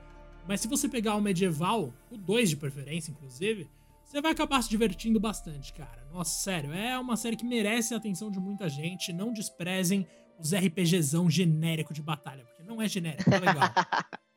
Mas 0.47 0.61
se 0.61 0.69
você 0.69 0.87
pegar 0.87 1.17
o 1.17 1.23
medieval, 1.23 1.95
o 2.11 2.19
2 2.19 2.51
de 2.51 2.57
preferência, 2.57 3.11
inclusive, 3.11 3.67
você 4.05 4.21
vai 4.21 4.33
acabar 4.33 4.63
se 4.63 4.69
divertindo 4.69 5.19
bastante, 5.19 5.73
cara. 5.73 6.07
Nossa, 6.13 6.43
sério, 6.43 6.73
é 6.73 6.99
uma 6.99 7.17
série 7.17 7.37
que 7.37 7.45
merece 7.45 7.95
a 7.95 7.97
atenção 7.97 8.31
de 8.31 8.39
muita 8.39 8.69
gente. 8.69 9.13
Não 9.13 9.33
desprezem 9.33 10.07
os 10.39 10.53
RPGzão 10.55 11.31
genérico 11.31 11.93
de 11.93 12.03
batalha, 12.03 12.45
porque 12.45 12.63
não 12.63 12.81
é 12.81 12.89
genérico, 12.89 13.33
é 13.33 13.39
legal. 13.39 13.71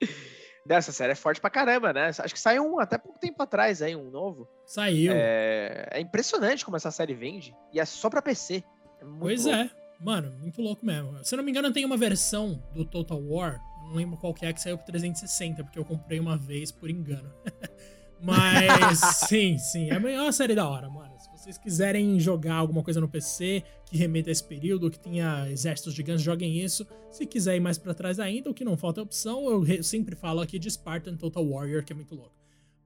dessa 0.67 0.91
série 0.91 1.13
é 1.13 1.15
forte 1.15 1.39
pra 1.39 1.49
caramba, 1.49 1.93
né? 1.93 2.07
Acho 2.09 2.33
que 2.33 2.39
saiu 2.39 2.63
um 2.63 2.79
até 2.79 2.97
pouco 2.97 3.17
tempo 3.17 3.41
atrás 3.41 3.81
aí, 3.81 3.95
um 3.95 4.11
novo. 4.11 4.47
Saiu. 4.65 5.13
É, 5.15 5.87
é 5.91 6.01
impressionante 6.01 6.65
como 6.65 6.75
essa 6.75 6.91
série 6.91 7.13
vende. 7.13 7.55
E 7.73 7.79
é 7.79 7.85
só 7.85 8.09
pra 8.09 8.21
PC. 8.21 8.63
É 8.99 9.05
pois 9.19 9.45
louco. 9.45 9.57
é. 9.57 9.69
Mano, 9.99 10.31
muito 10.39 10.61
louco 10.61 10.85
mesmo. 10.85 11.23
Se 11.23 11.33
eu 11.33 11.37
não 11.37 11.43
me 11.43 11.49
engano, 11.49 11.71
tem 11.71 11.85
uma 11.85 11.97
versão 11.97 12.61
do 12.73 12.85
Total 12.85 13.19
War, 13.19 13.59
não 13.85 13.95
lembro 13.95 14.17
qual 14.17 14.33
que 14.33 14.45
é, 14.45 14.53
que 14.53 14.61
saiu 14.61 14.77
pro 14.77 14.85
360, 14.85 15.63
porque 15.63 15.79
eu 15.79 15.85
comprei 15.85 16.19
uma 16.19 16.37
vez 16.37 16.71
por 16.71 16.89
engano. 16.89 17.33
Mas, 18.21 18.99
sim, 19.27 19.57
sim. 19.57 19.89
É 19.89 19.97
uma 19.97 20.31
série 20.31 20.55
da 20.55 20.67
hora, 20.67 20.89
mano 20.89 21.17
vocês 21.47 21.57
quiserem 21.57 22.19
jogar 22.19 22.55
alguma 22.55 22.83
coisa 22.83 22.99
no 22.99 23.07
PC 23.07 23.63
que 23.85 23.95
remeta 23.95 24.29
a 24.29 24.33
esse 24.33 24.43
período, 24.43 24.91
que 24.91 24.99
tenha 24.99 25.49
exércitos 25.49 25.93
gigantes, 25.93 26.21
joguem 26.21 26.59
isso. 26.59 26.85
Se 27.09 27.25
quiser 27.25 27.55
ir 27.55 27.61
mais 27.61 27.77
para 27.77 27.93
trás 27.93 28.19
ainda, 28.19 28.49
o 28.49 28.53
que 28.53 28.65
não 28.65 28.75
falta 28.75 28.99
é 28.99 29.03
opção, 29.03 29.65
eu 29.65 29.81
sempre 29.81 30.13
falo 30.13 30.41
aqui 30.41 30.59
de 30.59 30.69
Spartan 30.69 31.15
Total 31.15 31.47
Warrior, 31.47 31.85
que 31.85 31.93
é 31.93 31.95
muito 31.95 32.13
louco. 32.13 32.35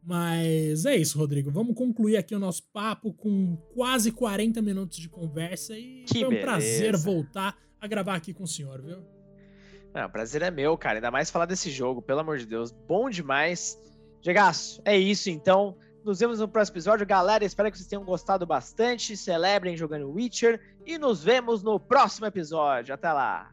Mas 0.03 0.86
é 0.86 0.95
isso, 0.95 1.17
Rodrigo. 1.17 1.49
Vamos 1.49 1.75
concluir 1.75 2.17
aqui 2.17 2.36
o 2.36 2.39
nosso 2.39 2.63
papo 2.71 3.13
com 3.13 3.55
quase 3.73 4.11
40 4.11 4.61
minutos 4.61 4.99
de 4.99 5.09
conversa 5.09 5.75
e 5.75 6.03
que 6.03 6.19
foi 6.19 6.25
um 6.25 6.29
beleza. 6.29 6.45
prazer 6.45 6.97
voltar 6.97 7.57
a 7.79 7.88
gravar 7.88 8.15
aqui 8.15 8.32
com 8.32 8.43
o 8.43 8.47
senhor, 8.47 8.79
viu? 8.82 8.97
Não, 9.93 10.05
o 10.05 10.09
prazer 10.09 10.43
é 10.43 10.51
meu, 10.51 10.77
cara. 10.77 10.99
Ainda 10.99 11.09
mais 11.09 11.32
falar 11.32 11.45
desse 11.45 11.71
jogo, 11.71 12.01
pelo 12.01 12.19
amor 12.19 12.38
de 12.38 12.45
Deus. 12.45 12.71
Bom 12.71 13.09
demais. 13.09 13.77
Gegaço, 14.22 14.82
é 14.86 14.97
isso 14.97 15.30
então. 15.30 15.76
Nos 16.03 16.19
vemos 16.19 16.39
no 16.39 16.47
próximo 16.47 16.76
episódio, 16.76 17.05
galera. 17.05 17.45
Espero 17.45 17.72
que 17.72 17.78
vocês 17.78 17.88
tenham 17.88 18.03
gostado 18.03 18.45
bastante. 18.45 19.15
Celebrem 19.15 19.78
jogando 19.78 20.11
Witcher 20.11 20.59
e 20.86 20.97
nos 20.97 21.24
vemos 21.24 21.61
no 21.61 21.80
próximo 21.80 22.26
episódio. 22.26 22.93
Até 22.93 23.11
lá. 23.11 23.51